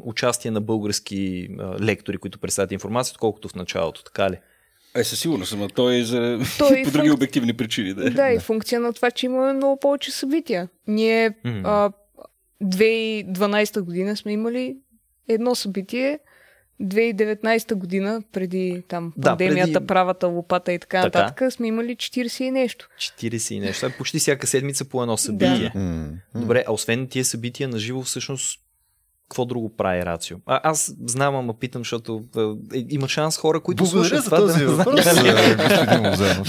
участие 0.04 0.52
на 0.52 0.62
български 0.62 1.18
е, 1.50 1.84
лектори, 1.84 2.18
които 2.18 2.40
представят 2.40 2.72
информация, 2.72 3.12
отколкото 3.12 3.50
в 3.50 3.56
началото, 3.56 4.04
така 4.04 4.30
ли? 4.30 4.38
Е, 4.96 5.04
със 5.04 5.20
сигурност, 5.20 5.54
ама 5.54 5.68
той 5.70 5.96
е 5.96 6.04
за... 6.04 6.40
Той 6.58 6.84
по 6.86 6.92
други 6.92 7.10
функ- 7.10 7.14
обективни 7.14 7.54
причини. 7.54 7.94
Да. 7.94 8.10
Да, 8.10 8.30
и 8.30 8.40
функция 8.40 8.80
на 8.80 8.94
това, 8.94 9.12
че 9.12 9.26
имаме 9.26 9.54
много 9.54 9.80
повече 9.80 10.12
събития. 10.12 10.68
Ние 10.88 11.30
М. 11.44 11.62
а, 11.64 11.92
2012 12.64 13.82
година 13.82 14.18
сме 14.18 14.32
имали 14.32 14.78
едно 15.28 15.56
събитие, 15.56 16.20
2019 16.82 17.74
година, 17.74 18.22
преди 18.32 18.84
там 18.88 19.14
Да, 19.18 19.30
пандемията, 19.30 19.74
преди- 19.74 19.88
правата 19.88 20.28
лопата 20.28 20.74
и 20.74 20.80
така, 20.80 21.02
Така. 21.02 21.20
нататък, 21.20 21.54
сме 21.54 21.68
имали 21.68 21.96
40 21.96 22.44
и 22.44 22.52
нещо. 22.52 22.90
40 22.98 23.52
и 23.52 23.60
нещо. 23.60 23.76
Това 23.78 23.90
е 23.90 23.98
Почти 23.98 24.20
всяка 24.20 24.48
седмица 24.48 24.86
по 24.86 25.02
едно 25.02 25.18
събитие. 25.18 25.72
М. 25.76 26.08
Добре, 26.36 26.64
а 26.68 26.74
освен 26.74 27.08
тия 27.08 27.26
събития 27.26 27.70
на 27.70 27.80
живо, 27.80 28.02
всъщност, 28.02 28.60
какво 29.30 29.46
друго 29.46 29.76
прави 29.78 30.06
Рацио? 30.06 30.38
А, 30.46 30.60
аз 30.64 30.94
знам, 31.06 31.36
ама 31.36 31.54
питам, 31.54 31.82
защото 31.82 32.24
е, 32.74 32.86
има 32.90 33.08
шанс 33.08 33.38
хора, 33.38 33.60
които 33.60 33.84
Благодаря 33.84 34.08
слушат 34.08 34.24
за 34.24 34.30
това 34.30 34.38
този 34.38 34.60
да 34.60 34.66
не 34.66 34.74
въпрос. 34.76 35.06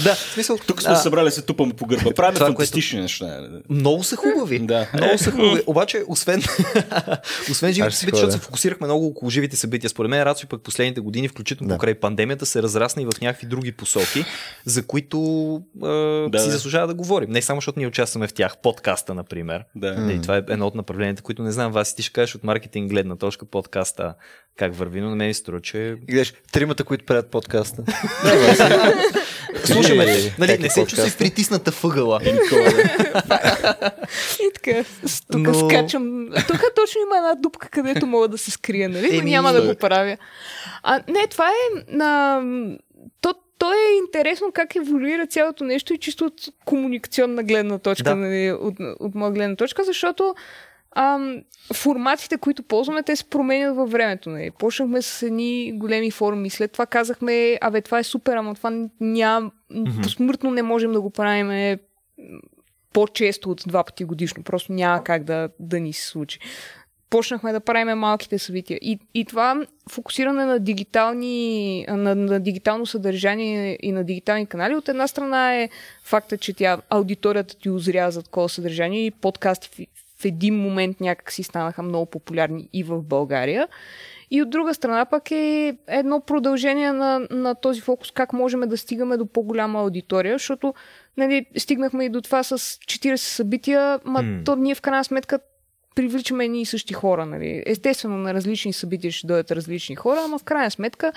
Да, 0.03 0.15
смисъл, 0.15 0.57
Тук 0.67 0.81
сме 0.81 0.91
а, 0.91 0.95
се 0.95 1.03
събрали 1.03 1.31
се 1.31 1.41
тупам 1.41 1.71
по 1.71 1.85
гърба. 1.85 2.11
Правим 2.15 2.33
Това, 2.35 2.45
фантастични 2.47 3.01
неща. 3.01 3.49
много 3.69 4.03
са 4.03 4.15
хубави. 4.15 4.59
Да. 4.59 4.87
Много 4.93 5.17
са 5.17 5.31
хубави. 5.31 5.61
Обаче, 5.67 6.03
освен, 6.07 6.41
освен 7.51 7.73
живите 7.73 7.95
събития, 7.95 8.17
защото 8.17 8.31
се 8.31 8.45
фокусирахме 8.45 8.87
много 8.87 9.07
около 9.07 9.29
живите 9.29 9.55
събития. 9.55 9.89
Според 9.89 10.09
мен 10.09 10.23
Рацио 10.23 10.49
пък 10.49 10.61
последните 10.61 11.01
години, 11.01 11.27
включително 11.27 11.69
Да. 11.69 11.75
покрай 11.75 11.95
пандемията, 11.95 12.45
се 12.45 12.63
разрасна 12.63 13.01
и 13.01 13.05
в 13.05 13.21
някакви 13.21 13.47
други 13.47 13.71
посоки, 13.71 14.25
за 14.65 14.87
които 14.87 15.17
а, 15.83 15.87
Да, 16.29 16.39
си 16.39 16.45
да. 16.45 16.51
заслужава 16.51 16.87
да 16.87 16.93
говорим. 16.93 17.29
Не 17.29 17.41
само 17.41 17.57
защото 17.57 17.79
ние 17.79 17.87
участваме 17.87 18.27
в 18.27 18.33
тях. 18.33 18.57
Подкаста, 18.57 19.13
например. 19.13 19.63
Да. 19.75 19.93
М. 19.93 19.99
Нали, 20.01 20.21
това 20.21 20.37
е 20.37 20.41
едно 20.49 20.67
от 20.67 20.75
направленията, 20.75 21.21
които 21.21 21.43
не 21.43 21.51
знам, 21.51 21.71
вас 21.71 21.95
ти 21.95 22.03
ще 22.03 22.13
кажеш 22.13 22.35
от 22.35 22.43
маркетинг 22.43 22.66
гледна 22.75 23.15
точка 23.15 23.45
подкаста 23.45 24.13
как 24.57 24.75
върви, 24.75 25.01
но 25.01 25.09
на 25.09 25.15
мен 25.15 25.27
ми 25.27 25.33
струва, 25.33 25.61
че 25.61 25.77
И 25.77 26.11
гледаш, 26.11 26.33
тримата, 26.51 26.83
които 26.83 27.05
правят 27.05 27.31
подкаста. 27.31 27.83
слушаме. 29.65 30.03
Е, 30.03 30.07
нали, 30.39 30.51
как 30.51 30.59
е 30.59 30.63
не 30.63 30.69
се 30.69 30.85
чувствай 30.85 31.11
притисната 31.17 31.71
въгъла. 31.71 32.19
И 34.39 34.49
така, 34.53 34.83
тук 35.31 35.41
Но- 35.41 35.69
скачам. 35.69 36.29
Тук 36.47 36.61
точно 36.75 37.01
има 37.01 37.17
една 37.17 37.35
дупка, 37.35 37.69
където 37.69 38.07
мога 38.07 38.27
да 38.27 38.37
се 38.37 38.51
скрия, 38.51 38.89
нали? 38.89 39.17
Но 39.17 39.23
няма 39.23 39.53
да 39.53 39.61
да. 39.61 39.67
го 39.67 39.75
правя. 39.79 40.17
А, 40.83 41.01
не, 41.07 41.27
това 41.27 41.47
е... 41.49 41.51
На... 41.87 42.41
То, 43.21 43.33
то 43.57 43.73
е 43.73 43.97
интересно 43.97 44.51
как 44.53 44.75
еволюира 44.75 45.27
цялото 45.27 45.63
нещо 45.63 45.93
и 45.93 45.97
чисто 45.97 46.25
от 46.25 46.41
комуникационна 46.65 47.43
гледна 47.43 47.77
точка, 47.79 48.09
Да. 48.09 48.15
нали, 48.15 48.51
от, 48.51 48.75
от 48.99 49.15
моя 49.15 49.31
гледна 49.31 49.55
точка, 49.55 49.83
защото 49.83 50.35
ам, 50.97 51.41
форматите, 51.73 52.37
които 52.37 52.63
ползваме, 52.63 53.03
те 53.03 53.15
се 53.15 53.29
променят 53.29 53.75
във 53.75 53.91
времето. 53.91 54.29
Нали. 54.29 54.51
Почнахме 54.59 55.01
с 55.01 55.23
едни 55.23 55.71
големи 55.75 56.11
форуми, 56.11 56.49
след 56.49 56.71
това 56.71 56.85
казахме, 56.85 57.57
абе, 57.61 57.81
това 57.81 57.99
е 57.99 58.03
супер, 58.03 58.35
ама 58.35 58.55
това 58.55 58.87
няма, 59.01 59.51
Мгм. 59.69 60.01
посмъртно 60.01 60.51
не 60.51 60.63
можем 60.63 60.91
да 60.91 61.01
го 61.01 61.09
правим 61.09 61.47
м, 61.47 61.77
по-често 62.93 63.51
от 63.51 63.63
два 63.67 63.83
пъти 63.83 64.03
годишно. 64.03 64.43
Просто 64.43 64.73
няма 64.73 65.03
как 65.03 65.23
да, 65.23 65.49
да 65.59 65.79
ни 65.79 65.93
се 65.93 66.07
случи. 66.07 66.39
Почнахме 67.09 67.51
да 67.51 67.59
правим 67.59 67.97
малките 67.97 68.39
събития. 68.39 68.79
И, 68.81 68.99
и 69.13 69.25
това 69.25 69.65
фокусиране 69.91 70.45
на, 70.45 70.59
дигитални, 70.59 71.85
на, 71.89 72.15
на 72.15 72.39
дигитално 72.39 72.85
съдържание 72.85 73.77
и 73.81 73.91
на 73.91 74.03
дигитални 74.03 74.45
канали, 74.45 74.75
от 74.75 74.89
една 74.89 75.07
страна 75.07 75.55
е 75.55 75.69
факта, 76.03 76.37
че 76.37 76.53
тя, 76.53 76.81
аудиторията 76.89 77.57
ти 77.57 77.69
озря 77.69 78.11
за 78.11 78.23
такова 78.23 78.49
съдържание 78.49 79.05
и 79.05 79.11
подкасти 79.11 79.87
в, 80.19 80.25
един 80.25 80.55
момент 80.55 81.01
някак 81.01 81.31
си 81.31 81.43
станаха 81.43 81.83
много 81.83 82.05
популярни 82.05 82.69
и 82.73 82.83
в 82.83 83.01
България. 83.01 83.67
И 84.31 84.41
от 84.41 84.49
друга 84.49 84.73
страна 84.73 85.05
пък 85.05 85.31
е 85.31 85.77
едно 85.87 86.21
продължение 86.21 86.91
на, 86.91 87.27
на 87.31 87.55
този 87.55 87.81
фокус, 87.81 88.11
как 88.11 88.33
можем 88.33 88.59
да 88.59 88.77
стигаме 88.77 89.17
до 89.17 89.25
по-голяма 89.25 89.79
аудитория, 89.79 90.35
защото 90.35 90.73
нали, 91.17 91.45
стигнахме 91.57 92.05
и 92.05 92.09
до 92.09 92.21
това 92.21 92.43
с 92.43 92.57
40 92.57 93.15
събития, 93.15 93.99
ма 94.05 94.21
М. 94.21 94.43
то 94.45 94.55
ние 94.55 94.75
в 94.75 94.81
крайна 94.81 95.03
сметка 95.03 95.39
привличаме 95.95 96.45
едни 96.45 96.61
и 96.61 96.65
същи 96.65 96.93
хора. 96.93 97.25
Нали. 97.25 97.63
Естествено, 97.65 98.17
на 98.17 98.33
различни 98.33 98.73
събития 98.73 99.11
ще 99.11 99.27
дойдат 99.27 99.51
различни 99.51 99.95
хора, 99.95 100.21
ама 100.25 100.37
в 100.37 100.43
крайна 100.43 100.71
сметка 100.71 101.11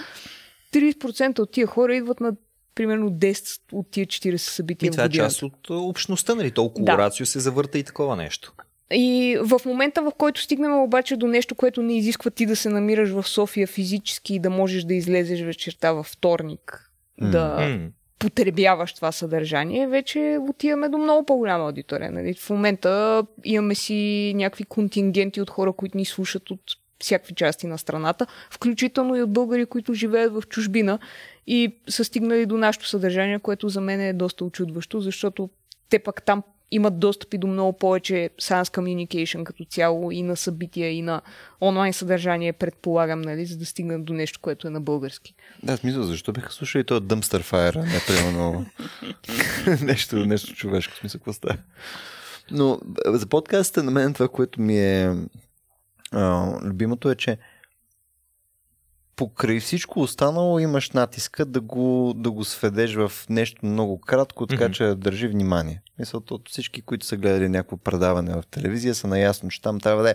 30% 0.72 1.38
от 1.38 1.52
тия 1.52 1.66
хора 1.66 1.96
идват 1.96 2.20
на 2.20 2.32
примерно 2.74 3.10
10 3.10 3.60
от 3.72 3.90
тия 3.90 4.06
40 4.06 4.36
събития 4.36 4.88
И 4.88 4.90
в 4.90 4.92
това 4.92 5.04
е 5.04 5.08
част 5.08 5.42
от 5.42 5.70
общността, 5.70 6.34
нали? 6.34 6.50
Толкова 6.50 6.84
Да. 6.84 6.98
Рацио 6.98 7.26
се 7.26 7.40
завърта 7.40 7.78
и 7.78 7.84
такова 7.84 8.16
нещо. 8.16 8.52
И 8.92 9.38
в 9.42 9.60
момента, 9.66 10.02
в 10.02 10.12
който 10.18 10.40
стигнем 10.40 10.82
обаче 10.82 11.16
до 11.16 11.26
нещо, 11.26 11.54
което 11.54 11.82
не 11.82 11.98
изисква 11.98 12.30
ти 12.30 12.46
да 12.46 12.56
се 12.56 12.68
намираш 12.68 13.10
в 13.10 13.28
София 13.28 13.66
физически 13.66 14.34
и 14.34 14.38
да 14.38 14.50
можеш 14.50 14.84
да 14.84 14.94
излезеш 14.94 15.42
вечерта 15.42 15.92
във 15.92 16.06
вторник, 16.06 16.90
М. 17.20 17.30
да 17.30 17.78
потребяваш 18.18 18.94
това 18.94 19.12
съдържание, 19.12 19.86
вече 19.86 20.38
отиваме 20.48 20.88
до 20.88 20.98
много 20.98 21.26
по-голяма 21.26 21.64
аудитория. 21.64 22.10
Нали? 22.10 22.34
В 22.34 22.50
момента 22.50 23.22
имаме 23.44 23.74
си 23.74 24.32
някакви 24.36 24.64
контингенти 24.64 25.40
от 25.40 25.50
хора, 25.50 25.72
които 25.72 25.96
ни 25.96 26.04
слушат 26.04 26.50
от 26.50 26.60
всякакви 27.00 27.34
части 27.34 27.66
на 27.66 27.78
страната, 27.78 28.26
включително 28.50 29.16
и 29.16 29.22
от 29.22 29.32
българи, 29.32 29.66
които 29.66 29.94
живеят 29.94 30.32
в 30.32 30.42
чужбина 30.48 30.98
и 31.46 31.76
са 31.88 32.04
стигнали 32.04 32.46
до 32.46 32.58
нашето 32.58 32.88
съдържание, 32.88 33.38
което 33.38 33.68
за 33.68 33.80
мен 33.80 34.00
е 34.00 34.12
доста 34.12 34.44
очудващо, 34.44 35.00
защото 35.00 35.50
те 35.88 35.98
пък 35.98 36.22
там 36.22 36.42
имат 36.70 36.98
достъп 36.98 37.34
и 37.34 37.38
до 37.38 37.46
много 37.46 37.78
повече 37.78 38.30
science 38.40 38.76
communication 38.76 39.44
като 39.44 39.64
цяло 39.64 40.10
и 40.10 40.22
на 40.22 40.36
събития, 40.36 40.90
и 40.90 41.02
на 41.02 41.22
онлайн 41.60 41.92
съдържание, 41.92 42.52
предполагам, 42.52 43.22
нали, 43.22 43.46
за 43.46 43.58
да 43.58 43.66
стигнат 43.66 44.04
до 44.04 44.12
нещо, 44.12 44.40
което 44.42 44.66
е 44.66 44.70
на 44.70 44.80
български. 44.80 45.34
Да, 45.62 45.76
смисъл, 45.76 46.02
защо 46.02 46.32
биха 46.32 46.52
слушали 46.52 46.84
този 46.84 47.04
Dumpster 47.04 47.42
Fire, 47.42 47.76
не 47.76 48.00
примерно 48.06 48.66
нещо, 49.86 50.16
нещо 50.16 50.54
човешко, 50.54 50.96
смисъл, 50.96 51.18
какво 51.18 51.32
става? 51.32 51.56
Но 52.50 52.80
за 53.06 53.26
подкаста 53.26 53.82
на 53.82 53.90
мен 53.90 54.14
това, 54.14 54.28
което 54.28 54.60
ми 54.60 54.78
е 54.78 55.16
а, 56.12 56.52
любимото 56.62 57.10
е, 57.10 57.14
че 57.14 57.38
покрай 59.20 59.60
всичко 59.60 60.00
останало 60.00 60.58
имаш 60.58 60.90
натиска 60.90 61.44
да 61.44 61.60
го, 61.60 62.12
да 62.16 62.30
го 62.30 62.44
сведеш 62.44 62.94
в 62.94 63.12
нещо 63.28 63.66
много 63.66 64.00
кратко, 64.00 64.46
така 64.46 64.64
Мгм. 64.64 64.72
че 64.72 64.84
да 64.84 64.94
държи 64.94 65.28
внимание. 65.28 65.82
Мисля, 65.98 66.20
от 66.30 66.48
всички, 66.48 66.82
които 66.82 67.06
са 67.06 67.16
гледали 67.16 67.48
някакво 67.48 67.76
предаване 67.76 68.34
в 68.34 68.42
телевизия, 68.50 68.94
са 68.94 69.06
наясно, 69.06 69.50
че 69.50 69.62
там 69.62 69.80
трябва 69.80 70.02
да 70.02 70.10
е. 70.10 70.14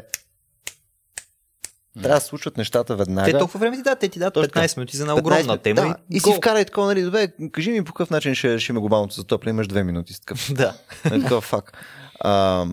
Трябва 2.02 2.18
да 2.18 2.22
се 2.22 2.28
случват 2.28 2.58
нещата 2.58 2.96
веднага. 2.96 3.32
Те 3.32 3.38
толкова 3.38 3.60
време 3.60 3.78
ти 3.78 3.84
дадат, 3.84 4.00
те 4.00 4.10
ти 4.10 4.20
дадат 4.20 4.34
Точно 4.34 4.52
така. 4.52 4.68
15 4.68 4.78
минути 4.78 4.98
за 4.98 5.04
една 5.04 5.16
огромна 5.16 5.58
15 5.58 5.64
тема. 5.64 5.82
Да, 5.82 5.96
и 6.10 6.20
си 6.20 6.34
вкарай 6.38 6.66
такова, 6.66 6.88
нали, 6.88 7.02
добре, 7.02 7.28
кажи 7.52 7.72
ми 7.72 7.84
по 7.84 7.94
какъв 7.94 8.10
начин 8.10 8.36
ще, 8.36 8.58
има 8.70 8.80
глобалното 8.80 9.16
затопляне, 9.16 9.50
имаш 9.50 9.68
две 9.68 9.84
минути 9.84 10.14
с 10.14 10.20
такъв. 10.20 10.54
Да. 10.54 10.74
Е, 11.06 11.10
такъв 11.10 11.44
факт. 11.44 11.78
А, 12.20 12.66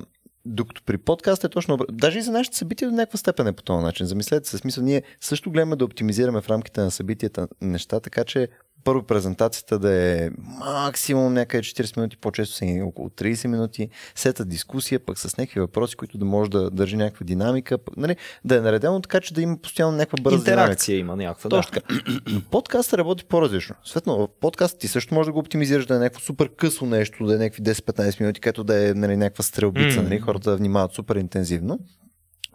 докато 0.45 0.83
при 0.83 0.99
подкаст 0.99 1.45
е 1.45 1.49
точно. 1.49 1.79
Даже 1.93 2.19
и 2.19 2.23
за 2.23 2.33
нашите 2.33 2.57
събития 2.57 2.91
до 2.91 2.97
някаква 2.97 3.19
степен 3.19 3.47
е 3.47 3.53
по 3.53 3.63
този 3.63 3.85
начин. 3.85 4.07
Замислете 4.07 4.49
се, 4.49 4.59
смисъл, 4.59 4.85
ние 4.85 5.03
също 5.21 5.51
гледаме 5.51 5.77
да 5.77 5.85
оптимизираме 5.85 6.41
в 6.41 6.49
рамките 6.49 6.81
на 6.81 6.91
събитията 6.91 7.49
неща, 7.61 8.01
така 8.01 8.25
че 8.25 8.49
първо 8.85 9.03
презентацията 9.03 9.79
да 9.79 9.93
е 9.93 10.31
максимум 10.59 11.35
някъде 11.35 11.63
40 11.63 11.97
минути, 11.97 12.17
по-често 12.17 12.55
са 12.55 12.65
и 12.65 12.83
около 12.83 13.09
30 13.09 13.47
минути, 13.47 13.89
сета 14.15 14.45
дискусия, 14.45 15.01
пък 15.01 15.19
с 15.19 15.37
някакви 15.37 15.61
въпроси, 15.61 15.97
които 15.97 16.19
да 16.19 16.25
може 16.25 16.51
да 16.51 16.71
държи 16.71 16.97
някаква 16.97 17.25
динамика, 17.25 17.79
пък, 17.79 17.97
нали, 17.97 18.17
да 18.45 18.57
е 18.57 18.61
наредено 18.61 19.01
така, 19.01 19.21
че 19.21 19.35
да 19.35 19.43
има 19.43 19.57
постоянно 19.57 19.97
някаква 19.97 20.23
бърза 20.23 20.45
динамика. 20.45 20.63
Интеракция 20.63 20.99
има 20.99 21.17
някаква. 21.17 21.49
Да. 21.49 21.57
Точно 21.57 21.73
така. 21.73 21.95
Но 22.27 22.41
подкастът 22.41 22.99
работи 22.99 23.25
по-различно. 23.25 23.75
Съответно, 23.85 24.19
в 24.19 24.29
подкаст 24.41 24.79
ти 24.79 24.89
също 24.89 25.15
може 25.15 25.27
да 25.27 25.33
го 25.33 25.39
оптимизираш 25.39 25.87
да 25.87 25.97
е 25.97 25.99
някакво 25.99 26.21
супер 26.21 26.49
късо 26.57 26.87
нещо, 26.87 27.27
да 27.27 27.35
е 27.35 27.39
някакви 27.39 27.63
10-15 27.63 28.21
минути, 28.21 28.41
като 28.41 28.65
да 28.65 28.89
е 28.89 28.95
нали, 28.95 29.17
някаква 29.17 29.45
стрелбица, 29.45 29.97
М. 29.97 30.03
нали, 30.03 30.19
хората 30.19 30.51
да 30.51 30.57
внимават 30.57 30.93
супер 30.93 31.17
интензивно. 31.17 31.79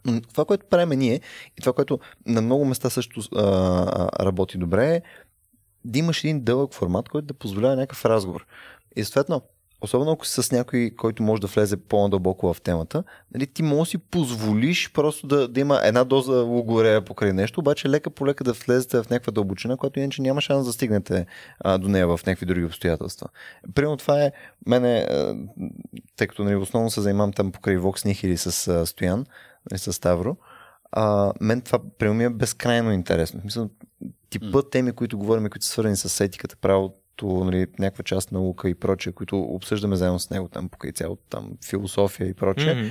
Но 0.06 0.22
Това, 0.22 0.46
което 0.46 0.66
правим 0.70 1.00
ние 1.00 1.22
и 1.58 1.62
това, 1.62 1.74
което 1.74 2.00
на 2.26 2.42
много 2.42 2.66
места 2.66 2.90
също 2.90 3.22
а, 3.36 4.26
работи 4.26 4.58
добре 4.58 4.96
е 4.96 5.02
да 5.86 6.00
имаш 6.00 6.24
един 6.24 6.42
дълъг 6.42 6.74
формат, 6.74 7.10
който 7.10 7.28
да 7.28 7.34
позволява 7.34 7.76
някакъв 7.76 8.06
разговор. 8.06 8.46
И 8.96 9.04
съответно, 9.04 9.42
особено 9.82 10.12
ако 10.12 10.26
си 10.26 10.44
с 10.44 10.52
някой, 10.52 10.92
който 10.98 11.24
може 11.24 11.42
да 11.42 11.48
влезе 11.48 11.78
по-надълбоко 11.78 12.54
в 12.54 12.62
темата, 12.62 13.04
нали, 13.34 13.48
ти 13.48 13.64
може 13.64 13.80
да 13.80 13.86
си 13.86 13.98
позволиш 13.98 14.92
просто 14.94 15.28
да, 15.28 15.48
да 15.48 15.60
има 15.60 15.80
една 15.84 16.04
доза 16.04 16.42
логорея 16.42 17.06
покрай 17.06 17.34
нещо, 17.34 17.60
обаче 17.60 17.90
лека 17.90 18.10
по 18.10 18.28
лека 18.28 18.44
да 18.44 18.54
влезете 18.54 19.04
в 19.04 19.10
някаква 19.10 19.32
дълбочина, 19.32 19.78
която 19.78 20.00
иначе 20.00 20.22
няма 20.22 20.42
шанс 20.42 20.66
да 20.66 20.74
стигнете 20.74 21.26
а, 21.60 21.78
до 21.78 21.88
нея 21.88 22.08
в 22.08 22.20
някакви 22.26 22.46
други 22.46 22.66
обстоятелства. 22.66 23.28
Примерно 23.76 23.98
това 23.98 24.24
е, 24.24 24.32
мене, 24.66 25.08
а, 25.10 25.36
тъй 26.16 26.28
като 26.28 26.44
нали, 26.44 26.56
основно 26.56 26.90
се 26.90 27.02
занимавам 27.02 27.34
там 27.34 27.52
покрай 27.52 27.78
Vox 27.78 28.12
Nihili 28.12 28.36
с 28.36 28.68
а, 28.68 28.86
Стоян, 28.86 29.26
нали, 29.72 29.80
с 29.80 29.94
Ставро, 29.94 30.38
а, 30.92 31.34
мен 31.42 31.62
това 31.62 31.80
при 31.98 32.10
ми 32.10 32.24
е 32.24 32.30
безкрайно 32.30 32.92
интересно. 32.92 33.42
В 33.50 33.70
Типа 34.30 34.62
теми, 34.72 34.92
които 34.92 35.18
говорим, 35.18 35.50
които 35.50 35.66
са 35.66 35.72
свързани 35.72 35.96
с 35.96 36.24
етиката, 36.24 36.56
правото, 36.56 37.28
нали, 37.28 37.68
някаква 37.80 38.04
част 38.04 38.32
наука 38.32 38.70
и 38.70 38.76
прочее, 38.76 39.14
които 39.14 39.40
обсъждаме 39.40 39.96
заедно 39.96 40.20
с 40.20 40.30
него 40.30 40.48
там 40.48 40.70
покрай 40.70 40.92
цялото 40.92 41.22
там 41.30 41.52
философия 41.66 42.28
и 42.28 42.34
прочее, 42.34 42.74
Мгм. 42.76 42.88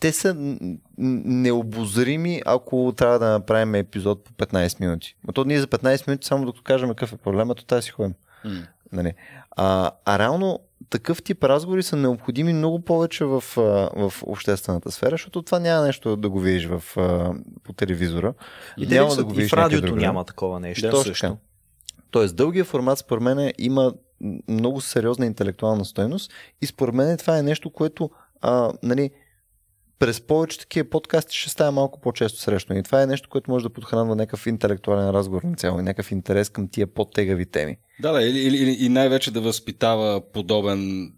те 0.00 0.12
са 0.12 0.56
необозрими, 0.98 2.42
ако 2.46 2.94
трябва 2.96 3.18
да 3.18 3.30
направим 3.30 3.74
епизод 3.74 4.24
по 4.24 4.32
15 4.32 4.80
минути. 4.80 5.16
Но 5.26 5.32
то 5.32 5.44
ние 5.44 5.60
за 5.60 5.66
15 5.66 6.08
минути, 6.08 6.26
само 6.26 6.46
докато 6.46 6.62
кажем 6.62 6.88
какъв 6.88 7.12
е 7.12 7.16
проблемът, 7.16 7.58
то 7.58 7.64
тази 7.64 7.84
си 7.84 7.90
ходим. 7.90 8.14
М. 8.44 8.62
Нали? 8.92 9.12
А, 9.50 9.90
а 10.04 10.18
реално 10.18 10.60
такъв 10.90 11.22
тип 11.22 11.44
разговори 11.44 11.82
са 11.82 11.96
необходими 11.96 12.52
много 12.52 12.80
повече 12.80 13.24
в, 13.24 13.44
в 13.96 14.12
обществената 14.22 14.90
сфера, 14.90 15.10
защото 15.10 15.42
това 15.42 15.58
няма 15.58 15.86
нещо 15.86 16.16
да 16.16 16.28
го 16.30 16.40
видиш 16.40 16.66
в, 16.66 16.82
по 17.62 17.72
телевизора. 17.72 18.34
И, 18.78 18.86
няма 18.86 19.14
да 19.14 19.24
го 19.24 19.40
и 19.40 19.48
в 19.48 19.52
радиото 19.52 19.96
няма 19.96 20.24
такова 20.24 20.60
нещо. 20.60 20.90
Точно 20.90 21.04
също. 21.04 21.36
Тоест, 22.10 22.36
дългия 22.36 22.64
формат, 22.64 22.98
според 22.98 23.22
мен, 23.22 23.52
има 23.58 23.92
много 24.48 24.80
сериозна 24.80 25.26
интелектуална 25.26 25.84
стойност 25.84 26.32
и 26.62 26.66
според 26.66 26.94
мен 26.94 27.16
това 27.16 27.38
е 27.38 27.42
нещо, 27.42 27.70
което 27.70 28.10
а, 28.40 28.72
нали, 28.82 29.10
през 29.98 30.20
повече 30.20 30.58
такива 30.58 30.90
подкасти 30.90 31.36
ще 31.36 31.50
става 31.50 31.72
малко 31.72 32.00
по-често 32.00 32.40
срещано. 32.40 32.78
И 32.78 32.82
това 32.82 33.02
е 33.02 33.06
нещо, 33.06 33.28
което 33.28 33.50
може 33.50 33.62
да 33.62 33.70
подхранва 33.70 34.16
някакъв 34.16 34.46
интелектуален 34.46 35.10
разговор 35.10 35.42
на 35.42 35.56
цяло 35.56 35.80
и 35.80 35.82
някакъв 35.82 36.12
интерес 36.12 36.48
към 36.48 36.68
тия 36.68 36.86
по-тегави 36.86 37.46
теми. 37.46 37.76
Да, 38.00 38.12
да, 38.12 38.22
или, 38.22 38.38
или, 38.38 38.76
и 38.80 38.88
най-вече 38.88 39.30
да 39.30 39.40
възпитава 39.40 40.32
подобен 40.32 41.12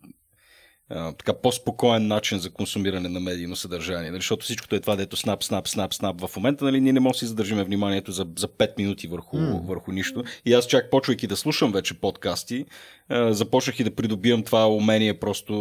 а, 0.90 1.12
така 1.12 1.32
по-спокоен 1.32 2.06
начин 2.06 2.38
за 2.38 2.50
консумиране 2.50 3.08
на 3.08 3.20
медийно 3.20 3.56
съдържание. 3.56 4.10
Нали? 4.10 4.18
Защото 4.18 4.44
всичкото 4.44 4.76
е 4.76 4.80
това, 4.80 4.96
дето 4.96 5.16
снап, 5.16 5.44
снап, 5.44 5.68
снап, 5.68 5.94
снап. 5.94 6.20
В 6.20 6.36
момента 6.36 6.64
нали, 6.64 6.80
ние 6.80 6.92
не 6.92 7.00
можем 7.00 7.12
да 7.12 7.18
си 7.18 7.26
задържиме 7.26 7.64
вниманието 7.64 8.12
за, 8.12 8.26
за 8.38 8.48
5 8.48 8.78
минути 8.78 9.06
върху, 9.06 9.38
М. 9.38 9.60
върху 9.64 9.92
нищо. 9.92 10.24
И 10.46 10.54
аз 10.54 10.66
чак 10.66 10.90
почвайки 10.90 11.26
да 11.26 11.36
слушам 11.36 11.72
вече 11.72 11.94
подкасти, 11.94 12.64
а, 13.08 13.32
започнах 13.32 13.80
и 13.80 13.84
да 13.84 13.94
придобивам 13.94 14.42
това 14.42 14.68
умение 14.68 15.20
просто 15.20 15.54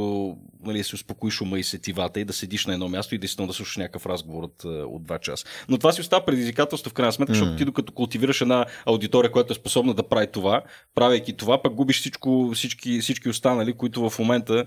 нали, 0.64 0.78
да 0.78 0.84
си 0.84 0.96
успокоиш 0.96 1.42
ума 1.42 1.60
и 1.60 1.64
сетивата 1.64 2.20
и 2.20 2.26
да 2.26 2.34
седиш 2.34 2.66
на 2.66 2.74
едно 2.74 2.90
място 2.90 3.16
и 3.16 3.18
действително 3.18 3.48
да 3.48 3.54
слушаш 3.54 3.78
някакъв 3.78 4.06
разговор 4.06 4.44
от, 4.44 4.64
от 4.66 5.04
2 5.04 5.20
часа. 5.20 5.46
Но 5.70 5.78
това 5.78 5.92
си 5.92 6.02
остава 6.02 6.26
предизвикателство 6.26 6.90
в 6.90 6.94
крайна 6.94 7.12
сметка, 7.14 7.34
защото 7.34 7.52
М. 7.52 7.58
ти 7.58 7.66
докато 7.66 7.94
култивираш 7.94 8.42
една 8.42 8.66
аудитория, 8.86 9.32
която 9.32 9.54
е 9.54 9.56
способна 9.56 9.94
да 9.94 10.04
прави 10.04 10.28
това, 10.28 10.62
правейки 10.96 11.38
това, 11.38 11.62
пък 11.62 11.74
губиш 11.74 12.00
всичко, 12.00 12.52
всички, 12.54 13.00
всички 13.00 13.30
останали, 13.30 13.74
които 13.74 14.10
в 14.10 14.20
момента 14.20 14.66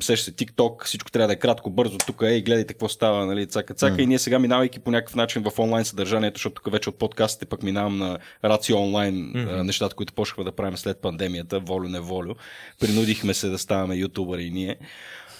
сеща 0.00 0.24
се 0.24 0.32
TikTok, 0.32 0.84
всичко 0.84 1.10
трябва 1.10 1.26
да 1.26 1.32
е 1.32 1.36
кратко, 1.36 1.70
бързо, 1.70 1.98
тук 1.98 2.22
е 2.22 2.34
и 2.34 2.42
гледайте 2.42 2.74
какво 2.74 2.88
става, 2.88 3.26
нали, 3.26 3.46
цака, 3.46 3.74
цака. 3.74 3.92
Мгм. 3.92 4.02
И 4.02 4.06
ние 4.06 4.18
сега 4.18 4.38
минавайки 4.38 4.80
по 4.80 4.90
някакъв 4.90 5.14
начин 5.14 5.42
в 5.42 5.58
онлайн 5.58 5.84
съдържанието, 5.84 6.38
защото 6.38 6.62
тук 6.62 6.72
вече 6.72 6.88
от 6.88 6.98
подкастите 6.98 7.46
пък 7.46 7.62
минавам 7.62 7.98
на 7.98 8.18
рацио 8.44 8.78
онлайн 8.78 9.32
а, 9.36 9.64
нещата, 9.64 9.94
които 9.94 10.12
почнахме 10.12 10.44
да 10.44 10.52
правим 10.52 10.76
след 10.76 11.00
пандемията, 11.00 11.60
волю-неволю. 11.60 12.34
Принудихме 12.80 13.34
се 13.34 13.48
да 13.48 13.58
ставаме 13.58 13.96
ютубъри 13.96 14.44
и 14.44 14.50
ние. 14.50 14.76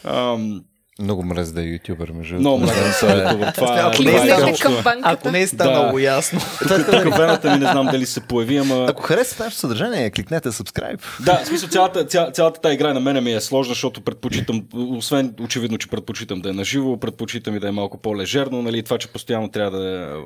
Ам, 0.04 0.64
Много 1.00 1.22
мрез 1.22 1.52
да 1.52 1.62
е 1.62 1.64
ютубър, 1.64 2.10
между 2.10 2.34
много 2.34 2.58
другото. 2.58 2.78
мръзна 2.78 2.92
съм 2.92 3.18
ютубър. 3.18 3.52
Това, 3.52 3.80
Ако 3.80 3.96
това 3.96 4.10
не 4.10 4.18
е 4.18 4.50
е 4.78 4.82
банката. 4.82 5.00
Ако 5.02 5.30
не 5.30 5.40
е 5.40 5.46
станало 5.46 5.92
Да. 5.92 6.02
ясно. 6.02 6.40
Тук, 6.58 6.86
тук 6.90 7.16
вената 7.16 7.52
ми 7.52 7.58
не 7.58 7.70
знам 7.70 7.86
дали 7.86 8.06
се 8.06 8.20
появи, 8.20 8.56
ама... 8.56 8.86
Ако 8.88 9.02
харесате 9.02 9.42
нашето 9.42 9.60
съдържание, 9.60 10.10
кликнете 10.10 10.48
subscribe. 10.48 11.00
Да, 11.24 11.36
в 11.36 11.46
смисъл 11.46 11.68
цялата, 11.68 12.06
ця, 12.06 12.30
цялата 12.30 12.60
тази 12.60 12.74
игра 12.74 12.94
на 12.94 13.00
мене 13.00 13.20
ми 13.20 13.32
е 13.32 13.40
сложна, 13.40 13.74
защото 13.74 14.00
предпочитам, 14.00 14.62
освен 14.74 15.34
очевидно, 15.40 15.78
че 15.78 15.88
предпочитам 15.88 16.40
да 16.40 16.50
е 16.50 16.52
наживо, 16.52 16.96
предпочитам 17.00 17.56
и 17.56 17.60
да 17.60 17.68
е 17.68 17.72
малко 17.72 17.98
по-лежерно, 17.98 18.62
нали, 18.62 18.82
това, 18.82 18.98
че 18.98 19.08
постоянно 19.08 19.48
трябва 19.50 19.78
да, 19.78 20.16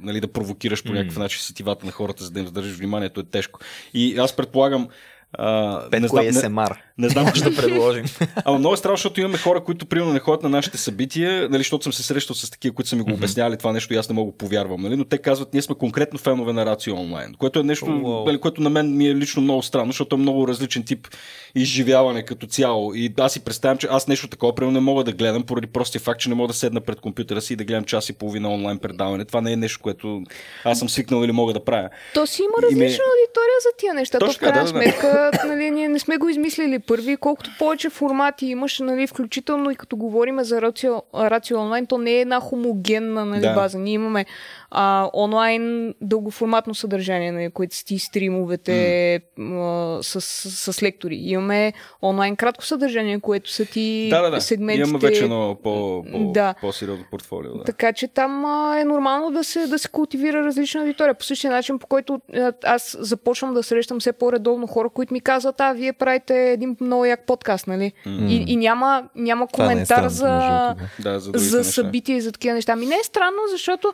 нали, 0.00 0.20
да 0.20 0.28
провокираш 0.28 0.84
по 0.84 0.92
някакъв 0.92 1.16
начин 1.18 1.40
сетивата 1.40 1.86
на 1.86 1.92
хората, 1.92 2.24
за 2.24 2.30
да 2.30 2.40
им 2.40 2.46
задържиш 2.46 2.76
вниманието 2.76 3.20
е 3.20 3.24
тежко. 3.24 3.60
И 3.94 4.18
аз 4.18 4.36
предполагам, 4.36 4.88
а, 5.32 5.80
не, 5.84 5.90
Петко 5.90 6.18
е 6.18 6.32
знам, 6.32 6.34
не, 6.54 6.66
СМР. 6.66 6.78
не 6.98 7.08
знам, 7.08 7.24
Да 7.44 7.56
предложим. 7.56 8.04
Ама 8.44 8.58
много 8.58 8.74
е 8.74 8.78
странно, 8.78 8.96
защото 8.96 9.20
имаме 9.20 9.38
хора, 9.38 9.60
които 9.60 9.86
примерно 9.86 10.12
не 10.12 10.18
ходят 10.18 10.42
на 10.42 10.48
нашите 10.48 10.78
събития, 10.78 11.42
нали, 11.42 11.58
защото 11.58 11.82
съм 11.82 11.92
се 11.92 12.02
срещал 12.02 12.36
с 12.36 12.50
такива, 12.50 12.74
които 12.74 12.88
са 12.88 12.96
ми 12.96 13.02
го 13.02 13.12
обяснявали 13.12 13.56
това 13.56 13.72
нещо 13.72 13.94
и 13.94 13.96
аз 13.96 14.08
не 14.08 14.14
мога 14.14 14.32
да 14.32 14.38
повярвам. 14.38 14.82
Нали, 14.82 14.96
но 14.96 15.04
те 15.04 15.18
казват, 15.18 15.52
ние 15.52 15.62
сме 15.62 15.74
конкретно 15.74 16.18
фенове 16.18 16.52
на 16.52 16.66
Рацио 16.66 16.94
онлайн, 16.94 17.34
което 17.34 17.60
е 17.60 17.62
нещо, 17.62 17.86
Уау. 17.86 18.24
нали, 18.24 18.38
което 18.38 18.62
на 18.62 18.70
мен 18.70 18.96
ми 18.96 19.08
е 19.08 19.14
лично 19.14 19.42
много 19.42 19.62
странно, 19.62 19.86
защото 19.86 20.16
е 20.16 20.18
много 20.18 20.48
различен 20.48 20.82
тип 20.82 21.08
изживяване 21.54 22.22
като 22.22 22.46
цяло. 22.46 22.94
И 22.94 23.14
аз 23.18 23.32
си 23.32 23.40
представям, 23.40 23.78
че 23.78 23.88
аз 23.90 24.08
нещо 24.08 24.28
такова 24.28 24.54
примерно 24.54 24.74
не 24.74 24.80
мога 24.80 25.04
да 25.04 25.12
гледам, 25.12 25.42
поради 25.42 25.66
простия 25.66 26.00
факт, 26.00 26.20
че 26.20 26.28
не 26.28 26.34
мога 26.34 26.48
да 26.48 26.54
седна 26.54 26.80
пред 26.80 27.00
компютъра 27.00 27.40
си 27.40 27.52
и 27.52 27.56
да 27.56 27.64
гледам 27.64 27.84
час 27.84 28.08
и 28.08 28.12
половина 28.12 28.50
онлайн 28.50 28.78
предаване. 28.78 29.24
Това 29.24 29.40
не 29.40 29.52
е 29.52 29.56
нещо, 29.56 29.80
което 29.82 30.22
аз 30.64 30.78
съм 30.78 30.88
свикнал 30.88 31.24
или 31.24 31.32
мога 31.32 31.52
да 31.52 31.64
правя. 31.64 31.88
То 32.14 32.26
си 32.26 32.42
има 32.42 32.50
И 32.70 32.74
ме- 32.74 32.84
различна 32.84 33.04
аудитория 33.04 33.58
за 33.62 33.68
тия 33.78 33.94
неща. 33.94 34.18
То 34.18 34.26
в 34.26 34.28
Точно 34.28 34.40
крайна 34.40 34.64
да, 34.64 34.72
да, 34.72 34.78
да. 34.78 35.19
Нали, 35.46 35.70
ние 35.70 35.88
не 35.88 35.98
сме 35.98 36.16
го 36.16 36.28
измислили 36.28 36.78
първи. 36.78 37.16
Колкото 37.16 37.50
повече 37.58 37.90
формати 37.90 38.46
имаш, 38.46 38.78
нали, 38.78 39.06
включително 39.06 39.70
и 39.70 39.76
като 39.76 39.96
говорим 39.96 40.40
за 40.42 40.62
рацио, 40.62 41.02
рацио 41.14 41.58
онлайн, 41.58 41.86
то 41.86 41.98
не 41.98 42.10
е 42.10 42.20
една 42.20 42.40
хомогенна 42.40 43.24
нали, 43.24 43.40
Да. 43.40 43.54
база. 43.54 43.78
Ние 43.78 43.94
имаме 43.94 44.26
а, 44.70 45.10
онлайн 45.14 45.94
дългоформатно 46.00 46.74
съдържание, 46.74 47.32
нали, 47.32 47.50
които 47.50 47.76
са 47.76 47.84
ти 47.84 47.98
стримовете 47.98 49.20
м, 49.36 49.98
с, 50.02 50.20
с, 50.20 50.72
с 50.72 50.82
лектори. 50.82 51.16
Имаме 51.16 51.72
онлайн 52.02 52.36
кратко 52.36 52.64
съдържание, 52.64 53.20
което 53.20 53.50
са 53.50 53.64
ти 53.64 54.08
Да, 54.10 54.22
да, 54.22 54.30
да. 54.30 54.40
сегментите. 54.40 54.88
Имаме 54.88 55.08
вече 55.08 55.24
едно 55.24 55.56
по, 55.62 56.04
по, 56.12 56.32
Да. 56.32 56.54
по-сериозно 56.60 57.04
портфолио. 57.10 57.58
Да. 57.58 57.64
Така 57.64 57.92
че 57.92 58.08
там 58.08 58.44
а, 58.44 58.80
е 58.80 58.84
нормално 58.84 59.30
да 59.30 59.44
се, 59.44 59.66
да 59.66 59.78
се 59.78 59.88
култивира 59.88 60.44
различна 60.44 60.80
аудитория. 60.80 61.14
По 61.14 61.24
същия 61.24 61.50
начин, 61.50 61.78
по 61.78 61.86
който 61.86 62.20
а, 62.34 62.52
аз 62.64 62.96
започвам 63.00 63.54
да 63.54 63.62
срещам 63.62 64.00
все 64.00 64.12
по-редовно 64.12 64.66
хора, 64.66 64.88
които 64.88 65.12
ми 65.14 65.20
казват, 65.20 65.60
а, 65.60 65.72
вие 65.72 65.92
правите 65.92 66.50
един 66.52 66.76
много 66.80 67.04
як 67.04 67.26
подкаст, 67.26 67.66
нали? 67.66 67.92
М. 68.06 68.26
И, 68.30 68.44
и 68.48 68.56
няма, 68.56 69.04
няма 69.14 69.44
е 69.44 69.54
коментар 69.56 69.84
странно, 69.84 70.10
за, 70.10 70.74
другото, 70.74 70.92
Да, 71.02 71.20
за, 71.20 71.30
за 71.34 71.64
събития 71.64 72.16
и 72.16 72.20
за 72.20 72.32
такива 72.32 72.54
неща. 72.54 72.76
Ми 72.76 72.86
не 72.86 72.94
е 72.94 73.04
странно, 73.04 73.38
защото 73.50 73.92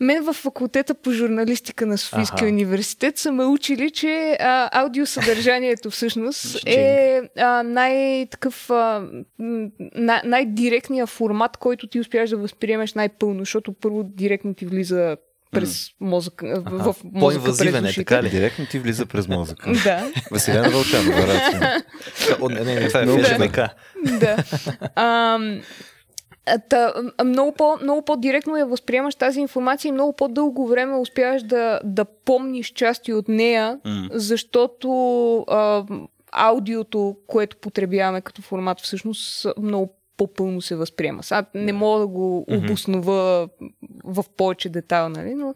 мен 0.00 0.24
в 0.24 0.32
факултета 0.32 0.94
по 0.94 1.12
журналистика 1.12 1.86
на 1.86 1.98
Софийския 1.98 2.46
Аха. 2.46 2.46
университет 2.46 3.18
са 3.18 3.32
ме 3.32 3.44
учили, 3.44 3.90
че 3.90 4.36
а, 4.40 4.82
аудиосъдържанието 4.82 5.90
всъщност 5.90 6.66
е 6.66 7.20
а, 7.38 7.62
най-такъв 7.62 8.70
а, 8.70 9.02
най- 9.94 10.22
най-директният 10.24 11.08
формат, 11.08 11.56
който 11.56 11.86
ти 11.86 12.00
успяваш 12.00 12.30
да 12.30 12.36
възприемеш 12.36 12.94
най-пълно, 12.94 13.38
защото 13.38 13.72
първо 13.72 14.02
директно 14.02 14.54
ти 14.54 14.66
влиза 14.66 15.16
през 15.54 15.90
мозъка, 16.00 16.46
Аха, 16.46 16.62
в 16.62 16.84
мозъка 17.04 17.12
през 17.12 17.20
по-инвазивен 17.20 17.84
е, 17.84 17.88
ушите. 17.88 18.04
така 18.04 18.22
ли? 18.22 18.30
Директно 18.30 18.66
ти 18.66 18.78
влиза 18.78 19.06
през 19.06 19.28
мозъка. 19.28 19.72
Да, 19.84 20.10
Василяна 20.30 20.70
Вълчанова, 20.70 21.26
рацио. 21.26 21.60
О, 22.40 22.48
не, 22.48 22.60
не, 22.60 22.74
не, 22.74 22.88
това 22.88 23.00
е 23.00 23.04
да. 24.18 24.36
Ам, 24.96 25.60
а, 25.60 25.60
Та, 26.68 26.92
а, 27.18 27.24
много, 27.24 27.52
по, 27.52 27.76
много 27.82 28.02
по-директно 28.02 28.56
я 28.56 28.66
възприемаш 28.66 29.14
тази 29.14 29.40
информация 29.40 29.88
и 29.88 29.92
много 29.92 30.12
по-дълго 30.12 30.66
време 30.66 30.96
успяваш 30.96 31.42
да, 31.42 31.80
да 31.84 32.04
помниш 32.04 32.72
части 32.72 33.12
от 33.12 33.28
нея, 33.28 33.78
М. 33.84 34.08
защото 34.12 35.38
а, 35.48 35.84
аудиото, 36.32 37.16
което 37.26 37.56
потребяваме 37.56 38.20
като 38.20 38.42
формат, 38.42 38.80
всъщност 38.80 39.46
много 39.58 39.94
по-пълно 40.16 40.60
се 40.60 40.76
възприема. 40.76 41.22
Сега 41.22 41.44
не 41.54 41.72
мога 41.72 42.00
да 42.00 42.06
го 42.06 42.44
обоснова 42.50 43.48
в 44.04 44.24
повече 44.36 44.68
детайл, 44.68 45.08
нали? 45.08 45.34
но, 45.34 45.54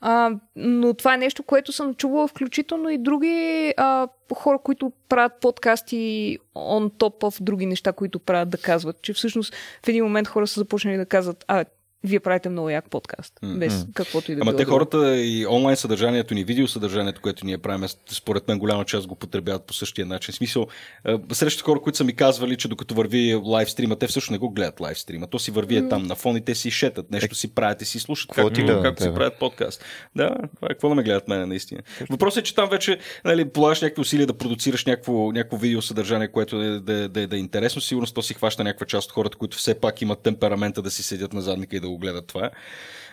а, 0.00 0.30
но 0.56 0.94
това 0.94 1.14
е 1.14 1.18
нещо, 1.18 1.42
което 1.42 1.72
съм 1.72 1.94
чувала 1.94 2.28
включително 2.28 2.88
и 2.88 2.98
други 2.98 3.74
а, 3.76 4.08
хора, 4.34 4.58
които 4.58 4.92
правят 5.08 5.32
подкасти 5.40 6.38
on 6.54 6.90
top 6.90 7.20
of 7.20 7.42
други 7.42 7.66
неща, 7.66 7.92
които 7.92 8.18
правят 8.18 8.50
да 8.50 8.58
казват, 8.58 9.02
че 9.02 9.12
всъщност 9.12 9.54
в 9.84 9.88
един 9.88 10.04
момент 10.04 10.28
хора 10.28 10.46
са 10.46 10.60
започнали 10.60 10.96
да 10.96 11.06
казват, 11.06 11.44
а, 11.48 11.64
вие 12.04 12.20
правите 12.20 12.48
много 12.48 12.70
як 12.70 12.90
подкаст, 12.90 13.32
без 13.42 13.86
каквото 13.94 14.32
и 14.32 14.34
да 14.34 14.40
Ама 14.40 14.50
било 14.50 14.58
те 14.58 14.64
хората 14.64 15.16
и 15.16 15.46
онлайн 15.46 15.76
съдържанието 15.76 16.34
ни, 16.34 16.44
видео 16.44 16.68
съдържанието, 16.68 17.20
което 17.20 17.46
ние 17.46 17.58
правим, 17.58 17.88
според 18.10 18.48
мен 18.48 18.58
голяма 18.58 18.84
част 18.84 19.06
го 19.06 19.14
потребяват 19.14 19.66
по 19.66 19.74
същия 19.74 20.06
начин. 20.06 20.32
В 20.32 20.36
смисъл, 20.36 20.66
е, 21.08 21.16
срещу 21.32 21.64
хора, 21.64 21.80
които 21.80 21.98
са 21.98 22.04
ми 22.04 22.16
казвали, 22.16 22.56
че 22.56 22.68
докато 22.68 22.94
върви 22.94 23.34
лайв 23.34 23.70
стрима, 23.70 23.96
те 23.96 24.06
всъщност 24.06 24.30
не 24.30 24.38
го 24.38 24.50
гледат 24.50 24.80
лайв 24.80 24.98
стрима. 24.98 25.26
То 25.26 25.38
си 25.38 25.50
върви 25.50 25.76
е 25.76 25.88
там 25.88 26.02
на 26.02 26.14
фон 26.14 26.36
и 26.36 26.40
те 26.40 26.54
си 26.54 26.70
шетат, 26.70 27.10
нещо 27.10 27.34
си 27.34 27.54
правят 27.54 27.82
и 27.82 27.84
си 27.84 27.98
слушат, 27.98 28.28
какво 28.30 28.48
както, 28.48 28.54
ти 28.54 28.62
гледат 28.62 28.82
както 28.82 29.02
си 29.02 29.14
правят 29.14 29.38
подкаст. 29.38 29.84
Да, 30.16 30.36
това 30.56 30.66
е 30.66 30.68
какво 30.68 30.88
да 30.88 30.94
ме 30.94 31.02
гледат 31.02 31.28
мене 31.28 31.46
наистина. 31.46 31.80
Въпросът 32.10 32.40
е, 32.40 32.44
че 32.44 32.54
там 32.54 32.68
вече 32.68 32.98
нали, 33.24 33.48
полагаш 33.48 33.80
някакви 33.80 34.00
усилия 34.00 34.26
да 34.26 34.34
продуцираш 34.34 34.84
някакво, 34.84 35.32
някакво 35.32 35.56
видео 35.56 35.82
съдържание, 35.82 36.28
което 36.28 36.62
е, 36.62 36.80
да, 36.80 37.08
да, 37.08 37.26
да 37.26 37.36
е 37.36 37.38
интересно. 37.38 37.80
Сигурно 37.80 38.06
то 38.06 38.22
си 38.22 38.34
хваща 38.34 38.64
някаква 38.64 38.86
част 38.86 39.08
от 39.08 39.12
хората, 39.12 39.38
които 39.38 39.56
все 39.56 39.80
пак 39.80 40.02
имат 40.02 40.22
темперамента 40.22 40.82
да 40.82 40.90
си 40.90 41.02
седят 41.02 41.32
на 41.32 41.40
задника 41.40 41.76
и 41.76 41.80
да 41.80 41.89
го 41.90 41.98
гледат 41.98 42.26
това. 42.26 42.50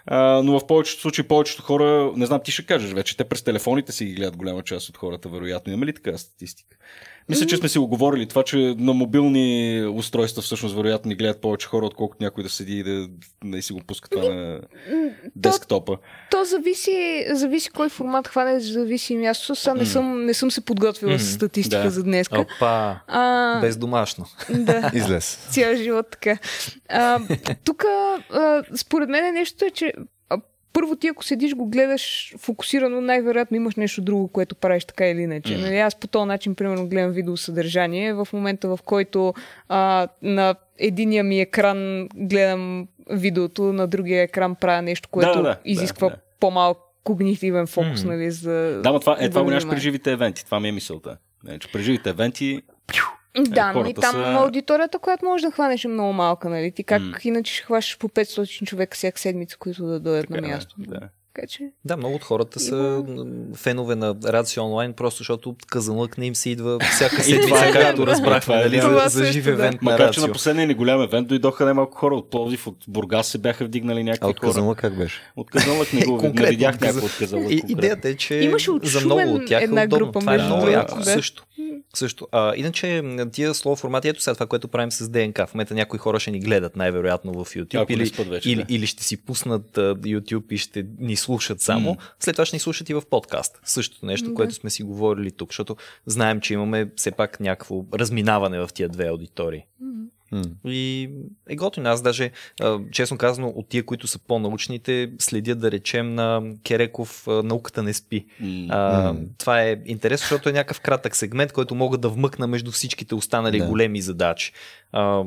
А, 0.05 0.41
но 0.43 0.59
в 0.59 0.67
повечето 0.67 1.01
случаи 1.01 1.27
повечето 1.27 1.63
хора, 1.63 2.11
не 2.15 2.25
знам, 2.25 2.41
ти 2.43 2.51
ще 2.51 2.65
кажеш 2.65 2.93
вече, 2.93 3.17
те 3.17 3.23
през 3.23 3.43
телефоните 3.43 3.91
си 3.91 4.05
ги 4.05 4.13
гледат 4.13 4.37
голяма 4.37 4.63
част 4.63 4.89
от 4.89 4.97
хората, 4.97 5.29
вероятно. 5.29 5.73
Има 5.73 5.85
ли 5.85 5.93
така 5.93 6.17
статистика? 6.17 6.77
Мисля, 7.29 7.45
че 7.45 7.57
сме 7.57 7.69
си 7.69 7.79
го 7.79 7.87
говорили 7.87 8.25
това, 8.25 8.43
че 8.43 8.57
на 8.77 8.93
мобилни 8.93 9.47
устройства 9.87 10.41
всъщност 10.41 10.75
вероятно 10.75 11.09
ни 11.09 11.15
гледат 11.15 11.41
повече 11.41 11.67
хора, 11.67 11.85
отколкото 11.85 12.23
някой 12.23 12.43
да 12.43 12.49
седи 12.49 12.73
и 12.73 12.83
да, 12.83 13.07
да 13.45 13.61
си 13.61 13.73
го 13.73 13.79
пуска 13.79 14.09
това 14.09 14.23
на 14.25 14.53
М, 14.53 14.59
То, 14.89 15.29
десктопа. 15.35 15.97
то 16.31 16.43
зависи, 16.43 17.25
зависи 17.31 17.69
кой 17.69 17.89
формат 17.89 18.27
хване, 18.27 18.59
зависи 18.59 19.15
място. 19.15 19.55
Сега 19.55 19.73
не, 19.73 19.85
съм, 19.85 20.25
не 20.25 20.33
съм 20.33 20.51
се 20.51 20.61
подготвила 20.61 21.11
М, 21.11 21.19
с 21.19 21.31
статистика 21.31 21.83
да. 21.83 21.89
за 21.89 22.03
днес. 22.03 22.27
Опа, 22.31 22.99
А, 23.07 23.59
без 23.61 23.77
домашно. 23.77 24.25
да. 24.49 24.91
Излез. 24.95 25.47
цял 25.51 25.75
живот 25.75 26.05
така. 26.11 26.37
Тук, 27.63 27.85
според 28.75 29.09
мен 29.09 29.33
нещо 29.33 29.65
е, 29.65 29.69
че 29.69 29.93
първо 30.77 30.95
ти 30.95 31.07
ако 31.07 31.23
седиш 31.23 31.55
го 31.55 31.65
гледаш 31.65 32.33
фокусирано, 32.37 33.01
най-вероятно 33.01 33.57
имаш 33.57 33.75
нещо 33.75 34.01
друго, 34.01 34.27
което 34.27 34.55
правиш 34.55 34.85
така 34.85 35.07
или 35.07 35.21
иначе. 35.21 35.53
Мгм. 35.53 35.61
Нали, 35.61 35.77
аз 35.77 35.95
по 35.95 36.07
този 36.07 36.27
начин, 36.27 36.55
примерно, 36.55 36.87
гледам 36.87 37.11
видеосъдържание 37.11 38.13
в 38.13 38.27
момента, 38.33 38.67
в 38.67 38.79
който 38.85 39.33
а, 39.69 40.07
на 40.21 40.55
единия 40.77 41.23
ми 41.23 41.39
екран 41.39 42.09
гледам 42.15 42.87
видеото, 43.09 43.63
на 43.63 43.87
другия 43.87 44.23
екран 44.23 44.55
правя 44.55 44.81
нещо, 44.81 45.09
което 45.09 45.31
Да, 45.33 45.37
да, 45.37 45.43
да, 45.43 45.57
изисква 45.65 46.09
да. 46.09 46.15
по-малък 46.39 46.77
когнитивен 47.03 47.67
фокус, 47.67 48.03
Мгм. 48.03 48.11
нали, 48.13 48.31
за... 48.31 48.81
Да, 48.83 48.91
но 48.91 48.99
това, 48.99 49.17
е, 49.19 49.29
това 49.29 49.41
го 49.43 49.49
да 49.49 49.55
нямаш 49.55 49.69
при 49.69 49.79
живите 49.79 50.11
евенти. 50.11 50.45
Това 50.45 50.59
ми 50.59 50.69
е 50.69 50.71
мисълта. 50.71 51.17
Не, 51.43 51.59
че 51.59 51.71
при 51.71 51.83
живите 51.83 52.09
евенти 52.09 52.61
Да, 53.39 53.73
но 53.73 53.85
и 53.85 53.93
там 53.93 54.11
са- 54.11 54.33
аудиторията, 54.33 54.99
която 54.99 55.25
можеш 55.25 55.45
да 55.45 55.51
хванеш 55.51 55.85
е 55.85 55.87
много 55.87 56.13
малка, 56.13 56.49
нали? 56.49 56.71
Ти 56.71 56.83
как 56.83 57.01
М. 57.01 57.11
иначе 57.23 57.53
ще 57.53 57.63
хващаш 57.63 57.97
по 57.97 58.09
500 58.09 58.65
човека 58.65 58.95
всяка 58.95 59.19
седмица, 59.19 59.57
които 59.57 59.85
да 59.85 59.99
дойдат 59.99 60.27
така, 60.27 60.41
на 60.41 60.47
място. 60.47 60.75
Да. 60.77 60.99
Така 61.33 61.47
че... 61.47 61.63
Да, 61.85 61.97
много 61.97 62.15
от 62.15 62.23
хората 62.23 62.59
са 62.59 63.03
Има- 63.07 63.55
фенове 63.55 63.95
на 63.95 64.15
Радио 64.25 64.63
онлайн, 64.63 64.93
просто 64.93 65.17
защото 65.17 65.55
казанлък 65.67 66.17
не 66.17 66.25
им 66.25 66.35
се 66.35 66.49
идва 66.49 66.79
всяка 66.91 67.15
седмица, 67.23 67.65
е 67.65 67.71
както 67.71 68.07
разбрахме, 68.07 68.55
е 68.55 68.57
нали, 68.57 68.81
за, 68.81 69.03
за 69.07 69.25
жив 69.25 69.43
да. 69.43 69.51
евент 69.51 69.81
на 69.81 69.91
Макар 69.91 70.11
че 70.11 70.19
на 70.19 70.31
последния 70.31 70.67
ни 70.67 70.73
голям 70.73 71.01
евент 71.01 71.27
дойдоха 71.27 71.65
най-малко 71.65 71.97
хора 71.97 72.15
от 72.15 72.29
Пловдив, 72.29 72.67
от 72.67 72.77
Бургас 72.87 73.27
се 73.27 73.37
бяха 73.37 73.65
вдигнали 73.65 73.99
А 73.99 74.03
някакви 74.03 74.29
от 74.29 74.39
хора. 74.39 74.49
Казанлък 74.49 74.77
как 74.77 74.97
беше? 74.97 75.21
От 75.35 75.49
Казанлък 75.49 75.93
не 75.93 76.01
го 76.05 76.21
не 76.21 76.45
видях 76.45 76.81
някой 76.81 77.01
от 77.01 77.17
Казанлък. 77.19 77.51
Идеята 77.51 78.09
е, 78.09 78.15
че 78.15 78.51
за 78.83 79.01
много 79.01 79.33
от 79.33 79.47
тях 79.47 79.63
е 79.63 79.85
удобно. 79.85 80.11
Това 80.11 80.35
е 80.35 80.37
много 80.37 80.67
яко. 80.67 81.03
Също. 81.03 81.46
Също. 81.93 82.27
А, 82.31 82.55
иначе 82.55 83.03
тия 83.31 83.53
слово 83.53 83.75
формати, 83.75 84.07
ето 84.07 84.21
сега 84.21 84.33
това, 84.33 84.45
което 84.45 84.67
правим 84.67 84.91
с 84.91 85.09
ДНК. 85.09 85.47
В 85.47 85.53
момента 85.53 85.73
някои 85.73 85.99
хора 85.99 86.19
ще 86.19 86.31
ни 86.31 86.39
гледат 86.39 86.75
най-вероятно 86.75 87.33
в 87.33 87.45
YouTube 87.45 87.81
Ако 87.81 87.93
или, 87.93 88.11
вече, 88.29 88.51
или, 88.51 88.63
да. 88.63 88.73
или 88.73 88.87
ще 88.87 89.03
си 89.03 89.25
пуснат 89.25 89.71
YouTube 89.77 90.53
и 90.53 90.57
ще 90.57 90.85
ни 90.99 91.15
слушат 91.15 91.61
само. 91.61 91.89
М. 91.89 91.97
След 92.19 92.35
това 92.35 92.45
ще 92.45 92.55
ни 92.55 92.59
слушат 92.59 92.89
и 92.89 92.93
в 92.93 93.03
подкаст. 93.09 93.59
Същото 93.63 94.05
нещо, 94.05 94.29
Да. 94.29 94.33
което 94.33 94.53
сме 94.53 94.69
си 94.69 94.83
говорили 94.83 95.31
тук, 95.31 95.49
защото 95.49 95.75
знаем, 96.05 96.41
че 96.41 96.53
имаме 96.53 96.91
все 96.95 97.11
пак 97.11 97.39
някакво 97.39 97.85
разминаване 97.93 98.59
в 98.59 98.69
тия 98.73 98.89
две 98.89 99.07
аудитории. 99.07 99.63
М. 100.31 100.41
И 100.65 101.09
е 101.49 101.55
готино. 101.55 101.89
Аз 101.89 102.01
даже, 102.01 102.31
честно 102.91 103.17
казано, 103.17 103.53
от 103.55 103.69
тия, 103.69 103.85
които 103.85 104.07
са 104.07 104.19
по-научните, 104.19 105.11
следя 105.19 105.55
да 105.55 105.71
речем 105.71 106.15
на 106.15 106.41
Кереков 106.63 107.23
науката 107.27 107.83
не 107.83 107.93
спи. 107.93 108.25
М. 108.39 108.65
А. 108.69 109.15
Това 109.37 109.61
е 109.63 109.77
интересно, 109.85 110.23
защото 110.23 110.49
е 110.49 110.53
някакъв 110.53 110.81
кратък 110.81 111.15
сегмент, 111.15 111.51
който 111.51 111.75
мога 111.75 111.97
да 111.97 112.09
вмъкна 112.09 112.47
между 112.47 112.71
всичките 112.71 113.15
останали 113.15 113.59
Да. 113.59 113.65
големи 113.65 114.01
задачи. 114.01 114.51
А, 114.91 115.23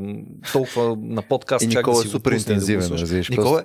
толкова 0.53 0.97
на 1.01 1.23
подкаст 1.23 1.65
И 1.65 1.69
чак 1.71 1.81
Никола 1.81 1.95
да 1.95 2.01
е 2.01 2.03
си 2.03 2.09
го 2.09 2.13
супер 2.13 2.31
да 2.31 2.37
интензивен, 2.37 2.89
разбираш, 2.93 3.29
Никола 3.29 3.65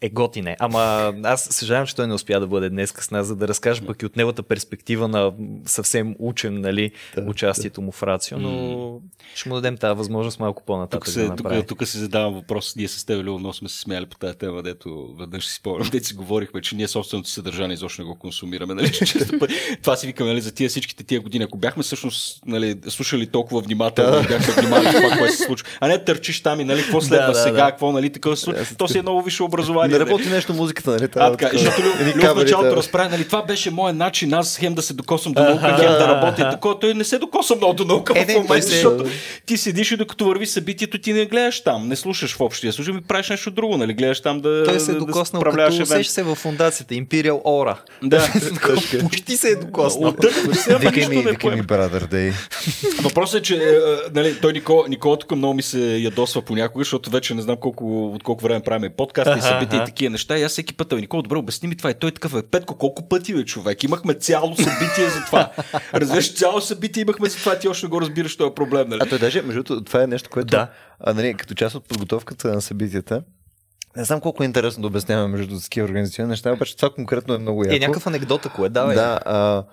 е, 0.00 0.06
е 0.06 0.10
готин 0.10 0.46
е. 0.46 0.56
Ама 0.60 1.14
аз 1.24 1.44
съжалявам, 1.44 1.86
че 1.86 1.96
той 1.96 2.06
не 2.06 2.14
успя 2.14 2.40
да 2.40 2.46
бъде 2.46 2.70
днес 2.70 2.94
с 3.00 3.10
нас, 3.10 3.26
за 3.26 3.36
да 3.36 3.48
разкаже 3.48 3.86
пък 3.86 4.02
и 4.02 4.06
от 4.06 4.16
неговата 4.16 4.42
перспектива 4.42 5.08
на 5.08 5.32
съвсем 5.66 6.16
учен 6.18 6.60
нали, 6.60 6.90
Да, 7.16 7.22
участието 7.22 7.82
му 7.82 7.92
в 7.92 8.02
Рацио, 8.02 8.38
но 8.38 9.00
ще 9.34 9.48
му 9.48 9.54
дадем 9.54 9.76
тази 9.76 9.98
възможност 9.98 10.40
малко 10.40 10.62
по-нататък 10.66 11.00
Тук, 11.00 11.04
да 11.04 11.12
се, 11.12 11.28
направи. 11.28 11.58
тук, 11.58 11.78
тук 11.78 11.88
си 11.88 11.98
задавам 11.98 12.34
въпрос. 12.34 12.76
Ние 12.76 12.88
с 12.88 13.04
теб, 13.04 13.24
Лео, 13.24 13.38
много 13.38 13.54
сме 13.54 13.68
се 13.68 13.80
смяли 13.80 14.06
по 14.06 14.16
тази 14.16 14.38
тема, 14.38 14.62
дето 14.62 15.14
веднъж 15.18 15.46
си 15.46 15.54
спомням, 15.54 15.88
дето 15.92 16.06
си 16.06 16.14
говорихме, 16.14 16.60
че 16.60 16.76
ние 16.76 16.88
собственото 16.88 17.28
си 17.28 17.34
съдържание 17.34 17.74
изобщо 17.74 18.02
не 18.02 18.06
го 18.06 18.18
консумираме. 18.18 18.74
Нали? 18.74 18.92
Често. 19.06 19.38
Това 19.82 19.96
си 19.96 20.06
викаме 20.06 20.30
нали, 20.30 20.40
за 20.40 20.54
тия 20.54 20.68
всичките 20.68 21.04
тия 21.04 21.20
години. 21.20 21.44
Ако 21.44 21.58
бяхме 21.58 21.82
всъщност 21.82 22.42
нали, 22.46 22.76
слушали 22.88 23.26
толкова 23.26 23.60
внимателно, 23.60 24.24
и 24.24 24.26
бяхме 24.26 24.54
внимали 24.62 24.84
това, 24.84 25.16
което 25.18 25.36
се 25.36 25.44
случва. 25.44 25.68
А 25.80 25.88
не 25.88 26.04
търчиш 26.04 26.42
там 26.42 26.60
и 26.60 26.64
нали, 26.64 26.82
какво 26.82 27.00
следва 27.00 27.26
Да, 27.26 27.32
да, 27.32 27.38
сега, 27.38 27.64
да. 27.64 27.70
какво, 27.70 27.92
нали, 27.92 28.10
такова 28.10 28.36
се 28.36 28.42
случва. 28.42 28.66
То 28.78 28.88
си 28.88 28.98
е 28.98 29.02
много 29.02 29.22
висше 29.22 29.42
образование. 29.42 29.89
Не 29.90 29.98
нали? 29.98 30.10
работи 30.10 30.28
нещо 30.28 30.52
музиката, 30.52 30.90
нали? 30.90 31.04
А, 31.04 31.08
Трябва 31.08 31.36
така, 31.36 31.50
защото 31.52 31.82
Лю, 31.82 31.90
Едни 32.00 32.22
Лю 32.22 32.26
в 32.26 32.36
началото 32.36 32.76
разправя, 32.76 33.08
нали, 33.10 33.24
това 33.24 33.42
беше 33.42 33.70
моят 33.70 33.96
начин, 33.96 34.34
аз 34.34 34.58
хем 34.58 34.74
да 34.74 34.82
се 34.82 34.94
докосвам 34.94 35.32
до 35.32 35.42
наука, 35.42 35.76
хем 35.78 35.92
да 35.92 36.08
работя. 36.08 36.42
и 36.42 36.50
Такова, 36.50 36.78
той 36.78 36.94
не 36.94 37.04
се 37.04 37.18
докосва 37.18 37.56
много 37.56 37.74
до 37.74 37.84
наука 37.84 38.12
Е, 38.16 38.24
в 38.24 38.28
момента, 38.28 38.62
защото 38.62 39.04
ти 39.46 39.56
седиш 39.56 39.92
и 39.92 39.96
докато 39.96 40.24
върви 40.24 40.46
събитието, 40.46 40.98
ти 40.98 41.12
не 41.12 41.26
гледаш 41.26 41.60
там, 41.60 41.88
не 41.88 41.96
слушаш 41.96 42.36
в 42.36 42.40
общия 42.40 42.72
случай, 42.72 42.94
ми 42.94 43.00
правиш 43.00 43.30
нещо 43.30 43.50
друго, 43.50 43.76
нали, 43.76 43.94
гледаш 43.94 44.20
там 44.20 44.40
да 44.40 44.64
Той 44.64 44.80
се 44.80 44.90
е 44.90 44.94
да- 44.94 45.00
да 45.00 45.06
докоснал, 45.06 45.40
управляваш 45.40 45.74
като 45.74 45.82
усеща 45.84 46.12
се 46.12 46.22
в 46.22 46.34
фундацията 46.34 46.94
Imperial 46.94 47.42
Aura. 47.42 47.76
Да, 48.02 48.28
Почти 49.00 49.36
се 49.36 49.48
е 49.48 49.54
докоснал. 49.56 50.14
Ама 50.68 50.78
Викай 50.78 51.08
ми, 51.08 51.16
викай 51.16 51.50
ми. 51.50 51.62
Brother 51.62 52.04
Day. 52.04 52.32
Въпросът 53.02 53.40
е, 53.40 53.42
че 53.42 53.54
е, 53.54 53.58
е, 53.58 53.72
нали, 54.14 54.36
той 54.40 54.52
Никола, 54.52 54.84
Никола 54.88 55.18
тук 55.18 55.30
много 55.30 55.54
ми 55.54 55.62
се 55.62 55.96
ядосва 55.96 56.42
понякога, 56.42 56.84
защото 56.84 57.10
вече 57.10 57.34
не 57.34 57.42
знам 57.42 57.56
колко, 57.56 58.06
от 58.06 58.22
колко 58.22 58.44
време 58.44 58.60
правим 58.60 58.90
подкасти, 58.96 59.30
Аха, 59.30 59.42
събития 59.42 59.79
и 59.82 59.86
такива 59.86 60.10
неща. 60.10 60.38
И 60.38 60.42
аз 60.42 60.52
всеки 60.52 60.74
път, 60.74 60.92
«Абе, 60.92 61.00
Никола, 61.00 61.22
добре, 61.22 61.36
обясни 61.38 61.68
ми 61.68 61.76
това. 61.76 61.90
И 61.90 61.94
той 61.94 62.08
е 62.08 62.12
такъв, 62.12 62.34
е, 62.34 62.42
Петко, 62.42 62.78
колко 62.78 63.08
пъти 63.08 63.34
бе, 63.34 63.44
човек? 63.44 63.82
Имахме 63.82 64.14
цяло 64.14 64.56
събитие 64.56 65.08
за 65.10 65.24
това. 65.26 65.52
Разбираш, 65.94 66.34
цяло 66.34 66.60
събитие 66.60 67.00
имахме 67.02 67.28
за 67.28 67.36
това, 67.36 67.58
ти 67.58 67.68
още 67.68 67.86
не 67.86 67.90
го 67.90 68.00
разбираш 68.00 68.36
този 68.36 68.54
проблем, 68.54 68.88
нали? 68.88 69.00
А 69.02 69.06
той 69.08 69.18
даже, 69.18 69.42
между 69.42 69.62
другото, 69.62 69.84
това 69.84 70.02
е 70.02 70.06
нещо, 70.06 70.30
което 70.30 70.46
Да. 70.46 70.70
а, 71.00 71.14
нали, 71.14 71.34
като 71.34 71.54
част 71.54 71.74
от 71.74 71.88
подготовката 71.88 72.54
на 72.54 72.62
събитията, 72.62 73.22
не 73.96 74.04
знам 74.04 74.20
колко 74.20 74.42
е 74.42 74.46
интересно 74.46 74.80
да 74.80 74.86
обясняваме 74.86 75.36
между 75.36 75.60
такива 75.60 75.84
организационни 75.84 76.30
неща, 76.30 76.52
обаче 76.52 76.76
това 76.76 76.90
конкретно 76.90 77.34
е 77.34 77.38
много 77.38 77.64
яко. 77.64 77.76
Е, 77.76 77.78
някакъв 77.78 78.06
анекдот, 78.06 78.46
ако 78.46 78.64
е, 78.64 78.68
давай. 78.68 78.96
Да, 78.96 79.20
а, 79.24 79.64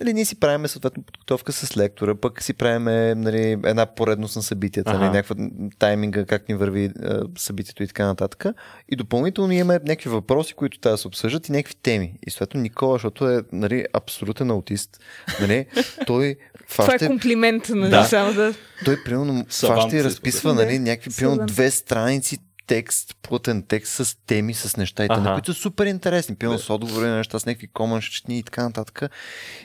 нали, 0.00 0.12
ние 0.12 0.24
си 0.24 0.40
правиме 0.40 0.68
съответно 0.68 1.02
подготовка 1.02 1.52
с 1.52 1.76
лектора, 1.76 2.14
пък 2.14 2.42
си 2.42 2.54
правиме 2.54 3.14
нали, 3.14 3.50
една 3.64 3.86
поредност 3.86 4.36
на 4.36 4.42
събитията, 4.42 4.90
Ага. 4.90 4.98
нали, 4.98 5.10
някаква 5.10 5.36
тайминга, 5.78 6.24
как 6.24 6.48
ни 6.48 6.54
върви 6.54 6.90
а, 7.02 7.22
събитието 7.38 7.82
и 7.82 7.86
така 7.86 8.06
нататък. 8.06 8.44
И 8.88 8.96
допълнително 8.96 9.52
имаме 9.52 9.74
някакви 9.74 10.10
въпроси, 10.10 10.54
които 10.54 10.78
трябва 10.78 10.94
да 10.94 10.98
се 10.98 11.08
обсъждат 11.08 11.48
и 11.48 11.52
някакви 11.52 11.74
теми. 11.74 12.14
И 12.26 12.30
съответно 12.30 12.60
Никола, 12.60 12.94
защото 12.94 13.28
е 13.28 13.42
нали, 13.52 13.84
абсолютен 13.92 14.50
аутист, 14.50 15.00
нали, 15.40 15.66
той 16.06 16.36
Това 16.70 16.84
е 16.84 16.88
фаща, 16.88 17.06
комплимент, 17.06 17.68
нали, 17.68 17.90
Да. 17.90 18.04
само 18.04 18.34
да... 18.34 18.54
той 18.84 19.04
примерно 19.04 19.46
фаща 19.48 19.96
и 19.96 20.04
разписва 20.04 20.54
нали, 20.54 20.78
някакви 20.78 21.10
примерно 21.16 21.46
две 21.46 21.70
страници 21.70 22.38
текст, 22.66 23.16
плътен 23.22 23.62
текст 23.68 23.92
с 23.92 24.16
теми, 24.26 24.54
с 24.54 24.76
неща, 24.76 25.02
и 25.02 25.06
ага. 25.10 25.20
Ага. 25.20 25.32
които 25.32 25.54
са 25.54 25.60
супер 25.60 25.86
интересни. 25.86 26.34
Пилно 26.34 26.58
с 26.58 26.70
отговори 26.70 27.06
на 27.06 27.16
неща, 27.16 27.38
с 27.38 27.46
някакви 27.46 27.66
комънщини 27.66 28.38
и 28.38 28.42
така 28.42 28.62
нататък. 28.62 29.02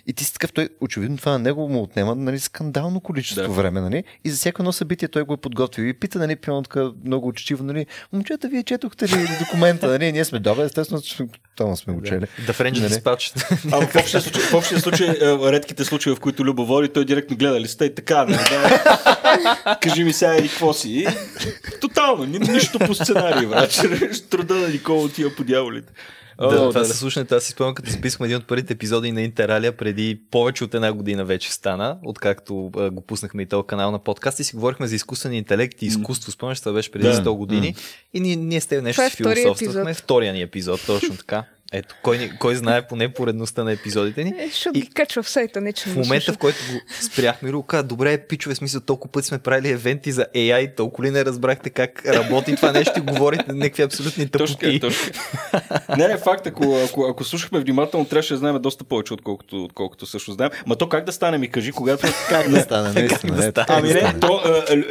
И 0.07 0.13
ти 0.13 0.23
си 0.23 0.33
такъв, 0.33 0.53
той, 0.53 0.69
очевидно 0.81 1.17
това 1.17 1.31
на 1.31 1.39
него 1.39 1.69
му 1.69 1.81
отнема 1.81 2.15
нали, 2.15 2.39
скандално 2.39 2.99
количество 2.99 3.43
Да. 3.43 3.49
време. 3.49 3.81
Нали? 3.81 4.03
И 4.25 4.29
за 4.29 4.37
всяко 4.37 4.61
едно 4.61 4.71
събитие 4.71 5.07
той 5.07 5.23
го 5.23 5.33
е 5.33 5.37
подготвил. 5.37 5.83
И 5.85 5.93
пита, 5.93 6.19
нали, 6.19 6.35
пилно 6.35 6.63
така 6.63 6.91
много 7.05 7.27
учтиво, 7.27 7.63
нали, 7.63 7.85
момчета, 8.13 8.49
вие 8.49 8.63
четохте 8.63 9.05
ли 9.07 9.27
документа? 9.39 9.87
Нали? 9.87 10.11
Ние 10.11 10.25
сме 10.25 10.39
добре, 10.39 10.63
естествено, 10.63 11.01
че 11.01 11.17
това 11.55 11.75
сме 11.75 11.93
го 11.93 12.01
чели. 12.01 12.25
Да 12.45 12.53
French 12.53 12.79
Нали? 12.81 12.93
Dispatch. 12.93 13.55
А 13.71 13.87
в 13.87 13.95
общия 13.95 14.21
случай, 14.21 14.41
в 14.41 14.53
общия 14.53 14.79
случай 14.79 15.07
е, 15.07 15.51
редките 15.51 15.85
случаи, 15.85 16.15
в 16.15 16.19
които 16.19 16.45
Любо 16.45 16.65
води, 16.65 16.89
той 16.89 17.05
директно 17.05 17.37
гледа 17.37 17.61
листа 17.61 17.85
и 17.85 17.95
така. 17.95 18.25
Да, 18.25 19.77
кажи 19.81 20.03
ми 20.03 20.13
сега 20.13 20.37
и 20.37 20.49
какво 20.49 20.73
си. 20.73 21.07
Тотално, 21.81 22.25
ни, 22.25 22.39
нищо 22.39 22.79
по 22.89 22.95
сценарий, 22.95 23.47
брат. 23.47 23.81
Труда 24.29 24.55
на 24.55 24.67
Никола 24.67 25.01
отива 25.03 25.35
по 25.37 25.43
дяволите. 25.43 25.93
Да, 26.39 26.45
О, 26.45 26.49
това 26.49 26.79
да, 26.79 26.85
се 26.85 26.91
да. 26.91 26.97
слушането. 26.97 27.35
Аз 27.35 27.43
си 27.43 27.51
спомням, 27.51 27.75
като 27.75 27.89
записахме 27.91 28.25
един 28.25 28.37
от 28.37 28.47
първите 28.47 28.73
епизоди 28.73 29.11
на 29.11 29.21
Интералия 29.21 29.77
преди 29.77 30.19
повече 30.31 30.63
от 30.63 30.73
една 30.73 30.93
година 30.93 31.25
вече 31.25 31.51
стана, 31.53 31.97
откакто 32.03 32.71
а, 32.77 32.89
го 32.89 33.01
пуснахме 33.01 33.41
и 33.41 33.45
този 33.45 33.67
канал 33.67 33.91
на 33.91 33.99
подкаст 33.99 34.39
и 34.39 34.43
си 34.43 34.55
говорихме 34.55 34.87
за 34.87 34.95
изкуствен 34.95 35.33
интелект 35.33 35.81
и 35.81 35.85
изкуство. 35.85 36.31
Спомняш, 36.31 36.59
това 36.59 36.73
беше 36.73 36.91
преди 36.91 37.07
Да. 37.07 37.13
100 37.15 37.31
години. 37.31 37.75
И 38.13 38.19
ние, 38.19 38.35
ние 38.35 38.61
с 38.61 38.67
теб 38.67 38.83
нещо 38.83 38.95
Това 38.95 39.05
е 39.05 39.09
си 39.09 39.15
философствахме. 39.17 39.81
епизод. 39.81 40.03
Втория 40.03 40.33
ни 40.33 40.41
епизод, 40.41 40.81
точно 40.85 41.17
така. 41.17 41.43
Ето, 41.71 41.95
кой, 42.01 42.31
кой 42.39 42.55
знае 42.55 42.81
поне 42.81 43.09
поредността 43.09 43.63
на 43.63 43.71
епизодите 43.71 44.23
ни. 44.23 44.33
Е, 44.39 44.47
защото 44.47 44.77
И- 44.79 44.81
ги 44.81 44.89
качва 44.89 45.23
в 45.23 45.29
сайта, 45.29 45.61
не 45.61 45.73
че 45.73 45.89
В 45.89 45.95
момента, 45.95 46.33
в 46.33 46.37
който 46.37 46.57
го 46.71 46.79
спряхме, 47.01 47.51
Ру 47.51 47.63
каза, 47.63 47.83
добре, 47.83 48.17
пичове, 48.19 48.55
смисъл, 48.55 48.81
толкова 48.81 49.11
пъти 49.11 49.27
сме 49.27 49.37
правили 49.39 49.69
евенти 49.69 50.11
за 50.11 50.25
AI, 50.35 50.75
толкова 50.75 51.07
ли 51.07 51.11
не 51.11 51.25
разбрахте 51.25 51.69
как 51.69 52.05
работи 52.07 52.55
това 52.55 52.71
нещо 52.71 52.93
и 52.97 53.01
говорите 53.03 53.43
някакви 53.49 53.83
абсолютни 53.83 54.27
Точно 54.27 54.57
така, 54.57 54.71
тъпоти. 54.71 54.79
точно 54.79 55.13
така. 55.51 55.95
Не, 55.97 56.07
не, 56.07 56.17
факт, 56.17 56.47
ако, 56.47 56.77
ако, 56.85 57.05
ако 57.05 57.23
слушахме 57.23 57.59
внимателно, 57.59 58.05
трябваше 58.05 58.33
да 58.33 58.37
знаем 58.37 58.61
доста 58.61 58.83
повече, 58.83 59.13
отколкото, 59.13 59.63
отколкото 59.63 60.05
също 60.05 60.31
знаем. 60.31 60.51
Ма 60.65 60.75
то 60.75 60.89
как 60.89 61.05
да 61.05 61.11
стане, 61.11 61.37
ми 61.37 61.47
кажи, 61.47 61.71
когато... 61.71 62.07
Как 62.29 62.49
да 62.49 62.61
стане, 62.61 62.91
наистина. 62.91 63.35
да 63.35 63.41
стане? 63.43 63.65
Ами 63.69 63.87
не, 63.89 64.19
то, 64.19 64.41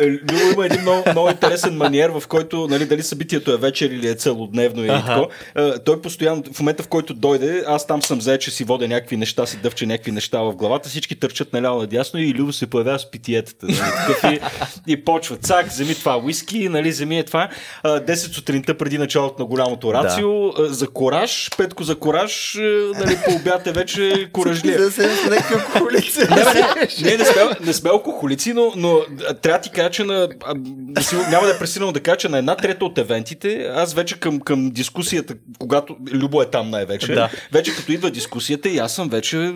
Любо 0.03 0.53
има 0.53 0.67
един 0.67 0.81
много, 0.81 1.03
много 1.11 1.29
интересен 1.31 1.77
маниер, 1.77 2.11
в 2.11 2.23
който, 2.29 2.67
нали, 2.69 2.87
дали 2.87 3.03
събитието 3.03 3.53
е 3.53 3.57
вечер 3.57 3.87
или 3.87 4.09
е 4.09 4.15
целодневно 4.15 4.83
или 4.83 4.91
Аха. 4.91 5.07
тако. 5.07 5.29
А, 5.55 5.79
той 5.79 6.03
постоянно, 6.03 6.43
в 6.53 6.61
момента 6.69 6.83
в 6.83 6.89
който 6.89 7.15
дойде, 7.15 7.65
аз 7.67 7.87
там 7.87 8.03
съм 8.03 8.21
зае, 8.21 8.39
че 8.39 8.51
си 8.51 8.65
водя 8.65 8.89
някакви 8.89 9.17
неща, 9.17 9.47
си 9.47 9.57
дъвче 9.57 9.87
някакви 9.87 10.13
неща 10.13 10.43
в 10.43 10.55
главата, 10.57 10.89
всички 10.89 11.17
търчат 11.17 11.53
наляво 11.53 11.79
надясно 11.79 12.21
и 12.21 12.35
Любо 12.35 12.53
се 12.53 12.67
появява 12.67 12.99
с 12.99 13.11
питиетата. 13.11 13.67
Нали, 13.67 14.41
и, 14.87 14.93
и 14.93 15.05
почва, 15.05 15.37
цак, 15.37 15.67
вземи 15.67 15.95
това 15.95 16.19
уиски, 16.19 16.69
нали, 16.69 16.91
вземи 16.91 17.19
е 17.19 17.25
това. 17.25 17.49
А, 17.83 18.01
10 18.01 18.15
сутринта 18.15 18.75
преди 18.75 18.99
началото 18.99 19.43
на 19.43 19.47
голямото 19.47 19.95
рацио, 19.95 20.49
а, 20.49 20.53
за 20.59 20.89
кораж, 20.89 21.51
Петко 21.57 21.85
за 21.85 21.97
кораж, 21.97 22.59
нали, 22.95 23.19
по 23.25 23.35
обяд 23.35 23.67
е 23.67 23.73
вече 23.73 24.29
коражлия. 24.33 24.79
Да 24.79 24.91
се 24.91 25.11
алкохолици. 25.53 26.19
Не, 26.19 26.37
не, 26.37 27.11
не, 27.11 27.17
не, 27.17 27.25
сме, 27.25 27.43
не 27.61 27.73
сме 27.73 27.91
алкохолици, 27.91 28.53
но, 28.53 28.73
но 28.77 28.99
трябва 29.43 29.59
да 29.59 29.63
ти 29.63 29.71
кажа, 29.71 29.91
че 29.91 30.05
на, 30.05 30.29
а, 30.45 30.55
да 30.57 31.03
си, 31.03 31.17
няма 31.31 31.47
да 31.47 31.55
е 31.55 31.59
пресилено 31.59 31.93
да 31.93 32.01
кажа, 32.01 32.17
че 32.17 32.29
на 32.29 32.39
една 32.39 32.57
трета 32.57 32.85
от 32.85 32.99
евентите, 32.99 33.73
аз 33.75 33.95
вече 33.95 34.21
към, 34.21 34.41
към 34.41 34.71
дискусията, 34.71 35.35
когато 35.59 35.97
Любо 36.13 36.43
е 36.43 36.47
там 36.47 36.58
най-вече, 36.65 37.15
Да. 37.15 37.31
вече 37.53 37.77
като 37.77 37.93
идва 37.93 38.11
дискусията 38.11 38.69
и 38.69 38.79
аз 38.79 38.95
съм 38.95 39.09
вече 39.09 39.53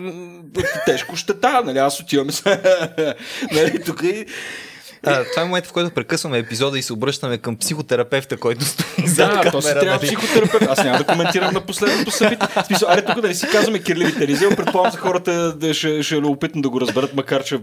тежко 0.85 1.15
щета, 1.15 1.61
нали, 1.65 1.77
аз 1.77 1.99
отивам 1.99 2.27
нали, 3.51 3.83
тук 3.85 4.03
и 4.03 4.25
А, 5.05 5.23
това 5.23 5.41
е 5.41 5.45
момента, 5.45 5.69
в 5.69 5.73
който 5.73 5.91
прекъсваме 5.91 6.37
епизода 6.37 6.79
и 6.79 6.81
се 6.81 6.93
обръщаме 6.93 7.37
към 7.37 7.57
психотерапевта, 7.57 8.37
който 8.37 8.65
стои 8.65 9.07
зад 9.07 9.43
Да, 9.43 9.51
то 9.51 9.61
си 9.61 9.67
камера. 9.67 9.79
трябва 9.85 9.95
нали? 9.95 10.15
психотерапевт. 10.15 10.65
Аз 10.69 10.83
няма 10.83 10.97
да 10.97 11.03
коментирам 11.03 11.53
на 11.53 11.61
последното 11.61 12.11
събитие. 12.11 12.47
Смисъл, 12.67 12.89
аре 12.89 13.05
тук 13.05 13.21
да 13.21 13.27
не 13.27 13.33
си 13.33 13.47
казваме 13.51 13.79
кирливите 13.79 14.27
ризел, 14.27 14.49
предполагам 14.55 14.91
за 14.91 14.97
хората 14.97 15.53
да 15.53 15.73
ще, 15.73 16.03
ще 16.03 16.15
е 16.15 16.17
любопитно 16.17 16.61
да 16.61 16.69
го 16.69 16.81
разберат, 16.81 17.13
макар 17.15 17.43
че 17.43 17.59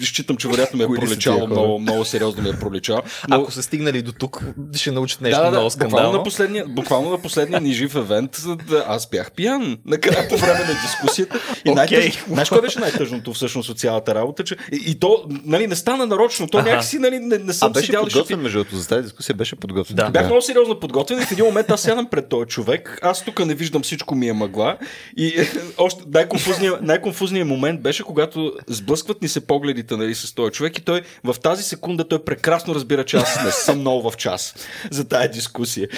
считам, 0.00 0.36
че 0.36 0.48
вероятно 0.48 0.78
ми 0.78 0.84
е 0.84 1.00
проличало 1.00 1.46
много, 1.46 1.78
много 1.78 2.04
сериозно 2.04 2.42
ми 2.42 2.48
е 2.48 2.52
проличало. 2.52 3.02
Но, 3.28 3.36
Ако 3.36 3.50
са 3.50 3.62
стигнали 3.62 4.02
до 4.02 4.12
тук, 4.12 4.44
ще 4.74 4.90
научат 4.90 5.20
нещо 5.20 5.38
да, 5.38 5.44
да, 5.44 5.50
много 5.50 5.68
да, 5.68 5.76
буквално 5.76 5.90
скандално. 5.90 6.18
на, 6.18 6.24
последния, 6.24 6.66
буквално 6.68 7.10
на 7.10 7.18
последния 7.18 7.60
ни 7.60 7.72
жив 7.72 7.94
евент, 7.94 8.42
да, 8.68 8.84
аз 8.88 9.10
бях 9.10 9.32
пиян 9.32 9.78
накрая 9.86 10.28
по 10.28 10.36
време 10.36 10.58
на 10.58 10.74
дискусията. 10.82 11.40
И 11.64 11.70
Окей. 11.70 11.74
най-тъж... 11.74 12.24
Знаеш 12.28 12.48
кое 12.48 12.60
беше 12.60 12.78
най-тъжното 12.80 13.32
всъщност 13.32 13.68
от 13.68 13.78
цялата 13.78 14.14
работа? 14.14 14.44
Че... 14.44 14.56
И, 14.72 14.84
и 14.86 14.98
то 14.98 15.24
нали, 15.44 15.66
не 15.66 15.76
стана 15.76 16.06
нарочно, 16.06 16.46
то. 16.46 16.63
Някакси 16.64 16.98
нали, 16.98 17.18
не, 17.18 17.38
не 17.38 17.50
А 17.50 17.54
съм 17.54 17.72
беше 17.72 17.86
седял 17.86 18.04
и 18.06 18.10
ще 18.10 18.18
подготвен, 18.18 18.40
между 18.40 18.58
другото, 18.58 18.76
за 18.76 18.88
тази 18.88 19.02
дискусия 19.02 19.36
беше 19.36 19.56
подготвен. 19.56 19.96
Да. 19.96 20.10
Бях 20.10 20.26
много 20.26 20.42
сериозно 20.42 20.80
подготвен 20.80 21.18
и 21.18 21.26
в 21.26 21.32
един 21.32 21.44
момент 21.44 21.70
аз 21.70 21.80
сядам 21.80 22.06
пред 22.10 22.28
този 22.28 22.46
човек, 22.46 22.98
аз 23.02 23.24
тук 23.24 23.46
не 23.46 23.54
виждам 23.54 23.82
всичко 23.82 24.14
ми 24.14 24.28
е 24.28 24.32
мъгла 24.32 24.76
и 25.16 25.46
още 25.78 26.02
най-конфузният, 26.06 26.82
най-конфузният 26.82 27.48
момент 27.48 27.80
беше, 27.80 28.02
когато 28.02 28.52
сблъскват 28.68 29.22
ни 29.22 29.28
се 29.28 29.46
погледите 29.46 29.96
нали, 29.96 30.14
с 30.14 30.34
този 30.34 30.52
човек 30.52 30.78
и 30.78 30.80
той 30.80 31.02
в 31.24 31.36
тази 31.42 31.62
секунда 31.62 32.08
той 32.08 32.24
прекрасно 32.24 32.74
разбира, 32.74 33.04
че 33.04 33.16
аз 33.16 33.44
не 33.44 33.50
съм 33.50 33.78
много 33.78 34.10
в 34.10 34.16
час 34.16 34.54
за 34.90 35.08
тая 35.08 35.30
дискусия. 35.30 35.88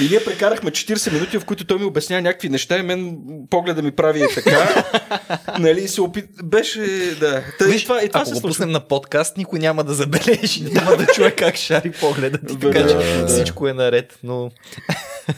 И 0.00 0.08
ние 0.10 0.24
прекарахме 0.24 0.70
40 0.70 1.12
минути, 1.12 1.38
в 1.38 1.44
които 1.44 1.64
той 1.64 1.78
ми 1.78 1.84
обяснява 1.84 2.22
някакви 2.22 2.48
неща 2.48 2.78
и 2.78 2.82
мен 2.82 3.18
погледа 3.50 3.82
ми 3.82 3.90
прави 3.90 4.22
е 4.22 4.28
така. 4.34 4.84
нали, 5.58 5.80
и 5.80 5.88
се 5.88 6.00
опит... 6.00 6.24
Беше, 6.44 6.80
да. 7.20 7.42
Та, 7.58 7.64
Виж, 7.64 7.82
и 7.82 7.84
това, 7.84 8.02
и 8.02 8.08
това 8.08 8.20
ако 8.20 8.28
се 8.28 8.34
го 8.34 8.40
случва. 8.40 8.48
пуснем 8.48 8.70
на 8.70 8.80
подкаст, 8.80 9.36
никой 9.36 9.58
няма 9.58 9.84
да 9.84 9.94
забележи, 9.94 10.15
няма 10.72 10.96
да 10.96 11.06
чуе 11.06 11.30
как 11.30 11.56
шари 11.56 11.90
погледа 11.90 12.38
ти, 12.38 12.58
така 12.58 12.88
че 12.88 13.26
всичко 13.26 13.68
е 13.68 13.72
наред, 13.72 14.18
но 14.22 14.50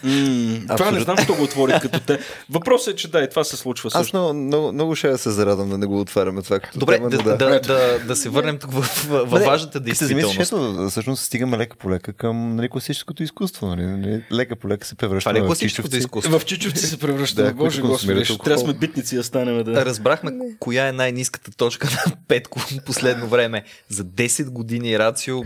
М, 0.05 0.76
това 0.76 0.91
не 0.91 1.01
знам, 1.01 1.16
що 1.18 1.34
го 1.34 1.43
отвори 1.43 1.72
като 1.82 2.01
те. 2.01 2.18
Въпросът 2.51 2.95
е, 2.95 2.97
че 2.97 3.11
да, 3.11 3.20
и 3.22 3.30
това 3.30 3.45
се 3.45 3.57
случва 3.57 3.91
също. 3.91 4.01
Аз 4.01 4.12
много, 4.12 4.34
много, 4.34 4.72
много 4.72 4.97
ще 4.97 5.09
да 5.09 5.18
се 5.18 5.30
зарадвам 5.30 5.70
да 5.70 5.78
не 5.78 5.86
го 5.86 6.01
отваряме 6.01 6.43
това 6.43 6.59
като 6.59 6.78
Добре, 6.78 6.95
тема, 6.95 7.09
да, 7.09 7.16
но 7.16 7.36
да, 7.36 7.61
да, 7.61 7.99
да 8.07 8.16
се 8.16 8.28
върнем 8.28 8.59
тук 8.59 8.72
в, 8.72 8.82
в, 8.82 9.26
в 9.26 9.39
не, 9.39 9.47
важната 9.47 9.80
Като 9.80 9.95
се 9.95 10.07
замислиш, 10.07 10.36
действителност. 10.36 10.91
всъщност 10.91 11.24
стигаме 11.24 11.59
лека 11.59 11.76
по 11.76 11.91
лека 11.91 12.12
към 12.12 12.57
нали, 12.57 12.68
класическото 12.68 13.22
изкуство. 13.22 13.66
Нали? 13.66 13.86
Нали, 13.86 14.24
Лека 14.32 14.57
по 14.57 14.68
лека 14.68 14.86
се 14.86 14.95
превръща 14.95 15.30
Това 15.30 15.39
е 15.39 15.43
в 15.43 15.47
класическото 15.47 15.97
изкуство? 15.97 16.39
В 16.39 16.45
чичовци 16.45 16.86
се 16.86 16.99
превръща. 16.99 17.43
Да, 17.43 17.49
Да, 17.49 17.55
Боже 17.55 17.82
господи, 17.82 18.24
трябва 18.24 18.51
да 18.51 18.59
сме 18.59 18.72
битници 18.72 19.16
да 19.16 19.24
станем. 19.24 19.64
Да. 19.64 19.84
Разбрахме 19.84 20.32
коя 20.59 20.89
е 20.89 20.93
най-низката 20.93 21.51
точка 21.57 21.89
на 22.07 22.12
Петко 22.28 22.61
последно 22.86 23.28
време. 23.28 23.64
За 23.89 24.05
10 24.05 24.51
години 24.51 24.99
Рацио, 24.99 25.43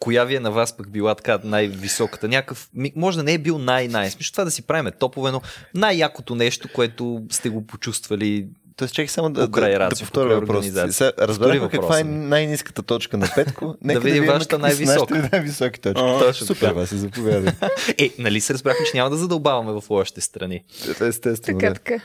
коя 0.00 0.24
ви 0.24 0.34
е 0.36 0.40
на 0.40 0.50
вас 0.50 0.76
пък 0.76 0.90
била 0.90 1.14
така 1.14 1.40
най-високата? 1.44 2.28
Някакъв, 2.28 2.70
може 2.96 3.16
да 3.16 3.22
не 3.22 3.32
е 3.32 3.38
бил 3.38 3.58
най-най. 3.58 4.10
Смисъл 4.10 4.32
това 4.32 4.44
да 4.44 4.50
си 4.50 4.62
правиме 4.62 4.90
топове, 4.90 5.30
но 5.30 5.42
най-якото 5.74 6.34
нещо, 6.34 6.68
което 6.74 7.22
сте 7.30 7.48
го 7.48 7.66
почувствали. 7.66 8.46
Тоест, 8.76 8.94
чакай 8.94 9.08
само 9.08 9.30
да, 9.30 9.46
Покрай 9.46 9.72
да, 9.72 9.88
да 9.88 9.96
повторя 9.96 10.40
въпроса. 10.40 10.92
Сега, 10.92 11.12
разбрахме 11.18 11.68
каква 11.68 12.00
е 12.00 12.04
най-низката 12.04 12.82
точка 12.82 13.16
на 13.16 13.28
Петко. 13.34 13.74
Нека 13.82 14.00
видим 14.00 14.14
видим 14.14 14.32
вашата 14.32 14.58
какви 14.58 14.76
са 14.76 14.82
най-висока. 14.84 15.14
нашите 15.14 15.36
най-високи 15.36 15.80
точки. 15.80 16.02
А, 16.04 16.18
точно 16.18 16.46
Супер, 16.46 16.60
така. 16.60 16.72
Васи, 16.72 16.96
заповядай. 16.96 17.52
Е, 17.98 18.10
нали 18.18 18.40
се 18.40 18.54
разбрахме, 18.54 18.86
че 18.86 18.96
няма 18.96 19.10
да 19.10 19.16
задълбаваме 19.16 19.80
в 19.80 19.90
лошите 19.90 20.20
страни. 20.20 20.64
Естествено, 21.00 21.58
Така, 21.58 21.68
да. 21.68 21.74
така. 21.74 22.00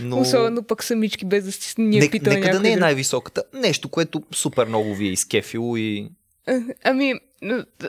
Но... 0.00 0.20
Особено 0.20 0.62
пък 0.62 0.84
самички, 0.84 1.24
без 1.24 1.44
да 1.44 1.52
си 1.52 1.74
ние 1.78 2.00
Нека, 2.00 2.12
питаме 2.12 2.36
нека 2.36 2.52
да 2.52 2.60
не 2.60 2.72
е 2.72 2.76
най-високата. 2.76 3.42
Нещо, 3.54 3.88
което 3.88 4.22
супер 4.34 4.66
много 4.66 4.94
ви 4.94 5.06
е 5.08 5.10
изкефило 5.10 5.76
и 5.76 6.10
Ами, 6.84 7.14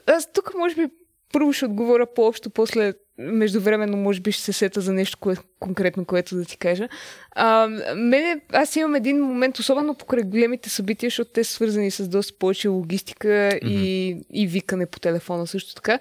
аз 0.07 0.31
тук 0.33 0.53
може 0.57 0.75
би 0.75 0.87
първо 1.33 1.53
ще 1.53 1.65
отговоря 1.65 2.05
по-общо, 2.15 2.49
после 2.49 2.93
междувременно 3.17 3.97
може 3.97 4.21
би 4.21 4.31
ще 4.31 4.43
се 4.43 4.53
сета 4.53 4.81
за 4.81 4.93
нещо 4.93 5.17
кое, 5.21 5.35
конкретно, 5.59 6.05
което 6.05 6.35
да 6.35 6.45
ти 6.45 6.57
кажа. 6.57 6.87
А, 7.31 7.67
мене, 7.95 8.41
аз 8.53 8.75
имам 8.75 8.95
един 8.95 9.21
момент, 9.21 9.59
особено 9.59 9.95
покрай 9.95 10.23
големите 10.23 10.69
събития, 10.69 11.07
защото 11.07 11.31
те 11.31 11.43
са 11.43 11.53
свързани 11.53 11.91
с 11.91 12.07
доста 12.07 12.37
повече 12.39 12.67
логистика 12.67 13.27
mm-hmm. 13.27 13.67
и, 13.67 14.17
и 14.29 14.47
викане 14.47 14.85
по 14.85 14.99
телефона 14.99 15.47
също 15.47 15.75
така. 15.75 15.99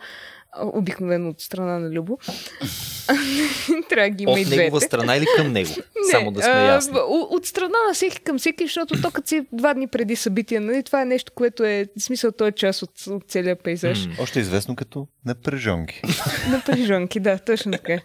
А, 0.52 0.66
Обикновено 0.68 1.28
от 1.28 1.40
страна 1.40 1.78
на 1.78 1.90
Любо. 1.90 2.18
Трябва 3.88 4.02
да 4.02 4.10
ги 4.10 4.22
има 4.22 4.32
и 4.32 4.42
от 4.42 4.46
двете. 4.46 4.56
негова 4.56 4.80
страна 4.80 5.16
или 5.16 5.26
към 5.36 5.52
него. 5.52 5.70
Не, 5.96 6.10
Само 6.10 6.30
да 6.32 6.42
сме 6.42 6.50
а, 6.50 6.64
ясни. 6.64 6.98
о- 6.98 7.26
От 7.30 7.46
страна 7.46 7.78
на 7.88 7.94
всеки 7.94 8.20
към 8.20 8.38
всеки, 8.38 8.64
защото 8.64 9.02
то 9.02 9.10
като 9.10 9.28
си 9.28 9.46
два 9.52 9.74
дни 9.74 9.86
преди 9.86 10.16
събития, 10.16 10.60
нали, 10.60 10.82
това 10.82 11.02
е 11.02 11.06
нещо, 11.06 11.32
което 11.34 11.64
е, 11.64 11.86
в 11.98 12.02
смисъл, 12.02 12.32
то 12.32 12.46
е 12.46 12.52
част 12.52 12.82
от, 12.82 12.90
от 13.08 13.24
целия 13.28 13.56
пейзаж. 13.56 14.06
М. 14.06 14.12
Още 14.20 14.40
известно 14.40 14.76
като 14.76 15.06
напрежонки. 15.26 16.02
Напрежонки, 16.50 17.20
да, 17.20 17.38
точно 17.38 17.72
така. 17.72 18.00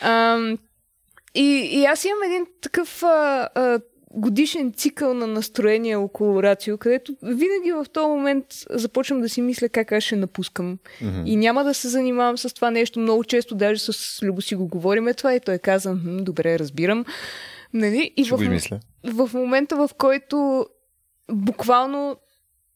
Ам, 0.00 0.58
и, 1.34 1.44
и 1.72 1.84
аз 1.84 2.04
имам 2.04 2.22
един 2.24 2.46
такъв 2.62 3.02
а, 3.02 3.06
а, 3.54 3.80
годишен 4.10 4.72
цикъл 4.72 5.14
на 5.14 5.26
настроение 5.26 5.96
около 5.96 6.42
Рацио, 6.42 6.78
където 6.78 7.16
винаги 7.22 7.72
в 7.72 7.86
този 7.92 8.06
момент 8.06 8.44
започвам 8.70 9.20
да 9.20 9.28
си 9.28 9.42
мисля 9.42 9.68
как 9.68 9.92
аз 9.92 10.04
ще 10.04 10.16
напускам. 10.16 10.78
Мгм. 11.02 11.22
И 11.26 11.36
няма 11.36 11.64
да 11.64 11.74
се 11.74 11.88
занимавам 11.88 12.38
с 12.38 12.54
това 12.54 12.70
нещо. 12.70 13.00
Много 13.00 13.24
често 13.24 13.54
даже 13.54 13.80
с 13.80 14.22
Любо 14.22 14.42
си 14.42 14.54
го 14.54 14.68
говориме 14.68 15.14
това 15.14 15.34
и 15.34 15.40
той 15.40 15.58
каза, 15.58 15.90
«Хм, 15.90 16.16
добре, 16.18 16.58
разбирам. 16.58 17.04
Нали? 17.74 18.12
И 18.16 18.24
Ще 18.24 18.36
в, 18.36 18.42
измисля. 18.42 18.80
в 19.04 19.30
момента, 19.34 19.76
в 19.76 19.90
който 19.98 20.66
буквално 21.30 22.16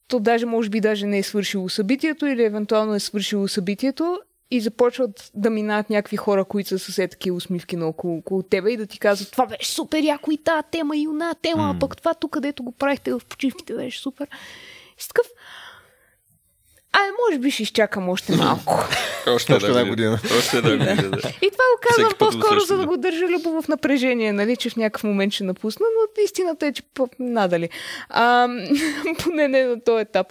то 0.08 0.20
даже 0.20 0.46
може 0.46 0.70
би 0.70 0.80
даже 0.80 1.06
не 1.06 1.18
е 1.18 1.22
свършило 1.22 1.68
събитието 1.68 2.26
или 2.26 2.44
евентуално 2.44 2.94
е 2.94 3.00
свършило 3.00 3.48
събитието 3.48 4.20
и 4.52 4.60
започват 4.60 5.30
да 5.34 5.50
минават 5.50 5.90
някакви 5.90 6.16
хора, 6.16 6.44
които 6.44 6.68
са 6.68 6.78
със 6.78 6.96
такива 6.96 7.36
усмивки 7.36 7.76
на 7.76 7.86
около, 7.86 8.18
около 8.18 8.42
тебе 8.42 8.72
и 8.72 8.76
да 8.76 8.86
ти 8.86 8.98
казват, 8.98 9.30
това 9.30 9.46
беше 9.46 9.70
супер 9.70 10.02
яко 10.02 10.30
и 10.30 10.38
тази 10.38 10.62
тема 10.70 10.96
и 10.96 11.08
она 11.08 11.34
тема, 11.42 11.62
mm. 11.62 11.76
а 11.76 11.78
пък 11.78 11.96
това 11.96 12.14
тук, 12.14 12.30
където 12.30 12.62
го 12.62 12.72
правихте 12.72 13.12
в 13.12 13.20
почивките, 13.28 13.74
беше 13.74 14.00
супер. 14.00 14.28
И 15.04 15.08
такъв, 15.08 15.26
Ай, 16.92 17.08
може 17.26 17.38
би 17.38 17.50
ще 17.50 17.62
изчакам 17.62 18.08
още 18.08 18.36
малко. 18.36 18.74
още, 19.26 19.54
Още 19.54 19.66
една 19.66 19.84
година. 19.84 20.18
Още 20.38 20.56
една 20.56 20.70
година, 20.70 21.10
да. 21.10 21.28
И 21.42 21.50
това 21.50 21.64
го 21.74 21.80
казвам 21.88 22.12
по-скоро, 22.18 22.60
за 22.60 22.76
да 22.76 22.86
го 22.86 22.96
държа 22.96 23.28
любов 23.28 23.64
в 23.64 23.68
напрежение, 23.68 24.32
нали, 24.32 24.56
че 24.56 24.70
в 24.70 24.76
някакъв 24.76 25.04
момент 25.04 25.32
ще 25.32 25.44
напусна, 25.44 25.86
но 25.94 26.22
истината 26.24 26.66
е, 26.66 26.72
че 26.72 26.82
надали. 27.18 27.68
А, 28.08 28.48
поне 29.24 29.48
не 29.48 29.64
на 29.64 29.80
този 29.80 30.02
етап. 30.02 30.26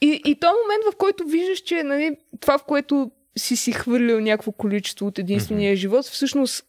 И, 0.00 0.22
и 0.24 0.34
то 0.40 0.46
момент, 0.46 0.94
в 0.94 0.96
който 0.96 1.24
виждаш, 1.24 1.58
че 1.58 1.82
нали, 1.82 2.16
това, 2.40 2.58
в 2.58 2.64
което 2.64 3.10
си 3.38 3.56
си 3.56 3.72
хвърлил 3.72 4.20
някакво 4.20 4.52
количество 4.52 5.06
от 5.06 5.18
единствения 5.18 5.76
живот, 5.76 6.04
всъщност 6.04 6.64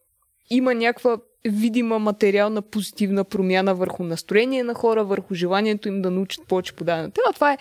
има 0.49 0.73
някаква 0.73 1.17
видима 1.45 1.99
материална 1.99 2.61
позитивна 2.61 3.23
промяна 3.23 3.75
върху 3.75 4.03
настроение 4.03 4.63
на 4.63 4.73
хора, 4.73 5.03
върху 5.03 5.33
желанието 5.33 5.87
им 5.87 6.01
да 6.01 6.11
научат 6.11 6.47
повече 6.47 6.73
по 6.73 6.83
дадена 6.83 7.11
тема. 7.11 7.33
Това 7.33 7.53
е 7.53 7.57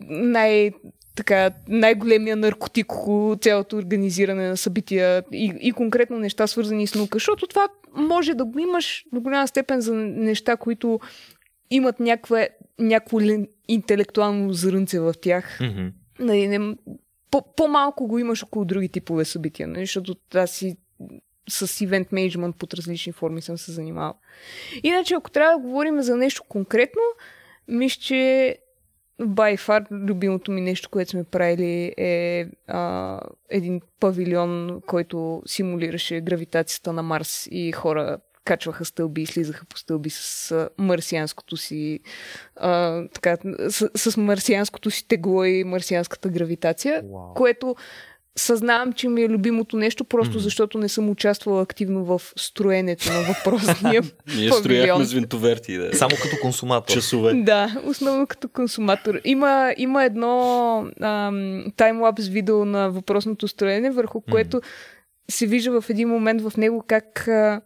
най- 0.00 0.70
така, 1.16 1.50
най-големия 1.68 2.36
наркотик 2.36 2.92
около 2.92 3.36
цялото 3.36 3.76
организиране 3.76 4.48
на 4.48 4.56
събития 4.56 5.24
и, 5.32 5.52
и 5.60 5.72
конкретно 5.72 6.18
неща 6.18 6.46
свързани 6.46 6.86
с 6.86 6.94
наука, 6.94 7.16
защото 7.16 7.46
това 7.46 7.68
може 7.96 8.34
да 8.34 8.44
го 8.44 8.58
имаш 8.58 9.04
до 9.12 9.20
голяма 9.20 9.48
степен 9.48 9.80
за 9.80 9.94
неща, 9.94 10.56
които 10.56 11.00
имат 11.70 12.00
някаква, 12.00 12.46
някакво 12.78 13.18
интелектуално 13.68 14.52
зрънце 14.52 15.00
в 15.00 15.14
тях. 15.22 15.58
Мгм. 15.60 15.86
Нали, 16.18 16.48
не, 16.48 16.74
по-малко 17.42 18.06
го 18.06 18.18
имаш 18.18 18.42
около 18.42 18.64
други 18.64 18.88
типове 18.88 19.24
събития, 19.24 19.68
нали, 19.68 19.80
защото 19.80 20.16
аз 20.34 20.50
си 20.50 20.76
с 21.48 21.80
ивент 21.80 22.12
менеджмент 22.12 22.56
под 22.56 22.74
различни 22.74 23.12
форми 23.12 23.42
съм 23.42 23.58
се 23.58 23.72
занимавал. 23.72 24.14
Иначе, 24.82 25.14
ако 25.14 25.30
трябва 25.30 25.52
да 25.52 25.62
говорим 25.62 26.02
за 26.02 26.16
нещо 26.16 26.42
конкретно, 26.48 27.02
мисля, 27.68 28.00
че 28.00 28.58
by 29.20 29.58
far 29.58 29.90
любимото 29.90 30.50
ми 30.50 30.60
нещо, 30.60 30.90
което 30.90 31.10
сме 31.10 31.24
правили 31.24 31.94
е 31.96 32.46
а, 32.68 33.20
един 33.50 33.80
павилион, 34.00 34.80
който 34.86 35.42
симулираше 35.46 36.20
гравитацията 36.20 36.92
на 36.92 37.02
Марс 37.02 37.48
и 37.50 37.72
хора 37.72 38.18
качваха 38.44 38.84
стълби 38.84 39.22
и 39.22 39.26
слизаха 39.26 39.64
по 39.64 39.78
стълби 39.78 40.10
с 40.10 40.68
марсианското 40.78 41.56
си 41.56 42.00
а, 42.56 43.02
така, 43.08 43.36
с, 43.68 43.90
с 43.94 44.16
марсианското 44.16 44.90
си 44.90 45.08
тегло 45.08 45.44
и 45.44 45.64
марсианската 45.64 46.28
гравитация, 46.28 47.02
Вау. 47.12 47.34
което 47.34 47.76
съзнавам, 48.36 48.92
че 48.92 49.08
ми 49.08 49.22
е 49.22 49.28
любимото 49.28 49.76
нещо, 49.76 50.04
просто 50.04 50.30
Мгм. 50.30 50.38
защото 50.42 50.78
не 50.78 50.88
съм 50.88 51.10
участвала 51.10 51.62
активно 51.62 52.04
в 52.04 52.22
строенето 52.36 53.12
на 53.12 53.20
въпросния 53.20 54.02
Ние 54.36 54.52
строяхме 54.52 55.04
с 55.04 55.12
винтоверти, 55.12 55.76
да. 55.76 55.96
Само 55.96 56.16
като 56.22 56.36
консуматор. 56.42 56.92
Часове. 56.92 57.34
Да, 57.34 57.80
основно 57.84 58.26
като 58.26 58.48
консуматор. 58.48 59.20
Има, 59.24 59.74
има 59.76 60.04
едно 60.04 60.86
ам, 61.00 61.64
таймлапс 61.76 62.28
видео 62.28 62.64
на 62.64 62.90
въпросното 62.90 63.48
строене, 63.48 63.90
върху 63.90 64.20
което 64.20 64.60
се 65.30 65.46
вижда 65.46 65.80
в 65.80 65.90
един 65.90 66.08
момент 66.08 66.42
в 66.42 66.56
него 66.56 66.84
как 66.86 67.28
а, 67.28 67.60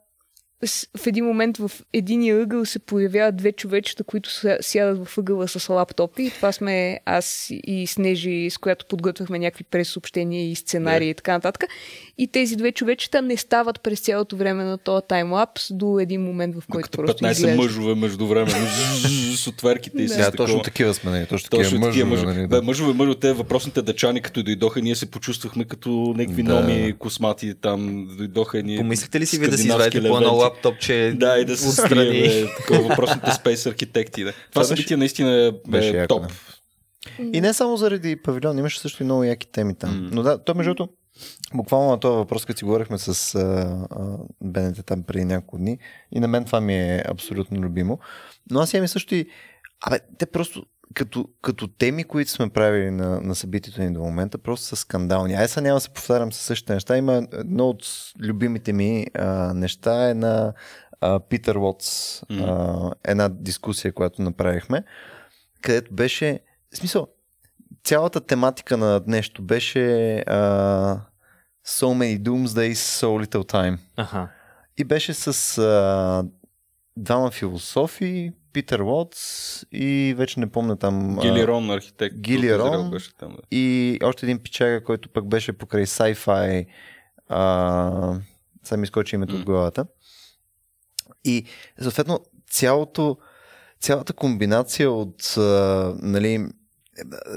в 0.97 1.07
един 1.07 1.25
момент 1.25 1.57
в 1.59 1.71
единия 1.93 2.37
ъгъл 2.37 2.65
се 2.65 2.79
появяват 2.79 3.37
две 3.37 3.53
човечета, 3.53 4.05
които 4.05 4.31
ся- 4.31 4.59
сядат 4.61 5.07
в 5.07 5.19
ъгъла 5.19 5.49
с 5.49 5.69
лаптопи. 5.69 6.23
И 6.23 6.31
това 6.31 6.53
сме 6.53 7.01
аз 7.05 7.47
и 7.51 7.87
Снежи, 7.87 8.49
с 8.51 8.59
която 8.59 8.87
подготвяхме 8.87 9.39
някакви 9.39 9.65
пресъобщения 9.65 10.51
и 10.51 10.55
сценарии 10.55 11.11
и 11.11 11.15
така 11.15 11.33
нататък. 11.33 11.65
И 12.19 12.27
тези 12.27 12.57
две 12.57 12.73
човечета 12.73 13.23
не 13.23 13.37
стават 13.37 13.81
през 13.81 14.01
цялото 14.01 14.37
време 14.37 14.65
на 14.65 14.79
този 14.79 15.03
таймлапс 15.09 15.73
до 15.73 15.99
един 15.99 16.23
момент, 16.23 16.55
в 16.55 16.63
който 16.63 16.87
Докато 16.87 16.97
просто 16.99 17.25
15 17.25 17.31
изглежда. 17.33 17.57
мъжове 17.57 17.95
междувременно 17.95 18.67
с 19.37 19.47
отверките 19.47 19.99
и 19.99 20.07
Да. 20.07 20.09
с 20.09 20.17
Да, 20.17 20.25
такова. 20.25 20.37
точно 20.39 20.63
такива 20.63 20.95
сме, 20.95 21.11
нали? 21.11 21.27
Точно 21.27 21.51
такива 21.51 21.63
Точно 21.65 21.81
такива 21.81 22.07
мъжове. 22.07 22.23
мъжове. 22.23 22.35
нали, 22.35 22.49
Бе, 22.49 22.57
да. 22.57 22.63
мъжове, 22.63 22.93
мъжове, 22.93 23.15
те 23.17 23.33
въпросните 23.33 23.83
дъчани, 23.83 24.21
като 24.21 24.43
дойдоха, 24.43 24.81
ние 24.81 24.95
се 24.95 25.07
почувствахме 25.07 25.65
като 25.65 25.91
някакви 26.17 26.43
Да. 26.43 26.55
номи 26.55 26.95
космати 26.95 27.55
там, 27.55 28.09
дойдоха 28.11 28.63
ни. 28.63 28.77
Помислите 28.77 29.21
ли 29.21 29.27
си 29.27 29.39
ви 29.39 29.49
да 29.49 29.59
си 29.59 29.67
извадите 29.67 30.01
по 30.01 30.17
едно. 30.17 30.48
Лаптопче 30.49 31.13
Да, 31.17 31.39
и 31.39 31.45
да 31.45 31.57
се 31.57 31.69
отстрани? 31.69 31.89
скрием, 31.91 32.49
такова 32.57 32.89
въпросните 32.89 33.31
спейс 33.31 33.67
архитекти. 33.67 34.25
Да. 34.25 34.33
Това, 34.33 34.43
Това 34.53 34.65
събитие 34.65 34.97
наистина 34.97 35.53
беше 35.69 35.89
е 35.89 35.97
яко, 35.97 36.09
топ. 36.09 36.33
И 37.33 37.41
не 37.41 37.53
само 37.55 37.77
заради 37.77 38.17
павилион, 38.17 38.59
имаше 38.59 38.81
също 38.81 39.03
и 39.03 39.05
много 39.05 39.25
яки 39.25 39.53
теми 39.53 39.75
там. 39.79 40.03
М. 40.03 40.09
Но 40.13 40.23
да, 40.23 40.45
то 40.45 40.55
между 40.55 40.75
другото, 40.75 40.95
буквално 41.55 41.91
на 41.91 42.01
този 42.01 42.17
въпрос, 42.17 42.45
като 42.45 42.59
си 42.59 42.65
говорихме 42.65 42.99
с 42.99 43.35
а, 43.35 43.41
а, 43.91 44.17
Бенете 44.45 44.83
там 44.83 45.03
преди 45.03 45.25
няколко 45.25 45.59
дни, 45.59 45.79
и 46.13 46.21
на 46.21 46.29
мен 46.29 46.45
това 46.45 46.61
ми 46.61 46.75
е 46.75 47.03
абсолютно 47.09 47.61
любимо. 47.61 47.99
Но 48.51 48.61
аз 48.61 48.75
имам 48.75 48.85
и 48.85 48.89
също 48.89 49.15
и... 49.15 49.27
Абе, 49.87 50.01
те 50.19 50.27
просто 50.27 50.63
като, 50.95 51.29
като 51.43 51.69
теми, 51.69 52.05
които 52.05 52.31
сме 52.31 52.49
правили 52.49 52.91
на, 52.91 53.21
на 53.21 53.35
събитието 53.35 53.83
ни 53.83 53.93
до 53.93 54.01
момента, 54.01 54.39
просто 54.39 54.67
са 54.67 54.77
скандални. 54.77 55.35
Ай, 55.35 55.49
сега 55.49 55.61
няма 55.61 55.77
да 55.77 55.81
се 55.81 55.91
повтарям 55.91 56.33
със 56.33 56.43
същите 56.43 56.75
неща. 56.75 56.97
Има 56.97 57.27
едно 57.33 57.69
от 57.69 57.85
любимите 58.21 58.73
ми 58.73 59.07
а, 59.15 59.55
неща 59.55 60.11
е 60.11 60.15
на 60.15 60.53
а, 61.01 61.21
Питър 61.21 61.57
Уотс. 61.57 62.23
А, 62.31 62.91
една 63.05 63.29
дискусия, 63.29 63.93
която 63.93 64.23
направихме, 64.23 64.85
където 65.63 65.95
беше... 65.95 66.41
В 66.75 66.77
смисъл, 66.77 67.09
цялата 67.85 68.21
тематика 68.21 68.77
на 68.77 69.03
нещо 69.07 69.43
беше 69.43 70.17
а, 70.19 71.01
So 71.69 71.93
many 71.93 72.19
doomsdays, 72.19 72.81
so 73.01 73.09
little 73.25 73.45
time. 73.53 73.79
Аха. 73.97 74.29
И 74.79 74.85
беше 74.85 75.15
с 75.15 75.59
а, 75.59 76.25
двама 76.97 77.31
философи, 77.31 78.33
Питър 78.53 78.81
Уотс 78.81 79.63
и 79.73 80.15
вече 80.17 80.41
не 80.41 80.51
помня 80.51 80.77
там... 80.77 81.19
Гилирон 81.21 81.71
архитект. 81.71 82.17
Гили 82.17 82.53
от 82.53 82.59
Рон. 82.61 82.67
Израел 82.67 82.91
беше 82.91 83.15
там. 83.15 83.33
Да. 83.33 83.43
и 83.51 83.99
още 84.03 84.27
един 84.27 84.39
пичага, 84.39 84.85
който 84.85 85.09
пък 85.09 85.29
беше 85.29 85.53
покрай 85.53 85.87
sci-fi. 85.87 86.67
А, 87.29 88.21
сега 88.65 88.77
ми 88.77 88.85
изкочи 88.85 89.17
името 89.17 89.33
М. 89.33 89.39
от 89.39 89.45
главата. 89.45 89.87
И 91.25 91.45
съответно 91.81 92.21
цялото, 92.51 93.19
цялата 93.81 94.13
комбинация 94.13 94.91
от 94.91 95.35
а, 95.37 95.41
нали, 96.03 96.47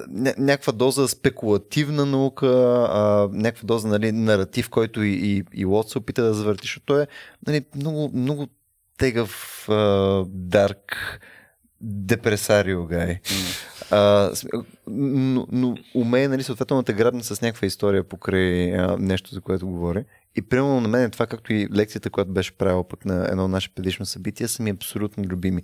ня- 0.10 0.38
някаква 0.38 0.74
доза 0.74 1.08
спекулативна 1.08 2.06
наука, 2.06 2.48
а, 2.92 3.30
някаква 3.34 3.66
доза 3.68 3.88
нали, 3.88 4.12
наратив, 4.12 4.70
който 4.70 5.04
и, 5.04 5.12
и, 5.12 5.44
и 5.54 5.66
Лот 5.66 5.90
се 5.90 5.98
опита 5.98 6.24
да 6.24 6.34
завърти, 6.34 6.62
защото 6.62 6.86
той 6.86 7.02
е 7.04 7.08
нали, 7.48 7.66
много, 7.76 8.12
много 8.14 8.48
тегъв, 8.98 9.66
дарк, 10.28 11.20
депресарио 11.82 12.86
гай. 12.86 13.20
А, 13.92 14.32
но, 14.88 15.48
но 15.52 15.78
умее, 15.96 16.28
нали, 16.28 16.44
съответно 16.44 16.78
да 16.78 16.84
те 16.84 16.94
грабне 16.94 17.24
с 17.24 17.42
някаква 17.42 17.68
история 17.68 18.04
покрай 18.04 18.76
а, 18.76 18.98
нещо, 18.98 19.34
за 19.34 19.42
което 19.42 19.68
говори. 19.68 20.06
И 20.36 20.42
примерно 20.42 20.82
на 20.82 20.88
мен 20.88 21.04
е 21.04 21.10
това, 21.10 21.28
както 21.28 21.54
и 21.54 21.68
лекцията, 21.76 22.10
която 22.10 22.32
беше 22.32 22.58
правила 22.58 22.88
пък 22.88 23.06
на 23.06 23.28
едно 23.32 23.48
наше 23.48 23.74
предишно 23.74 24.06
събитие, 24.06 24.48
са 24.48 24.64
ми 24.64 24.70
абсолютно 24.70 25.24
любими. 25.24 25.62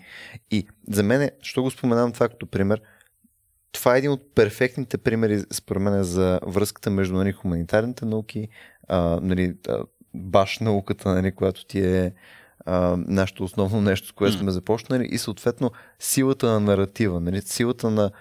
И 0.51 0.67
за 0.89 1.03
мен, 1.03 1.29
що 1.41 1.63
го 1.63 1.71
споменавам 1.71 2.11
това 2.11 2.29
като 2.29 2.45
пример, 2.45 2.81
това 3.71 3.95
е 3.95 3.97
един 3.97 4.11
от 4.11 4.35
перфектните 4.35 4.97
примери, 4.97 5.43
според 5.51 5.81
мен, 5.81 6.03
за 6.03 6.39
връзката 6.47 6.89
между 6.89 7.15
нали, 7.15 7.31
хуманитарните 7.31 8.05
науки, 8.05 8.47
а, 8.87 9.19
нали, 9.21 9.55
баш 10.13 10.59
науката, 10.59 11.13
нали, 11.13 11.31
която 11.31 11.65
ти 11.65 11.79
е 11.79 12.13
а, 12.67 12.97
нашето 13.07 13.43
основно 13.43 13.81
нещо, 13.81 14.07
с 14.07 14.11
което 14.11 14.37
сме 14.37 14.51
започнали 14.51 15.07
и 15.11 15.17
съответно 15.17 15.71
силата 15.99 16.47
на 16.47 16.59
наратива, 16.59 17.19
нали, 17.19 17.41
силата 17.41 17.89
на 17.89 18.11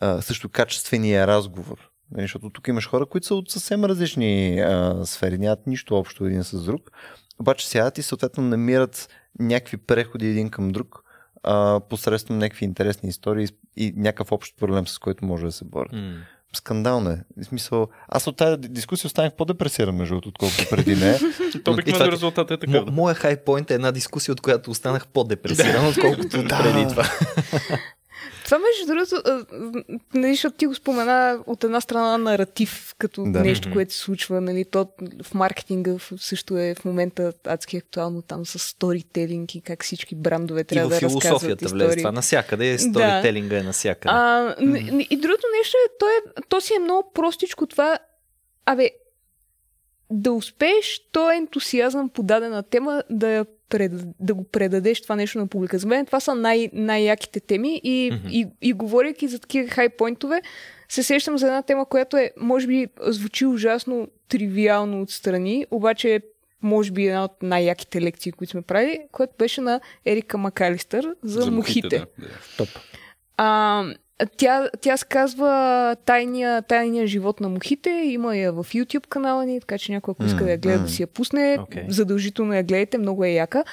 а, 0.00 0.22
също 0.22 0.48
качествения 0.48 1.26
разговор. 1.26 1.90
Нали, 2.10 2.22
защото 2.22 2.50
тук 2.50 2.68
имаш 2.68 2.88
хора, 2.88 3.06
които 3.06 3.26
са 3.26 3.34
от 3.34 3.50
съвсем 3.50 3.84
различни 3.84 4.60
а, 4.60 5.00
сфери, 5.04 5.38
нямат 5.38 5.66
нищо 5.66 5.96
общо 5.96 6.24
един 6.24 6.44
с 6.44 6.64
друг, 6.64 6.90
обаче 7.38 7.68
сядат 7.68 7.98
и 7.98 8.02
съответно 8.02 8.44
намират 8.44 9.08
някакви 9.38 9.76
преходи 9.76 10.26
един 10.26 10.50
към 10.50 10.72
друг 10.72 11.04
а, 11.42 11.80
посредством 11.88 12.38
някакви 12.38 12.64
интересни 12.64 13.08
истории 13.08 13.48
и 13.76 13.94
някакъв 13.96 14.32
общ 14.32 14.56
проблем, 14.58 14.86
с 14.86 14.98
който 14.98 15.24
може 15.24 15.46
да 15.46 15.52
се 15.52 15.64
борят. 15.64 15.92
М. 15.92 16.14
Скандално 16.56 17.10
е. 17.10 17.18
В 17.42 17.44
смисъл, 17.44 17.88
аз 18.08 18.26
от 18.26 18.36
тази 18.36 18.56
дискусия 18.58 19.08
останах 19.08 19.32
по-депресиран, 19.32 19.96
между 19.96 20.14
другото, 20.14 20.28
отколкото 20.28 20.66
преди 20.70 20.96
не. 20.96 21.18
То 21.64 21.72
обикновено 21.72 22.12
резултатът 22.12 22.64
е 22.64 22.66
да. 22.66 22.84
моя 22.90 23.14
хайпойнт 23.14 23.70
е 23.70 23.74
една 23.74 23.92
дискусия, 23.92 24.32
от 24.32 24.40
която 24.40 24.70
останах 24.70 25.06
по-депресиран, 25.06 25.86
отколкото 25.86 26.28
преди 26.30 26.88
това. 26.88 27.04
Това 28.44 28.58
между 28.58 28.86
другото, 28.86 29.22
а, 29.24 29.44
нали, 30.14 30.32
защото 30.32 30.56
ти 30.56 30.66
го 30.66 30.74
спомена 30.74 31.38
от 31.46 31.64
една 31.64 31.80
страна 31.80 32.18
наратив, 32.18 32.94
като 32.98 33.24
Да. 33.24 33.30
да. 33.30 33.40
нещо, 33.40 33.70
което 33.72 33.92
се 33.92 33.98
случва, 33.98 34.40
нали, 34.40 34.64
то 34.64 34.88
в 35.22 35.34
маркетинга 35.34 35.90
също 36.16 36.58
е 36.58 36.74
в 36.74 36.84
момента 36.84 37.32
адски 37.44 37.76
актуално 37.76 38.22
там 38.22 38.46
с 38.46 38.58
сторителинг 38.58 39.54
и 39.54 39.60
как 39.60 39.84
всички 39.84 40.14
брандове 40.14 40.64
трябва 40.64 40.88
да 40.88 40.94
разказват 40.94 41.22
философията 41.22 41.68
влезе 41.68 41.84
истории. 41.84 42.02
това. 42.02 42.12
Навсякъде 42.12 42.66
е 42.66 42.72
Да. 42.72 42.78
сторителинга 42.78 43.58
е 43.58 43.62
навсякъде. 43.62 44.14
А, 44.14 44.54
н- 44.60 44.80
н- 44.92 45.06
и 45.10 45.16
другото 45.16 45.46
нещо 45.58 45.76
е, 45.78 45.92
то, 45.98 46.06
е, 46.06 46.18
то 46.48 46.60
си 46.60 46.74
е 46.74 46.80
много 46.80 47.10
простичко 47.14 47.66
това 47.66 47.98
Абе, 48.66 48.90
да 50.10 50.32
успееш 50.32 51.00
този 51.12 51.36
ентусиазъм 51.36 52.08
по 52.08 52.22
дадена 52.22 52.62
тема 52.62 53.02
да, 53.10 53.28
я 53.28 53.46
пред, 53.68 53.92
да 54.20 54.34
го 54.34 54.44
предадеш 54.44 55.02
това 55.02 55.16
нещо 55.16 55.38
на 55.38 55.46
публика. 55.46 55.78
За 55.78 55.86
мен 55.86 56.06
това 56.06 56.20
са 56.20 56.34
най- 56.34 56.70
най-яките 56.72 57.40
теми 57.40 57.80
и, 57.84 58.12
mm-hmm. 58.12 58.30
и, 58.30 58.46
и 58.62 58.72
говоряки 58.72 59.28
за 59.28 59.38
такива 59.38 59.68
хайпойнтове, 59.68 60.42
се 60.88 61.02
сещам 61.02 61.38
за 61.38 61.46
една 61.46 61.62
тема, 61.62 61.86
която 61.86 62.16
е, 62.16 62.30
може 62.40 62.66
би, 62.66 62.86
звучи 63.00 63.46
ужасно 63.46 64.08
тривиално 64.28 65.02
отстрани, 65.02 65.66
обаче 65.70 66.14
е, 66.14 66.20
може 66.62 66.92
би 66.92 67.06
една 67.06 67.24
от 67.24 67.42
най-яките 67.42 68.02
лекции, 68.02 68.32
които 68.32 68.50
сме 68.50 68.62
правили, 68.62 69.00
която 69.12 69.34
беше 69.38 69.60
на 69.60 69.80
Ерика 70.06 70.38
Макалистър 70.38 71.14
за, 71.22 71.40
за 71.40 71.50
мухите. 71.50 71.98
Да, 71.98 72.06
да. 72.18 72.28
Топ. 72.56 72.68
А, 73.36 73.84
тя, 74.26 74.70
тя 74.80 74.96
сказва 74.96 75.96
тайния, 76.04 76.62
тайния 76.62 77.06
живот 77.06 77.40
на 77.40 77.48
мухите. 77.48 77.90
Има 77.90 78.36
я 78.36 78.52
в 78.52 78.64
YouTube 78.64 79.06
канала 79.06 79.46
ни, 79.46 79.60
така 79.60 79.78
че 79.78 79.92
някой, 79.92 80.12
ако 80.12 80.24
иска 80.24 80.44
да 80.44 80.50
я 80.50 80.58
гледа, 80.58 80.78
да 80.78 80.88
си 80.88 81.02
я 81.02 81.06
пусне. 81.06 81.58
Окей. 81.60 81.84
Задължително 81.88 82.54
я 82.54 82.62
гледайте, 82.62 82.98
много 82.98 83.24
е 83.24 83.28
яка. 83.28 83.64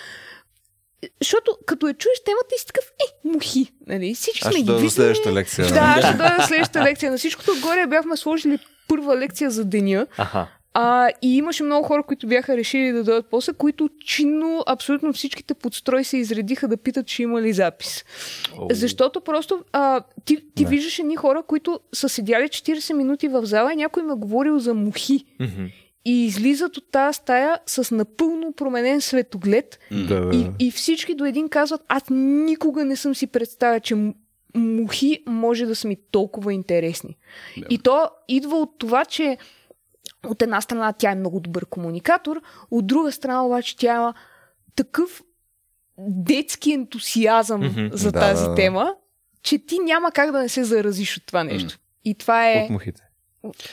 Защото 1.22 1.58
като 1.66 1.88
я 1.88 1.94
чуеш 1.94 2.24
темата 2.26 2.56
и 2.56 2.60
си 2.60 2.66
такъв, 2.66 2.86
е, 2.86 3.28
мухи, 3.28 3.72
нали? 3.88 4.16
Всички 4.16 4.42
сме 4.42 4.62
ги 4.62 4.72
виждали. 4.72 4.90
следващата 4.90 5.34
лекция. 5.34 5.68
Да, 5.68 5.96
ще 6.02 6.18
дойда 6.18 6.44
следващата 6.48 6.84
лекция. 6.84 7.12
На 7.12 7.18
всичкото 7.18 7.52
отгоре 7.52 7.88
бяхме 7.88 8.18
сложили 8.18 8.60
първа 8.88 9.18
лекция 9.18 9.52
за 9.52 9.66
деня. 9.66 10.08
Аха. 10.18 10.48
А, 10.74 11.10
и 11.22 11.38
имаше 11.38 11.64
много 11.64 11.88
хора, 11.88 12.04
които 12.04 12.28
бяха 12.28 12.58
решили 12.58 12.92
да 12.92 13.04
дойдат 13.04 13.26
после, 13.32 13.54
които 13.54 13.90
чинно 14.06 14.64
абсолютно 14.68 15.14
всичките 15.14 15.54
подстрой 15.54 16.04
се 16.04 16.18
изредиха 16.18 16.68
да 16.68 16.78
питат, 16.78 17.08
че 17.08 17.24
има 17.24 17.42
ли 17.42 17.54
запис. 17.54 18.06
О. 18.58 18.68
Защото 18.72 19.22
просто 19.22 19.64
а, 19.72 20.02
ти, 20.26 20.38
ти 20.56 20.64
Да. 20.64 20.70
виждаш 20.70 21.00
едни 21.00 21.16
хора, 21.16 21.44
които 21.48 21.80
са 21.94 22.10
седяли 22.10 22.44
40 22.44 22.94
минути 22.94 23.28
в 23.28 23.46
зала 23.46 23.74
и 23.74 23.76
някой 23.76 24.04
им 24.04 24.10
е 24.10 24.16
говорил 24.16 24.60
за 24.60 24.74
мухи. 24.74 25.26
Мгм. 25.40 25.66
И 26.06 26.26
излизат 26.26 26.78
от 26.78 26.92
тази 26.92 27.16
стая 27.18 27.60
с 27.66 27.96
напълно 27.96 28.54
променен 28.54 29.02
светоглед 29.02 29.80
Да, 29.92 30.22
да, 30.26 30.36
и, 30.38 30.68
и 30.68 30.72
всички 30.72 31.16
до 31.16 31.26
един 31.26 31.50
казват, 31.50 31.82
аз 31.88 32.04
никога 32.10 32.86
не 32.86 32.96
съм 32.96 33.16
си 33.16 33.28
представя, 33.28 33.80
че 33.80 33.96
мухи 34.56 35.24
може 35.28 35.66
да 35.66 35.76
са 35.76 35.88
ми 35.88 35.98
толкова 36.12 36.54
интересни. 36.54 37.18
Да. 37.58 37.66
И 37.70 37.78
то 37.78 38.10
идва 38.28 38.58
от 38.58 38.70
това, 38.78 39.06
че 39.06 39.38
от 40.28 40.42
една 40.42 40.62
страна 40.62 40.94
тя 40.94 41.12
е 41.12 41.16
много 41.16 41.40
добър 41.40 41.66
комуникатор, 41.66 42.42
от 42.72 42.88
друга 42.88 43.12
страна 43.12 43.46
обаче 43.46 43.78
тя 43.78 43.96
има 43.96 44.14
такъв 44.76 45.22
детски 46.00 46.72
ентусиазъм 46.72 47.62
Мгм. 47.62 47.88
за 47.92 48.12
Да, 48.12 48.20
тази 48.20 48.44
да, 48.44 48.50
да. 48.50 48.56
тема, 48.56 48.94
че 49.44 49.60
ти 49.60 49.80
няма 49.80 50.12
как 50.12 50.32
да 50.32 50.40
не 50.40 50.50
се 50.50 50.64
заразиш 50.64 51.18
от 51.18 51.26
това 51.26 51.44
нещо. 51.44 51.78
И 52.06 52.16
това 52.16 52.52
е... 52.52 52.64
От 52.64 52.70
мухите. 52.70 53.02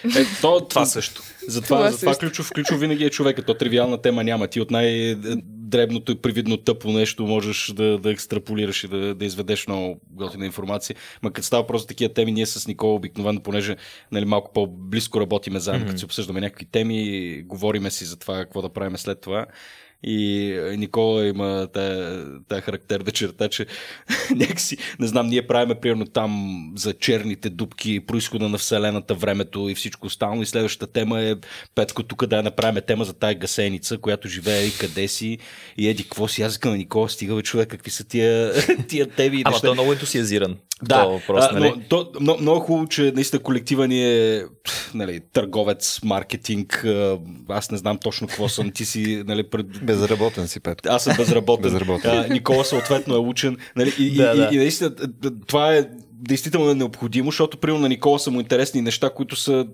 Е, 0.05 0.25
то, 0.41 0.61
Това 0.61 0.87
също. 0.87 1.23
Затова, 1.49 1.77
Това 1.77 1.91
затова 1.91 2.13
също. 2.13 2.27
ключов, 2.27 2.53
ключов 2.53 2.81
винаги 2.81 3.05
е 3.05 3.11
човека. 3.11 3.43
То 3.43 3.55
тривиална 3.55 4.03
тема 4.03 4.25
няма. 4.25 4.47
Ти 4.47 4.61
от 4.61 4.71
най-дребното 5.69 6.13
и 6.13 6.15
привидно 6.15 6.57
тъпо 6.57 6.91
нещо 6.91 7.27
можеш 7.27 7.73
да, 7.73 7.99
да 7.99 8.11
екстраполираш 8.11 8.85
и 8.85 8.89
да, 8.89 9.15
да 9.15 9.25
изведеш 9.25 9.67
много 9.67 10.01
готина 10.11 10.47
информация. 10.47 10.97
Ма 11.23 11.33
като 11.33 11.47
става 11.47 11.67
просто 11.67 11.87
такива 11.87 12.15
теми, 12.15 12.33
ние 12.33 12.47
с 12.47 12.69
Никола 12.69 12.95
обикновено, 12.95 13.41
понеже 13.41 13.77
нали, 14.13 14.25
малко 14.25 14.53
по-близко 14.53 15.21
работиме 15.21 15.61
заедно, 15.61 15.81
Мгм. 15.81 15.89
като 15.89 15.99
си 15.99 16.05
обсъждаме 16.05 16.41
някакви 16.41 16.65
теми, 16.65 17.43
говориме 17.47 17.91
си 17.91 18.05
за 18.05 18.17
това 18.17 18.35
какво 18.35 18.63
да 18.63 18.69
правим 18.69 18.97
след 18.97 19.21
това. 19.21 19.47
И 20.03 20.53
е, 20.53 20.77
Никола 20.77 21.27
има 21.27 21.69
тая 21.73 22.61
характерна 22.61 23.11
черта, 23.11 23.49
че 23.49 23.67
някакси, 24.35 24.77
не 24.99 25.07
знам, 25.07 25.27
ние 25.27 25.47
правиме 25.47 25.75
примерно 25.75 26.07
там 26.07 26.63
за 26.77 26.93
черните 26.93 27.51
дубки, 27.51 28.01
происхода 28.01 28.49
на 28.49 28.59
Вселената, 28.59 29.15
времето 29.15 29.69
и 29.69 29.75
всичко 29.75 30.07
останало. 30.07 30.43
И 30.43 30.47
следващата 30.47 30.93
тема 30.93 31.21
е, 31.21 31.35
Петко, 31.75 32.03
тук 32.03 32.27
да 32.27 32.37
я 32.37 32.43
направим 32.43 32.83
тема 32.87 33.05
за 33.05 33.13
тая 33.13 33.35
гасеница, 33.35 33.99
която 33.99 34.29
живее 34.29 34.65
и 34.65 34.73
къде 34.79 35.09
си. 35.09 35.39
И 35.77 35.89
еди, 35.89 36.03
какво 36.03 36.29
си? 36.29 36.43
Аз 36.43 36.55
викам, 36.55 36.77
Никола, 36.77 37.09
стига 37.09 37.35
бе, 37.35 37.43
човек, 37.43 37.69
какви 37.69 37.91
са 37.91 38.05
тия, 38.05 38.53
тия 38.89 39.07
теми 39.07 39.43
Ама 39.45 39.53
неща. 39.53 39.67
той 39.67 39.71
е 39.71 39.75
много 39.75 39.93
ентусиазиран. 39.93 40.57
Да, 40.83 41.05
въпрос, 41.05 41.45
а, 41.51 41.53
нали? 41.53 41.73
но, 41.77 41.83
то, 41.89 42.13
много, 42.21 42.43
много 42.43 42.61
хубаво, 42.61 42.89
че 42.89 43.13
наистина 43.15 43.43
колектива 43.43 43.89
ни 43.89 44.05
е 44.05 44.45
нали, 44.95 45.21
търговец, 45.33 46.01
маркетинг, 46.05 46.87
аз 47.49 47.71
не 47.71 47.79
знам 47.79 47.99
точно 47.99 48.27
какво 48.27 48.49
съм, 48.49 48.71
ти 48.71 48.85
си 48.85 49.23
нали, 49.27 49.43
пред, 49.43 49.67
Безработен 49.93 50.49
си, 50.49 50.61
Петко. 50.61 50.89
аз 50.93 51.05
съм 51.05 51.17
безработен. 51.17 51.63
Безработен. 51.63 52.11
А, 52.11 52.29
Никола 52.29 52.65
съответно 52.65 53.15
е 53.15 53.19
учен. 53.19 53.57
Нали? 53.77 53.93
И, 53.99 54.15
Да, 54.17 54.33
и, 54.35 54.37
да. 54.37 54.49
и, 54.53 54.55
и 54.55 54.59
наистина 54.59 54.91
това 55.47 55.75
е 55.75 55.89
действително 56.13 56.75
необходимо, 56.75 57.31
защото 57.31 57.59
примерно 57.59 57.83
на 57.83 57.89
Никола 57.89 58.19
са 58.19 58.31
му 58.31 58.41
интересни 58.41 58.83
неща, 58.83 59.11
които 59.11 59.37
са 59.37 59.67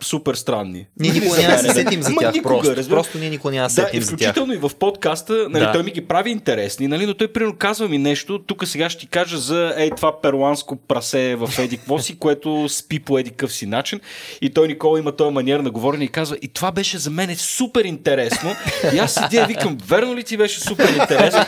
супер 0.00 0.34
странни. 0.34 0.86
Ние 1.00 1.12
никога 1.12 1.36
няма 1.38 1.52
да 1.52 1.58
се 1.58 1.70
сетим 1.70 2.02
за 2.02 2.14
тях. 2.14 2.34
никога, 2.34 2.54
просто. 2.54 2.70
разбираш. 2.70 2.88
просто 2.88 3.18
ние 3.18 3.30
никога 3.30 3.52
няма 3.52 3.66
да 3.66 3.70
се 3.70 3.80
Да, 3.80 3.86
сетим 3.86 4.02
за 4.02 4.08
тях. 4.08 4.16
включително 4.18 4.52
и 4.52 4.56
в 4.58 4.70
подкаста, 4.70 5.46
нали, 5.50 5.64
Да. 5.64 5.72
той 5.72 5.82
ми 5.82 5.90
ги 5.90 6.00
прави 6.00 6.30
интересни, 6.30 6.88
нали, 6.88 7.06
но 7.06 7.14
той 7.14 7.28
примерно 7.28 7.56
казва 7.56 7.88
ми 7.88 7.98
нещо, 7.98 8.38
тук 8.38 8.66
сега 8.66 8.90
ще 8.90 9.00
ти 9.00 9.06
кажа 9.06 9.38
за 9.38 9.74
ей 9.76 9.90
това 9.90 10.20
перуанско 10.20 10.76
прасе 10.78 11.36
в 11.36 11.58
Еди 11.58 11.76
какво 11.76 11.98
си, 11.98 12.18
което 12.18 12.68
спи 12.68 12.98
по 13.00 13.18
еди 13.18 13.30
къв 13.30 13.52
си 13.52 13.66
начин. 13.66 14.00
И 14.42 14.50
той 14.50 14.68
Никола 14.68 14.98
има 14.98 15.12
този 15.12 15.30
маниер 15.30 15.60
на 15.60 15.70
говорене 15.70 16.04
и 16.04 16.08
казва, 16.08 16.36
и 16.42 16.48
това 16.48 16.72
беше 16.72 16.98
за 16.98 17.10
мен 17.10 17.36
супер 17.36 17.84
интересно. 17.84 18.50
И 18.94 18.98
аз 18.98 19.14
седя 19.14 19.42
и 19.42 19.46
викам, 19.46 19.78
верно 19.86 20.16
ли 20.16 20.24
ти 20.24 20.36
беше 20.36 20.60
супер 20.60 20.88
интересно? 20.90 21.40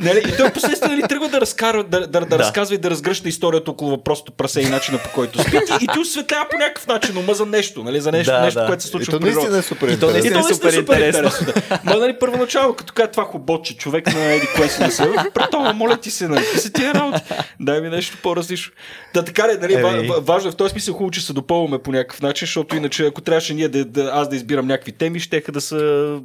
Нали? 0.00 0.22
И 0.28 0.36
той 0.36 0.52
последствие 0.52 0.88
нали, 0.88 1.02
тръгва 1.02 1.28
да, 1.28 1.40
разкарва, 1.40 1.84
да, 1.84 2.00
да, 2.00 2.06
да, 2.06 2.26
Да. 2.26 2.38
разказва 2.38 2.74
и 2.74 2.78
да 2.78 2.90
разгръща 2.90 3.28
историята 3.28 3.70
около 3.70 3.90
въпросното 3.90 4.32
прасе 4.32 4.60
и 4.60 4.66
начина 4.66 4.98
по 4.98 5.10
който 5.10 5.42
спи. 5.42 5.56
И, 5.56 5.84
и 5.84 5.88
ти 5.88 5.98
осветлява 5.98 6.46
по 6.50 6.58
някакъв 6.58 6.86
начин 6.86 7.16
ума 7.18 7.34
за 7.34 7.46
нещо, 7.46 7.84
нали, 7.84 7.95
за 8.00 8.12
нещо, 8.12 8.32
Да, 8.32 8.40
нещо 8.40 8.60
да. 8.60 8.66
което 8.66 8.82
се 8.82 8.88
И 8.88 8.90
случва 8.90 9.10
то 9.12 9.18
в 9.18 9.20
природата. 9.20 9.40
наистина 9.50 9.58
е 9.58 9.62
супер 9.62 9.88
И 9.88 10.00
то 10.00 10.06
интересно. 10.06 10.28
И 10.28 10.32
то 10.32 10.38
наистина 10.38 10.38
е 10.38 10.52
е 10.52 10.54
супер 10.54 10.72
супер 10.72 11.06
интересно. 11.06 11.54
Ма, 11.84 11.96
нали, 11.96 12.16
първоначално, 12.20 12.74
като 12.74 12.92
казва 12.92 13.10
това 13.10 13.24
хубоче, 13.24 13.76
човек 13.76 14.14
на 14.14 14.24
еди 14.24 14.46
кое 14.56 14.68
си 14.68 14.84
да 14.84 14.90
се 14.90 15.02
Братова, 15.34 15.72
моля 15.72 15.96
ти 15.96 16.10
се, 16.10 16.28
нали, 16.28 16.44
ти 16.52 16.58
се 16.58 16.72
тия 16.72 16.94
работи. 16.94 17.22
Дай 17.60 17.80
ми 17.80 17.88
нещо 17.88 18.16
по-различно. 18.22 18.72
Да, 19.14 19.24
така 19.24 19.48
ли, 19.48 19.58
нали, 19.60 19.74
Еми. 19.74 20.08
ва- 20.08 20.20
важно 20.20 20.48
е 20.48 20.52
в 20.52 20.56
този 20.56 20.70
смисъл 20.72 20.94
хубаво, 20.94 21.10
че 21.10 21.20
се 21.20 21.32
допълваме 21.32 21.78
по 21.78 21.92
някакъв 21.92 22.22
начин, 22.22 22.46
защото 22.46 22.76
иначе, 22.76 23.06
ако 23.06 23.20
трябваше 23.20 23.54
ние 23.54 23.68
да, 23.68 23.84
да, 23.84 24.10
аз 24.14 24.28
да 24.28 24.36
избирам 24.36 24.66
някакви 24.66 24.92
теми, 24.92 25.20
щеха 25.20 25.52
да 25.52 25.60
са 25.60 25.76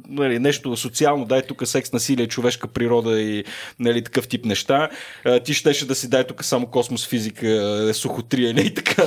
нали, 0.08 0.38
нещо 0.38 0.76
социално, 0.76 1.24
дай 1.24 1.42
тук 1.42 1.66
секс, 1.66 1.92
насилие, 1.92 2.26
човешка 2.26 2.68
природа 2.68 3.20
и 3.20 3.44
нали, 3.80 4.04
такъв 4.04 4.28
тип 4.28 4.44
неща. 4.44 4.88
А, 5.24 5.40
ти 5.40 5.54
щеше 5.54 5.86
да 5.86 5.94
си 5.94 6.10
дай 6.10 6.24
тук 6.24 6.44
само 6.44 6.66
космос, 6.66 7.06
физика, 7.08 7.48
е, 7.90 7.92
сухотриене 7.92 8.60
и 8.60 8.74
така. 8.74 9.06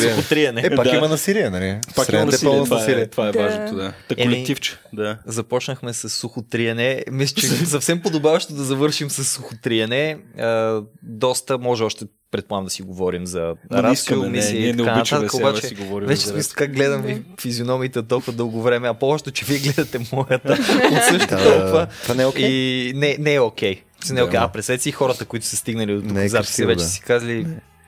Сухотриене. 0.00 0.60
Е, 0.66 0.76
пак 0.76 0.84
Да. 0.84 0.96
има 0.96 1.08
насилие, 1.08 1.50
нали? 1.50 1.78
Пак 1.94 2.08
е 2.12 2.24
насилие, 2.24 2.50
пълна 2.50 2.64
това 2.64 2.76
е, 2.76 2.80
насилие. 2.80 3.06
това 3.06 3.28
е 3.28 3.32
Да. 3.32 3.38
важното, 3.42 3.74
да. 3.74 3.92
Та 4.08 4.14
Еми, 4.18 4.34
колективче, 4.34 4.78
да. 4.92 5.18
Започнахме 5.26 5.92
с 5.92 6.08
сухотриене. 6.08 7.04
Мисля, 7.10 7.40
че 7.40 7.46
съвсем 7.66 8.00
подобаващо 8.02 8.54
да 8.54 8.64
завършим 8.64 9.10
с 9.10 9.24
сухотриене. 9.24 10.18
А, 10.38 10.82
доста 11.02 11.58
може 11.58 11.84
още 11.84 12.04
предполагам 12.30 12.64
да 12.64 12.70
си 12.70 12.82
говорим 12.82 13.26
за 13.26 13.54
не, 13.70 14.28
мисии 14.28 14.68
и 14.68 14.76
така 14.76 14.96
нататък, 14.96 15.32
сега 15.32 15.44
да 15.44 15.50
обаче 15.50 15.66
си 15.66 15.74
говорим 15.74 16.08
вече 16.08 16.26
смисъл 16.26 16.54
как 16.56 16.72
гледам 16.74 17.02
ви 17.02 17.22
физиономите 17.40 18.02
толкова 18.02 18.32
дълго 18.32 18.62
време, 18.62 18.88
а 18.88 18.94
по-още, 18.94 19.30
че 19.30 19.44
вие 19.44 19.58
гледате 19.58 19.98
моята 20.12 20.52
от 20.92 21.02
също 21.08 21.28
Да, 21.28 21.44
толкова. 21.44 21.86
Това 22.02 22.14
не 22.14 22.22
е 22.22 22.26
окей. 22.26 22.48
И 22.48 22.92
не, 22.94 23.16
не 23.20 23.34
е 23.34 23.40
окей. 23.40 23.82
Не 24.10 24.20
е 24.20 24.22
Да. 24.22 24.28
окей. 24.28 24.40
А 24.40 24.78
си 24.78 24.92
хората, 24.92 25.24
които 25.24 25.46
са 25.46 25.56
стигнали 25.56 25.94
до 25.94 26.02
тук 26.08 26.16
е 26.18 26.28
записи, 26.28 26.50
красиво, 26.50 26.68
вече 26.68 26.78
да. 26.84 26.88
си 26.90 27.00
казали, 27.00 27.46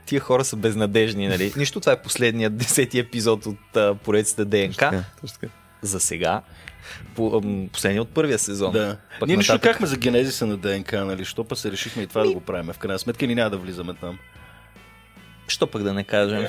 тия 0.09 0.21
хора 0.21 0.45
са 0.45 0.57
безнадежни, 0.57 1.29
нали? 1.29 1.53
Нищо, 1.57 1.81
това 1.81 1.93
е 1.93 2.03
последният 2.03 2.57
десети 2.57 2.99
епизод 2.99 3.47
от 3.47 3.77
а, 3.77 3.95
поредицата 3.95 4.45
ДНК. 4.45 5.05
Точно 5.21 5.39
така. 5.41 5.53
За 5.83 6.01
сега. 6.01 6.43
По, 7.15 7.41
ам, 7.45 7.69
последния 7.73 8.03
от 8.03 8.09
първия 8.09 8.39
сезон. 8.39 8.73
Да. 8.73 8.97
Пък 9.21 9.29
Ние 9.29 9.37
нищо 9.37 9.53
нататък- 9.53 9.63
казахме 9.63 9.87
за 9.87 9.97
генезиса 9.97 10.47
на 10.47 10.57
ДНК, 10.57 10.93
нали? 10.95 11.25
Що 11.25 11.45
па 11.45 11.57
се 11.57 11.73
решихме 11.73 12.03
и 12.03 12.07
това 12.07 12.23
да 12.23 12.33
го 12.33 12.41
правим. 12.41 12.73
В 12.73 12.79
крайна 12.79 12.99
сметка 12.99 13.27
ни 13.27 13.35
няма 13.35 13.51
да 13.51 13.57
влизаме 13.57 13.95
там. 13.95 14.19
Що 15.49 15.67
пък 15.67 15.83
да 15.83 15.95
не 15.95 16.05
кажем? 16.05 16.47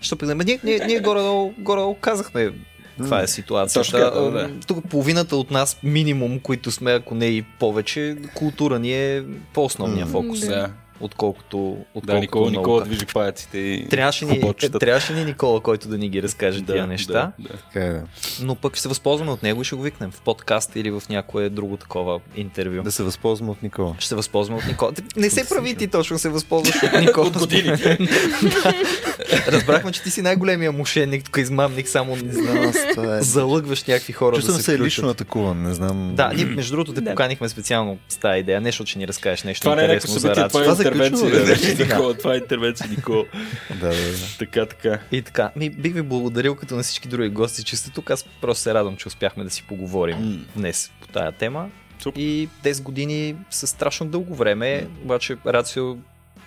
Що 0.00 0.16
пък 0.16 0.28
да... 0.28 0.34
Ма 0.34 0.44
Ние, 0.44 0.60
ние, 0.64 0.78
ние 0.78 1.00
горе-долу, 1.00 1.54
горе 1.58 1.96
казахме 2.00 2.52
каква 2.98 3.22
е 3.22 3.26
ситуацията. 3.26 3.80
Точно 3.80 3.98
така, 3.98 4.10
да, 4.10 4.30
да. 4.30 4.50
Тук 4.66 4.88
половината 4.88 5.36
от 5.36 5.50
нас, 5.50 5.78
минимум, 5.82 6.40
които 6.40 6.70
сме, 6.70 6.92
ако 6.92 7.14
не 7.14 7.26
и 7.26 7.42
повече, 7.42 8.16
култура 8.34 8.78
ни 8.78 8.92
е 8.92 9.24
по-основния 9.54 10.06
фокус, 10.06 10.40
Да. 10.40 10.70
Отколкото, 11.00 11.76
отколкото 11.94 12.06
Да, 12.06 12.20
Никола, 12.20 12.50
Никола 12.50 12.84
движи 12.84 13.06
паяците 13.06 13.58
и 13.58 13.88
Трябваше 13.88 14.24
ни, 14.24 14.54
трябваше 14.80 15.12
ни 15.12 15.24
Никола, 15.24 15.60
който 15.60 15.88
да 15.88 15.98
ни 15.98 16.08
ги 16.08 16.22
разкаже 16.22 16.60
да, 16.60 16.72
тия 16.72 16.86
неща, 16.86 17.12
Да, 17.12 17.48
да. 17.48 17.48
Така 17.48 17.86
е, 17.86 17.92
да. 17.92 18.02
но 18.42 18.54
пък 18.54 18.72
ще 18.74 18.82
се 18.82 18.88
възползваме 18.88 19.32
от 19.32 19.42
него 19.42 19.62
и 19.62 19.64
ще 19.64 19.76
го 19.76 19.82
викнем 19.82 20.10
в 20.10 20.20
подкаст 20.20 20.76
или 20.76 20.90
в 20.90 21.02
някое 21.10 21.48
друго 21.48 21.76
такова 21.76 22.20
интервю. 22.36 22.82
Да 22.82 22.92
се 22.92 23.02
възползвам 23.02 23.48
от 23.48 23.62
Никола. 23.62 23.94
Ще 23.98 24.08
се 24.08 24.14
възползваме 24.14 24.60
от 24.60 24.66
Никола. 24.68 24.92
Не 25.16 25.30
се 25.30 25.48
прави 25.48 25.74
ти 25.74 25.88
точно 25.88 26.18
се 26.18 26.28
възползваш 26.28 26.82
от 26.82 26.92
Никола. 27.00 27.26
От 27.26 27.38
години. 27.38 27.76
Да. 27.76 27.96
Разбрахме, 29.46 29.92
че 29.92 30.02
ти 30.02 30.10
си 30.10 30.22
най-големия 30.22 30.72
мошенник, 30.72 31.24
тук 31.24 31.36
измамник, 31.36 31.88
само 31.88 32.16
Не 32.16 32.32
знам, 32.32 32.72
е. 33.18 33.22
залъгваш 33.22 33.84
някакви 33.84 34.12
хора 34.12 34.36
Чувствам 34.36 34.56
да 34.56 34.62
се, 34.62 34.70
се 34.70 34.78
лично 34.78 35.08
атакуван, 35.08 35.62
не 35.62 35.74
знам. 35.74 36.12
Да, 36.14 36.32
ние 36.34 36.44
между 36.44 36.72
другото 36.76 36.92
те 36.92 37.04
поканихме 37.04 37.48
специално 37.48 37.98
с 38.08 38.16
тази 38.16 38.40
идея, 38.40 38.60
не 38.60 38.68
защото 38.68 38.90
ще 38.90 38.98
ни 38.98 39.08
разкажеш 39.08 39.44
нещо 39.44 39.62
Това 39.62 39.76
не 39.76 39.82
е 39.82 39.84
интересно 39.84 40.14
за 40.14 40.32
това 40.32 40.44
е 40.44 40.48
Това 40.48 40.74
за 40.74 40.89
интервенция. 40.92 41.30
приключва, 41.30 41.44
бе, 41.46 41.50
не, 41.50 41.74
вече. 41.74 41.84
Никола, 41.84 42.14
това 42.14 42.34
е 42.34 42.36
интервенция, 42.36 42.90
Никола. 42.90 43.24
Да, 43.80 43.88
да, 43.88 43.94
да. 43.94 44.16
Така, 44.38 44.66
така. 44.66 44.98
И 45.12 45.22
така, 45.22 45.50
ми, 45.56 45.70
бих 45.70 45.94
ви 45.94 46.02
благодарил 46.02 46.54
като 46.54 46.76
на 46.76 46.82
всички 46.82 47.08
други 47.08 47.28
гости, 47.28 47.64
че 47.64 47.76
сте 47.76 47.90
тук. 47.90 48.10
Аз 48.10 48.24
просто 48.40 48.62
се 48.62 48.74
радвам, 48.74 48.96
че 48.96 49.08
успяхме 49.08 49.44
да 49.44 49.50
си 49.50 49.62
поговорим 49.62 50.16
М. 50.16 50.38
днес 50.56 50.90
по 51.00 51.06
тая 51.08 51.32
тема. 51.32 51.68
Супер. 51.98 52.20
И 52.20 52.48
10 52.64 52.82
години 52.82 53.36
са 53.50 53.66
страшно 53.66 54.06
дълго 54.06 54.34
време, 54.34 54.86
обаче 55.04 55.36
Рацио, 55.46 55.96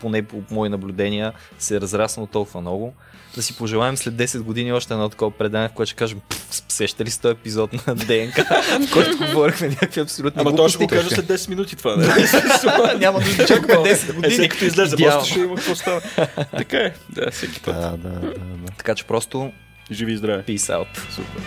поне 0.04 0.24
по 0.24 0.44
мои 0.52 0.70
наблюдения, 0.70 1.34
се 1.60 1.76
е 1.76 1.82
разраснал 1.82 2.28
толкова 2.28 2.62
много. 2.62 2.94
Да 3.36 3.42
си 3.44 3.58
пожелаем 3.58 3.98
след 3.98 4.14
10 4.14 4.40
години 4.40 4.74
още 4.74 4.94
едно 4.94 5.10
такова 5.10 5.32
предание, 5.32 5.68
в 5.68 5.72
което 5.72 5.88
ще 5.88 5.96
кажем, 5.96 6.20
«Пф, 6.30 6.38
сеща 6.70 7.06
ли 7.06 7.10
с 7.10 7.18
този 7.18 7.32
епизод 7.32 7.88
на 7.88 7.96
ДНК, 7.96 8.36
в 8.82 8.94
който 8.94 9.18
говорихме 9.18 9.68
някакви 9.68 10.02
абсолютни 10.02 10.42
Ама 10.42 10.56
той 10.56 10.70
ще 10.70 10.78
го 10.78 10.88
кажа 10.88 11.10
след 11.10 11.26
10 11.26 11.50
минути 11.50 11.76
това, 11.76 11.96
не? 11.96 12.08
Няма 13.00 13.20
да 13.20 13.46
чакаме 13.48 13.74
10 13.76 14.10
Е, 14.10 14.14
години. 14.14 14.34
след 14.36 14.50
като 14.50 14.66
излезе, 14.66 14.96
после 14.98 15.30
ще 15.32 15.40
има 15.40 15.56
какво 15.56 15.76
става. 15.76 16.02
Така 16.58 16.78
е, 16.78 16.94
да, 17.10 17.32
всеки 17.32 17.60
път. 17.60 17.76
Да, 17.76 17.90
да, 17.90 18.10
да, 18.10 18.30
да. 18.30 18.34
Така 18.78 18.96
че 18.96 19.04
просто 19.04 19.52
Живи 19.92 20.14
и 20.14 20.18
здраве. 20.18 20.44
peace 20.44 20.58
out. 20.74 21.12
Супер. 21.12 21.42